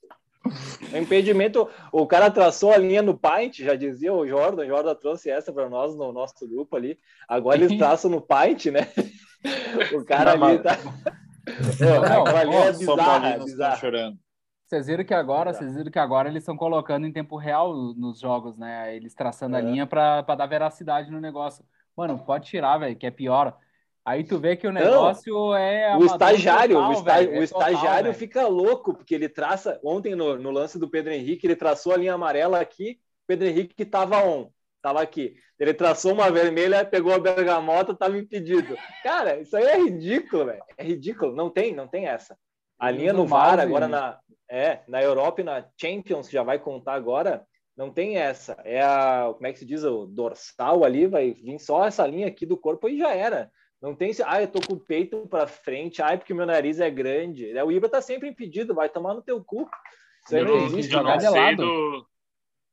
O 0.93 0.97
impedimento, 0.97 1.69
o 1.93 2.07
cara 2.07 2.31
traçou 2.31 2.73
a 2.73 2.77
linha 2.77 3.01
no 3.01 3.17
Paint, 3.17 3.61
já 3.61 3.75
dizia 3.75 4.13
o 4.13 4.27
Jordan, 4.27 4.63
o 4.65 4.67
Jordan 4.67 4.95
trouxe 4.95 5.31
essa 5.31 5.53
para 5.53 5.69
nós 5.71 5.95
no 5.97 6.13
nosso 6.13 6.47
grupo 6.49 6.77
ali. 6.77 6.99
Agora 7.29 7.57
eles 7.57 7.79
traçam 7.79 8.11
no 8.11 8.21
Paint, 8.21 8.67
né? 8.67 8.81
O 9.95 10.05
cara 10.05 10.37
Não, 10.37 10.47
ali 10.47 10.59
tá. 10.61 10.77
Não, 11.81 12.23
aquela 12.23 12.45
linha 12.45 12.65
é 12.67 12.73
bizarra, 12.73 13.39
bizarra. 13.39 13.77
chorando. 13.77 14.19
Vocês 14.67 14.87
viram 14.87 15.05
que 15.05 15.13
agora, 15.15 15.53
vocês 15.53 15.75
viram 15.75 15.91
que 15.91 15.99
agora 15.99 16.29
eles 16.29 16.43
estão 16.43 16.57
colocando 16.57 17.07
em 17.07 17.13
tempo 17.13 17.37
real 17.37 17.75
nos 17.75 18.21
jogos, 18.21 18.57
né? 18.57 18.95
Eles 18.95 19.15
traçando 19.15 19.57
a 19.57 19.59
É. 19.59 19.63
linha 19.63 19.87
pra, 19.87 20.23
pra 20.23 20.35
dar 20.37 20.47
veracidade 20.47 21.11
no 21.11 21.21
negócio. 21.21 21.65
Mano, 21.97 22.19
pode 22.25 22.47
tirar, 22.47 22.79
velho, 22.79 22.97
que 22.97 23.07
é 23.07 23.11
pior. 23.11 23.57
Aí 24.05 24.25
tu 24.25 24.39
vê 24.39 24.57
que 24.57 24.67
o 24.67 24.73
Não, 24.73 24.81
negócio 24.81 25.55
é. 25.55 25.97
O 25.97 26.05
estagiário, 26.05 26.75
total, 26.75 26.91
o, 26.91 26.93
esta- 26.93 27.05
velho, 27.05 27.31
o 27.31 27.43
é 27.43 27.47
total, 27.47 27.71
estagiário 27.71 28.05
velho. 28.07 28.15
fica 28.19 28.47
louco, 28.49 28.95
porque 28.95 29.15
ele 29.15 29.29
traça. 29.29 29.79
Ontem, 29.85 30.15
no, 30.17 30.37
no 30.39 30.51
lance 30.51 30.79
do 30.79 30.91
Pedro 30.91 31.13
Henrique, 31.13 31.47
ele 31.47 31.55
traçou 31.57 31.93
a 31.93 31.97
linha 31.97 32.15
amarela 32.15 32.59
aqui, 32.61 32.99
Pedro 33.27 33.47
Henrique 33.47 33.81
estava 33.83 34.25
on, 34.25 34.51
estava 34.77 35.01
aqui. 35.01 35.35
Ele 35.59 35.73
traçou 35.73 36.13
uma 36.13 36.29
vermelha, 36.31 36.85
pegou 36.85 37.15
a 37.15 37.19
bergamota, 37.21 37.93
estava 37.93 38.19
impedido. 38.19 38.77
Cara, 39.05 39.39
isso 39.39 39.57
aí 39.57 39.65
é 39.65 39.79
ridículo, 39.79 40.47
velho. 40.47 40.63
É 40.77 40.83
ridículo. 40.85 41.33
Não 41.37 41.49
tem, 41.49 41.73
não 41.73 41.87
tem 41.87 42.07
essa. 42.07 42.37
A 42.77 42.91
linha 42.91 43.13
no 43.13 43.25
VAR, 43.25 43.61
agora 43.61 43.87
na, 43.87 44.19
é, 44.51 44.81
na 44.89 45.01
Europa 45.01 45.41
e 45.41 45.45
na 45.45 45.65
Champions, 45.81 46.29
já 46.29 46.43
vai 46.43 46.59
contar 46.59 46.95
agora, 46.95 47.47
não 47.77 47.93
tem 47.93 48.17
essa. 48.19 48.57
É 48.65 48.83
a, 48.83 49.31
como 49.33 49.47
é 49.47 49.53
que 49.53 49.61
se 49.61 49.65
diz, 49.65 49.85
o 49.85 50.05
dorsal 50.07 50.83
ali, 50.83 51.07
vai 51.07 51.31
vir 51.33 51.61
só 51.61 51.87
essa 51.87 52.05
linha 52.05 52.27
aqui 52.27 52.45
do 52.45 52.57
corpo 52.57 52.89
e 52.89 52.99
já 52.99 53.15
era. 53.15 53.49
Não 53.83 53.97
tem 53.97 54.11
esse, 54.11 54.23
ah, 54.23 54.41
eu 54.41 54.47
tô 54.47 54.61
com 54.61 54.75
o 54.75 54.81
peito 54.81 55.27
para 55.27 55.47
frente, 55.47 56.01
ah, 56.01 56.17
porque 56.17 56.33
meu 56.33 56.47
nariz 56.47 56.79
é 56.79 56.89
grande. 56.89 57.51
É, 57.51 57.65
O 57.65 57.73
Ibra 57.73 57.89
tá 57.89 58.01
sempre 58.01 58.29
impedido, 58.29 58.75
vai 58.75 58.89
tomar 58.89 59.13
no 59.13 59.23
teu 59.23 59.43
cu. 59.43 59.69
Isso 60.25 60.37
aí 60.37 60.45
não 60.45 60.57
não, 60.57 60.67
existe. 60.67 60.93
eu 60.93 60.99
jogar 61.01 61.21
não 61.21 61.33
sei 61.33 61.57
do. 61.57 62.07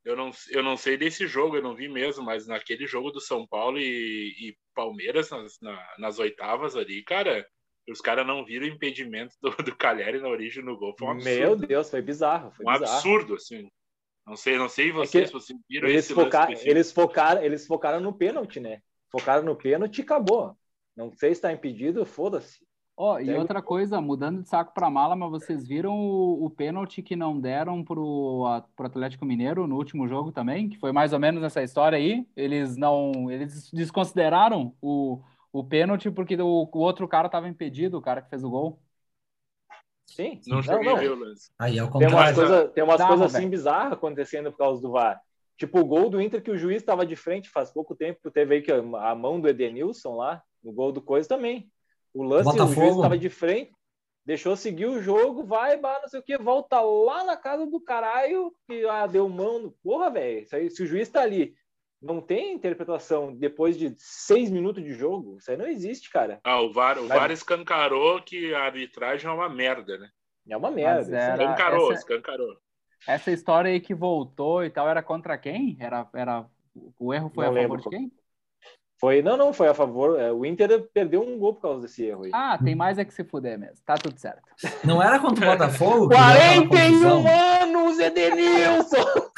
Eu 0.06 0.16
não, 0.16 0.32
eu 0.52 0.64
não 0.64 0.78
sei 0.78 0.98
desse 0.98 1.28
jogo, 1.28 1.58
eu 1.58 1.62
não 1.64 1.76
vi 1.76 1.90
mesmo, 1.90 2.24
mas 2.24 2.48
naquele 2.48 2.86
jogo 2.88 3.12
do 3.12 3.20
São 3.20 3.46
Paulo 3.46 3.78
e, 3.80 4.30
e 4.40 4.58
Palmeiras 4.74 5.30
nas, 5.30 5.60
na- 5.62 5.96
nas 5.98 6.20
oitavas 6.20 6.76
ali, 6.76 7.04
cara, 7.04 7.46
os 7.90 8.00
caras 8.00 8.26
não 8.26 8.46
viram 8.46 8.66
o 8.66 8.70
impedimento 8.70 9.36
do, 9.42 9.50
do 9.64 9.76
Cagliari 9.76 10.20
na 10.20 10.30
origem 10.30 10.64
no 10.64 10.78
gol. 10.78 10.96
Foi 10.98 11.08
um 11.08 11.12
absurdo. 11.12 11.38
Meu 11.40 11.56
Deus, 11.56 11.90
foi 11.90 12.02
bizarro. 12.02 12.52
Foi 12.52 12.66
um 12.66 12.72
bizarro. 12.72 12.94
absurdo, 12.94 13.34
assim. 13.36 13.70
Não 14.26 14.36
sei, 14.36 14.58
não 14.58 14.70
sei 14.70 14.90
É 14.90 14.94
vocês, 14.94 15.24
que 15.24 15.28
se 15.28 15.34
vocês 15.34 15.60
viram 15.68 15.90
Eles, 15.90 16.06
esse 16.06 16.14
focar, 16.14 16.52
eles, 16.52 16.92
focaram, 16.92 17.44
eles 17.44 17.66
focaram 17.68 18.00
no 18.00 18.14
pênalti, 18.14 18.60
né? 18.60 18.82
Focaram 19.12 19.44
no 19.44 19.56
pênalti 19.56 19.98
e 19.98 20.02
acabou. 20.02 20.56
Não 20.96 21.12
sei 21.12 21.34
se 21.34 21.42
tá 21.42 21.52
impedido, 21.52 22.06
foda-se. 22.06 22.66
Ó, 23.02 23.18
e 23.20 23.26
Segue. 23.26 23.38
outra 23.38 23.62
coisa, 23.62 24.02
mudando 24.02 24.42
de 24.44 24.50
saco 24.50 24.74
pra 24.74 24.90
mala, 24.90 25.16
mas 25.16 25.30
vocês 25.32 25.66
viram 25.66 25.94
o, 25.98 26.46
o 26.46 26.50
pênalti 26.50 27.02
que 27.02 27.16
não 27.16 27.40
deram 27.40 27.82
pro, 27.84 28.46
a- 28.46 28.62
pro 28.76 28.88
Atlético 28.88 29.26
Mineiro 29.26 29.66
no 29.68 29.78
último 29.78 30.06
jogo 30.08 30.34
também? 30.34 30.68
Que 30.70 30.78
foi 30.78 30.92
mais 30.92 31.14
ou 31.14 31.20
menos 31.20 31.42
essa 31.42 31.64
história 31.64 31.98
aí. 31.98 32.28
Eles 32.36 32.76
não. 32.76 33.32
Eles 33.32 33.72
desconsideraram 33.72 34.76
o, 34.82 35.22
o 35.54 35.64
pênalti 35.64 36.12
porque 36.12 36.36
o, 36.36 36.70
o 36.74 36.78
outro 36.80 37.08
cara 37.08 37.30
tava 37.30 37.48
impedido, 37.48 37.98
o 37.98 38.02
cara 38.02 38.22
que 38.22 38.30
fez 38.30 38.44
o 38.44 38.50
gol. 38.50 38.82
Sim. 40.06 40.42
Não 40.48 40.58
não, 40.58 40.64
cheguei 40.64 40.90
não. 40.90 40.96
a 40.96 41.00
ver 41.00 41.12
o 41.12 41.16
lance. 41.20 41.52
Aí 41.60 41.78
é 41.78 41.84
o 41.84 41.90
Tem 41.98 42.08
umas 42.08 42.32
contrário. 42.32 42.36
coisas 42.36 42.72
tem 42.74 42.84
umas 42.84 42.96
Bizarro, 42.96 43.18
coisas 43.18 43.36
assim 43.36 43.48
velho. 43.48 43.52
bizarras 43.52 43.94
acontecendo 43.94 44.52
por 44.52 44.58
causa 44.58 44.82
do 44.82 44.92
VAR. 44.92 45.22
Tipo 45.60 45.82
o 45.82 45.86
gol 45.86 46.10
do 46.10 46.22
Inter 46.22 46.42
que 46.42 46.50
o 46.50 46.58
juiz 46.58 46.78
estava 46.78 47.06
de 47.06 47.18
frente 47.18 47.50
faz 47.50 47.70
pouco 47.70 47.94
tempo, 47.94 48.32
teve 48.32 48.56
aí 48.56 48.62
que 48.62 48.72
a 48.72 49.14
mão 49.14 49.40
do 49.42 49.48
Edenilson 49.50 50.16
lá, 50.16 50.42
no 50.64 50.72
gol 50.72 50.92
do 50.94 51.02
Coisa 51.02 51.28
também. 51.28 51.70
O 52.14 52.24
lance, 52.24 52.46
o 52.64 52.68
juiz 52.68 52.78
estava 52.96 53.18
de 53.18 53.30
frente, 53.30 53.72
deixou 54.26 54.56
seguir 54.56 54.86
o 54.86 55.02
jogo, 55.02 55.44
vai, 55.44 55.76
bah, 55.78 56.00
não 56.02 56.08
sei 56.08 56.22
o 56.22 56.24
que, 56.24 56.38
volta 56.38 56.80
lá 56.80 57.26
na 57.26 57.36
casa 57.36 57.68
do 57.68 57.80
caralho, 57.82 58.54
que 58.68 58.86
ah, 58.88 59.06
deu 59.06 59.28
mão. 59.28 59.74
Porra, 59.84 60.10
velho, 60.10 60.40
isso 60.44 60.56
aí, 60.56 60.70
se 60.70 60.82
o 60.82 60.88
juiz 60.88 61.10
tá 61.10 61.22
ali, 61.22 61.54
não 62.02 62.22
tem 62.22 62.54
interpretação 62.54 63.36
depois 63.36 63.78
de 63.78 63.94
seis 63.98 64.50
minutos 64.50 64.82
de 64.82 64.94
jogo, 64.94 65.38
isso 65.40 65.52
aí 65.52 65.58
não 65.58 65.68
existe, 65.68 66.10
cara. 66.10 66.40
Ah, 66.46 66.62
o 66.62 66.72
VAR, 66.72 66.98
o. 66.98 67.06
VAR 67.06 67.32
escancarou 67.32 68.22
que 68.22 68.54
a 68.56 68.62
arbitragem 68.64 69.30
é 69.30 69.34
uma 69.34 69.50
merda, 69.50 69.98
né? 69.98 70.10
É 70.48 70.56
uma 70.56 70.72
merda. 70.72 71.16
Era- 71.16 71.44
Escancarou, 71.44 71.92
essa- 71.92 72.00
escancarou. 72.00 72.58
Essa 73.08 73.32
história 73.32 73.72
aí 73.72 73.80
que 73.80 73.94
voltou 73.94 74.64
e 74.64 74.70
tal 74.70 74.88
era 74.90 75.02
contra 75.02 75.38
quem? 75.38 75.78
Era, 75.80 76.08
era... 76.14 76.46
O 77.00 77.14
erro 77.14 77.30
foi 77.34 77.46
Não 77.46 77.52
a 77.52 77.56
favor 77.56 77.62
lembro. 77.78 77.82
de 77.84 77.90
quem? 77.90 78.12
Foi, 79.00 79.22
não, 79.22 79.38
não, 79.38 79.54
foi 79.54 79.70
a 79.70 79.74
favor. 79.74 80.20
é, 80.20 80.30
O 80.32 80.46
Inter 80.46 80.88
perdeu 80.94 81.22
um 81.22 81.38
gol 81.40 81.54
por 81.54 81.62
causa 81.62 81.82
desse 81.84 82.04
erro 82.04 82.26
aí. 82.26 82.32
Ah, 82.34 82.60
tem 82.62 82.76
mais 82.76 82.98
é 83.00 83.06
que 83.06 83.14
se 83.14 83.24
fuder 83.24 83.58
mesmo. 83.58 83.78
Tá 83.86 83.96
tudo 83.96 84.20
certo. 84.20 84.42
Não 84.84 85.02
era 85.02 85.20
contra 85.20 85.48
o 85.48 85.52
Botafogo? 85.52 86.10
que 86.10 86.16
deu 86.16 86.24
aquela 86.26 86.68
41 86.68 86.68
confusão? 86.68 87.26
anos, 87.62 88.00
Edenilson! 88.00 89.29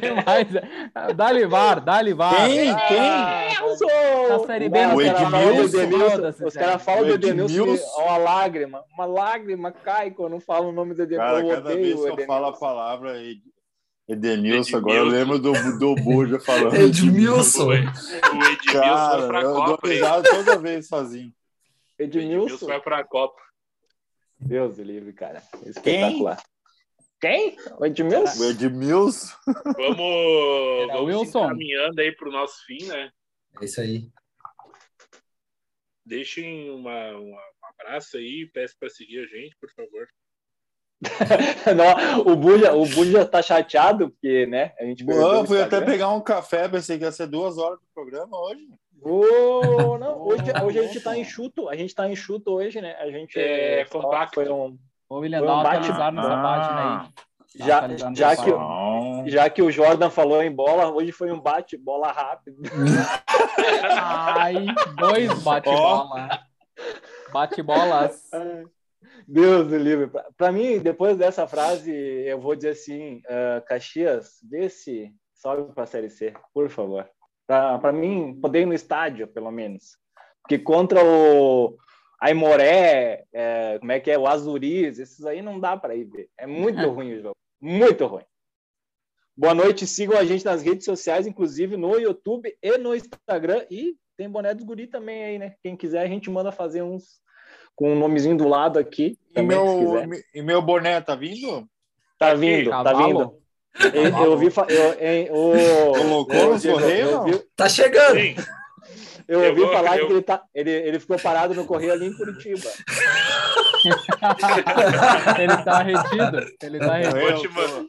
Tem 0.00 0.24
mais. 0.24 0.54
é- 0.54 1.12
Dá-lhe 1.14 1.46
VAR, 1.46 1.80
dá-lhe 1.80 2.14
VAr. 2.14 2.34
Quem? 2.46 2.68
Edenilson! 2.70 4.28
Na 4.28 4.38
Série 4.46 4.68
B, 4.68 4.86
Não, 4.86 4.94
o 4.94 4.98
os 4.98 5.04
caras 5.04 5.30
falam 5.30 5.54
do 5.54 5.80
Edmilson, 5.80 6.46
Os 6.46 6.54
caras 6.54 6.82
falam 6.82 7.04
do 7.04 7.12
Edenilson 7.14 7.54
Edmilson. 7.62 8.02
uma 8.02 8.16
lágrima. 8.16 8.84
Uma 8.94 9.06
lágrima 9.06 9.72
cai 9.72 10.10
quando 10.10 10.40
falam 10.40 10.68
o 10.70 10.72
nome 10.72 10.94
do 10.94 11.02
Edenilson. 11.02 11.26
Cara, 11.32 11.40
eu 11.40 11.48
cada 11.48 11.70
odeio 11.70 11.98
vez 11.98 12.14
que 12.14 12.22
eu 12.22 12.26
falo 12.26 12.46
a 12.46 12.52
palavra 12.58 13.20
Ed- 13.22 13.42
Edenilson, 14.08 14.76
agora 14.78 14.96
eu 14.96 15.06
Edmilson. 15.06 15.32
lembro 15.32 15.38
do, 15.38 15.78
do 15.78 15.94
Buja 16.02 16.40
falando. 16.40 16.74
Edmilson. 16.76 17.66
O, 17.66 17.72
Ed- 17.72 17.86
o 17.88 18.44
Edmilson 18.44 18.72
Cara, 18.80 19.16
vai 19.18 19.26
pra 19.28 19.40
eu 19.42 19.54
Copa. 19.54 19.88
risada 19.88 20.30
toda 20.30 20.58
vez 20.58 20.86
sozinho. 20.88 21.32
O 21.98 22.02
Edmilson 22.02 22.44
Edmilson? 22.44 22.66
vai 22.66 22.80
pra 22.80 23.04
Copa. 23.04 23.40
Deus 24.40 24.76
livre, 24.78 25.12
cara. 25.12 25.40
Espetacular. 25.64 26.38
Quem? 27.22 27.56
O 27.78 27.86
Edmilson? 27.86 28.42
O 28.42 28.50
Edmilson. 28.50 29.36
Vamos, 29.76 30.82
Era 30.90 30.92
vamos 30.94 31.14
Wilson. 31.20 31.44
encaminhando 31.44 32.00
aí 32.00 32.10
pro 32.16 32.32
nosso 32.32 32.56
fim, 32.66 32.84
né? 32.86 33.10
É 33.60 33.64
isso 33.64 33.80
aí. 33.80 34.10
Deixem 36.04 36.68
uma, 36.70 37.10
uma- 37.12 37.20
um 37.20 37.66
abraço 37.80 38.16
aí, 38.16 38.50
peço 38.52 38.74
para 38.78 38.90
seguir 38.90 39.20
a 39.20 39.26
gente, 39.26 39.56
por 39.60 39.70
favor. 39.70 40.08
Não, 41.76 42.20
o 42.32 42.36
Buja, 42.36 42.72
o 42.74 42.86
Buja 42.86 43.24
tá 43.24 43.40
chateado, 43.40 44.10
porque, 44.10 44.46
né? 44.46 44.74
A 44.78 44.84
gente 44.84 45.04
perdeu 45.04 45.22
Eu 45.32 45.40
o 45.42 45.46
fui 45.46 45.60
até 45.62 45.80
pegar 45.80 46.10
um 46.10 46.20
café, 46.20 46.68
pensei 46.68 46.98
que 46.98 47.04
ia 47.04 47.12
ser 47.12 47.26
duas 47.28 47.56
horas 47.56 47.78
do 47.78 47.86
programa 47.94 48.36
hoje. 48.36 48.68
Ô, 49.04 49.98
não, 49.98 50.22
hoje, 50.26 50.42
hoje 50.64 50.78
a 50.78 50.82
gente 50.84 51.00
tá 51.00 51.16
enxuto, 51.18 51.68
a 51.68 51.74
gente 51.76 51.92
tá 51.92 52.08
enxuto 52.08 52.52
hoje, 52.52 52.80
né? 52.80 52.94
A 53.00 53.10
gente 53.10 53.36
É, 53.38 53.84
compacto. 53.86 54.34
foi 54.36 54.48
um 54.48 54.78
Ô, 55.12 55.18
William, 55.18 55.42
dá 55.42 55.46
um 55.46 55.60
uma 55.60 55.60
atualizada 55.60 56.12
nessa 56.12 56.42
página 56.42 57.02
aí. 57.02 57.08
Já, 57.54 58.14
já 58.14 58.34
que 58.34 59.30
já 59.30 59.50
que 59.50 59.62
o 59.62 59.70
Jordan 59.70 60.08
falou 60.08 60.42
em 60.42 60.50
bola, 60.50 60.90
hoje 60.90 61.12
foi 61.12 61.30
um 61.30 61.38
bate 61.38 61.76
bola 61.76 62.10
rápido. 62.10 62.62
Ai, 64.00 64.64
dois 64.96 65.42
bate-bola. 65.42 66.40
Bate-bolas. 67.30 68.30
Deus 69.28 69.68
do 69.68 69.76
livre. 69.76 70.10
Pra 70.34 70.50
mim, 70.50 70.78
depois 70.78 71.18
dessa 71.18 71.46
frase, 71.46 71.92
eu 71.92 72.40
vou 72.40 72.56
dizer 72.56 72.70
assim, 72.70 73.20
ah, 73.28 73.62
Caxias, 73.66 74.38
vê 74.42 74.70
se 74.70 75.14
sobe 75.34 75.74
pra 75.74 75.84
Série 75.84 76.08
C, 76.08 76.32
por 76.54 76.70
favor. 76.70 77.06
Pra 77.46 77.92
mim, 77.92 78.40
poder 78.40 78.62
ir 78.62 78.66
no 78.66 78.72
estádio, 78.72 79.28
pelo 79.28 79.50
menos. 79.50 79.98
Porque 80.40 80.58
contra 80.58 81.04
o 81.04 81.76
Aimoré, 82.24 83.24
é, 83.32 83.78
como 83.80 83.90
é 83.90 83.98
que 83.98 84.08
é, 84.08 84.16
o 84.16 84.28
Azuriz, 84.28 84.96
esses 85.00 85.26
aí 85.26 85.42
não 85.42 85.58
dá 85.58 85.76
para 85.76 85.96
ir 85.96 86.04
ver. 86.04 86.28
É 86.38 86.46
muito 86.46 86.88
ruim 86.88 87.14
o 87.14 87.20
jogo. 87.20 87.36
Muito 87.60 88.06
ruim. 88.06 88.22
Boa 89.36 89.54
noite, 89.54 89.88
sigam 89.88 90.16
a 90.16 90.24
gente 90.24 90.44
nas 90.44 90.62
redes 90.62 90.84
sociais, 90.84 91.26
inclusive 91.26 91.76
no 91.76 91.98
YouTube 91.98 92.56
e 92.62 92.78
no 92.78 92.94
Instagram. 92.94 93.64
E 93.68 93.96
tem 94.16 94.30
boné 94.30 94.54
dos 94.54 94.64
guri 94.64 94.86
também 94.86 95.24
aí, 95.24 95.36
né? 95.38 95.54
Quem 95.64 95.76
quiser, 95.76 96.00
a 96.02 96.06
gente 96.06 96.30
manda 96.30 96.52
fazer 96.52 96.82
uns 96.82 97.20
com 97.74 97.92
o 97.92 97.96
nomezinho 97.98 98.36
do 98.36 98.46
lado 98.46 98.78
aqui. 98.78 99.18
E 99.30 99.34
Também, 99.34 99.58
meu, 99.58 100.08
e 100.32 100.42
meu 100.42 100.62
boné 100.62 101.00
tá 101.00 101.16
vindo? 101.16 101.68
Tá 102.18 102.34
vindo, 102.34 102.70
tá 102.70 102.84
Cavalo? 102.84 103.06
vindo. 103.08 103.42
Eu, 103.96 104.24
eu 104.26 104.38
vi. 104.38 104.48
fa- 104.48 104.66
Eu, 104.68 104.92
em, 105.00 105.28
o, 105.30 105.92
Colocou 105.98 106.36
eu- 106.36 106.54
no 106.54 106.62
correio, 106.62 107.28
Eu, 107.28 107.46
Tá 107.56 107.68
chegando. 107.68 108.16
Sim, 108.20 108.34
eu 109.28 109.40
Eu 109.42 109.50
ouvi 109.50 109.60
vou- 109.62 109.72
falar 109.72 109.98
eu- 109.98 110.06
que 110.06 110.12
ele, 110.12 110.22
tá, 110.22 110.42
ele, 110.54 110.70
ele 110.70 111.00
ficou 111.00 111.18
parado 111.18 111.54
no 111.54 111.64
correio 111.66 111.92
ali 111.92 112.06
em 112.06 112.16
Curitiba. 112.16 112.70
Ele 115.38 115.56
tá 115.64 115.82
retido. 115.82 116.38
Ele 116.62 116.78
tá 116.78 116.94
retido. 116.96 117.20
vou 117.20 117.34
te 117.40 117.48
mandar- 117.48 117.84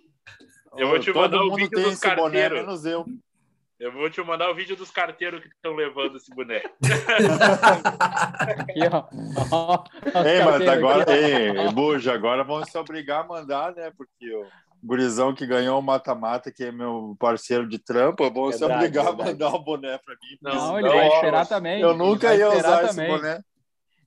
eu 0.77 0.87
vou 0.87 0.99
te 0.99 1.13
Todo 1.13 1.21
mandar 1.21 1.37
o 1.41 1.45
mundo 1.45 1.55
vídeo 1.57 1.69
tem 1.71 1.83
dos 1.83 1.93
esse 1.93 2.01
boné, 2.15 2.15
carteiros. 2.41 2.57
menos 2.59 2.85
eu. 2.85 3.05
Eu 3.79 3.91
vou 3.91 4.09
te 4.09 4.21
mandar 4.23 4.49
o 4.49 4.55
vídeo 4.55 4.75
dos 4.75 4.89
carteiros 4.89 5.41
que 5.41 5.47
estão 5.49 5.75
levando 5.75 6.15
esse 6.17 6.33
boneco. 6.33 6.69
Aqui, 8.39 8.79
ó. 8.91 9.83
Ei, 10.25 10.43
mas 10.43 10.67
agora, 10.67 11.03
aqui, 11.03 11.11
ei, 11.13 11.71
Buja, 11.73 12.13
agora 12.13 12.43
vão 12.43 12.63
se 12.65 12.77
obrigar 12.77 13.21
a 13.21 13.27
mandar, 13.27 13.75
né? 13.75 13.91
Porque 13.97 14.33
o 14.33 14.47
gurizão 14.83 15.33
que 15.33 15.45
ganhou 15.47 15.79
o 15.79 15.81
mata-mata, 15.83 16.51
que 16.51 16.63
é 16.65 16.71
meu 16.71 17.15
parceiro 17.19 17.67
de 17.67 17.79
trampo, 17.79 18.29
vão 18.31 18.51
se 18.51 18.59
Verdade, 18.59 18.85
obrigar 18.85 19.05
verdade. 19.05 19.21
a 19.21 19.31
mandar 19.33 19.55
o 19.55 19.63
boné 19.63 19.97
pra 19.97 20.13
mim. 20.15 20.37
Não, 20.41 20.53
Não, 20.55 20.79
ele 20.79 20.89
senão, 20.89 20.99
vai 20.99 21.15
esperar 21.15 21.47
também. 21.47 21.81
Eu 21.81 21.97
nunca 21.97 22.35
ia 22.35 22.47
esperar 22.49 22.57
usar 22.57 22.83
esse 22.85 22.95
também. 22.95 23.07
boné. 23.11 23.39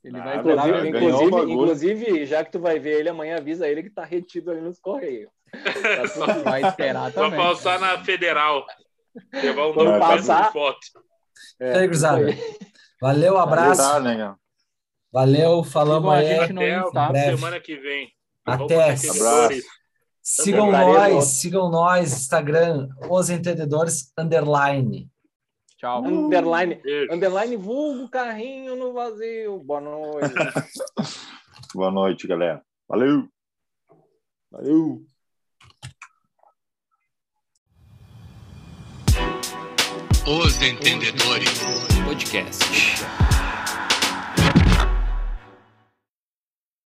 Ele 0.04 0.18
Ah, 0.20 0.22
vai 0.24 0.36
esperar 0.36 0.62
verdade, 0.66 0.88
Inclusive, 0.88 1.14
o 1.14 1.26
inclusive, 1.48 1.52
inclusive, 1.52 2.26
já 2.26 2.44
que 2.44 2.52
tu 2.52 2.60
vai 2.60 2.78
ver 2.78 3.00
ele 3.00 3.08
amanhã, 3.08 3.38
avisa 3.38 3.66
ele 3.66 3.82
que 3.82 3.90
tá 3.90 4.04
retido 4.04 4.50
ali 4.50 4.60
nos 4.60 4.78
correios. 4.78 5.30
Tá 6.16 6.32
Vai 6.44 6.62
esperar 6.64 7.10
Vou 7.12 7.24
também. 7.24 7.38
passar 7.40 7.80
na 7.80 8.04
federal. 8.04 8.64
Levar 9.32 9.68
um 9.68 9.72
documento 9.72 9.98
passar- 10.00 10.46
de 10.48 10.52
foto. 10.52 10.78
É, 11.58 11.78
aí, 11.78 11.86
gurizada. 11.86 12.26
Valeu, 13.00 13.36
abraço. 13.38 13.80
Tá, 13.80 13.98
né? 14.00 14.34
Valeu, 15.12 15.64
falamos 15.64 16.12
aí. 16.12 16.26
gente 16.26 16.52
no 16.52 16.60
Até 16.60 16.74
a 16.74 16.80
Insta. 16.80 17.36
semana 17.36 17.60
que 17.60 17.76
vem. 17.76 18.08
Até. 18.44 18.92
Entendedores. 18.92 19.64
Sigam 20.28 20.72
nós, 20.72 21.24
sigam 21.24 21.70
nós, 21.70 22.12
Instagram, 22.12 22.88
Os 23.08 23.30
Entendedores, 23.30 24.12
underline. 24.18 25.08
Tchau. 25.78 26.04
Underline, 26.04 26.74
Beijo. 26.82 27.14
underline 27.14 27.56
vulgo 27.56 28.08
carrinho 28.08 28.74
no 28.74 28.92
vazio. 28.92 29.60
Boa 29.60 29.80
noite. 29.80 30.34
Boa 31.72 31.92
noite, 31.92 32.26
galera. 32.26 32.60
Valeu. 32.88 33.28
Valeu. 34.50 35.06
Os 40.26 40.60
Entendedores 40.60 41.60
Podcast. 42.04 42.64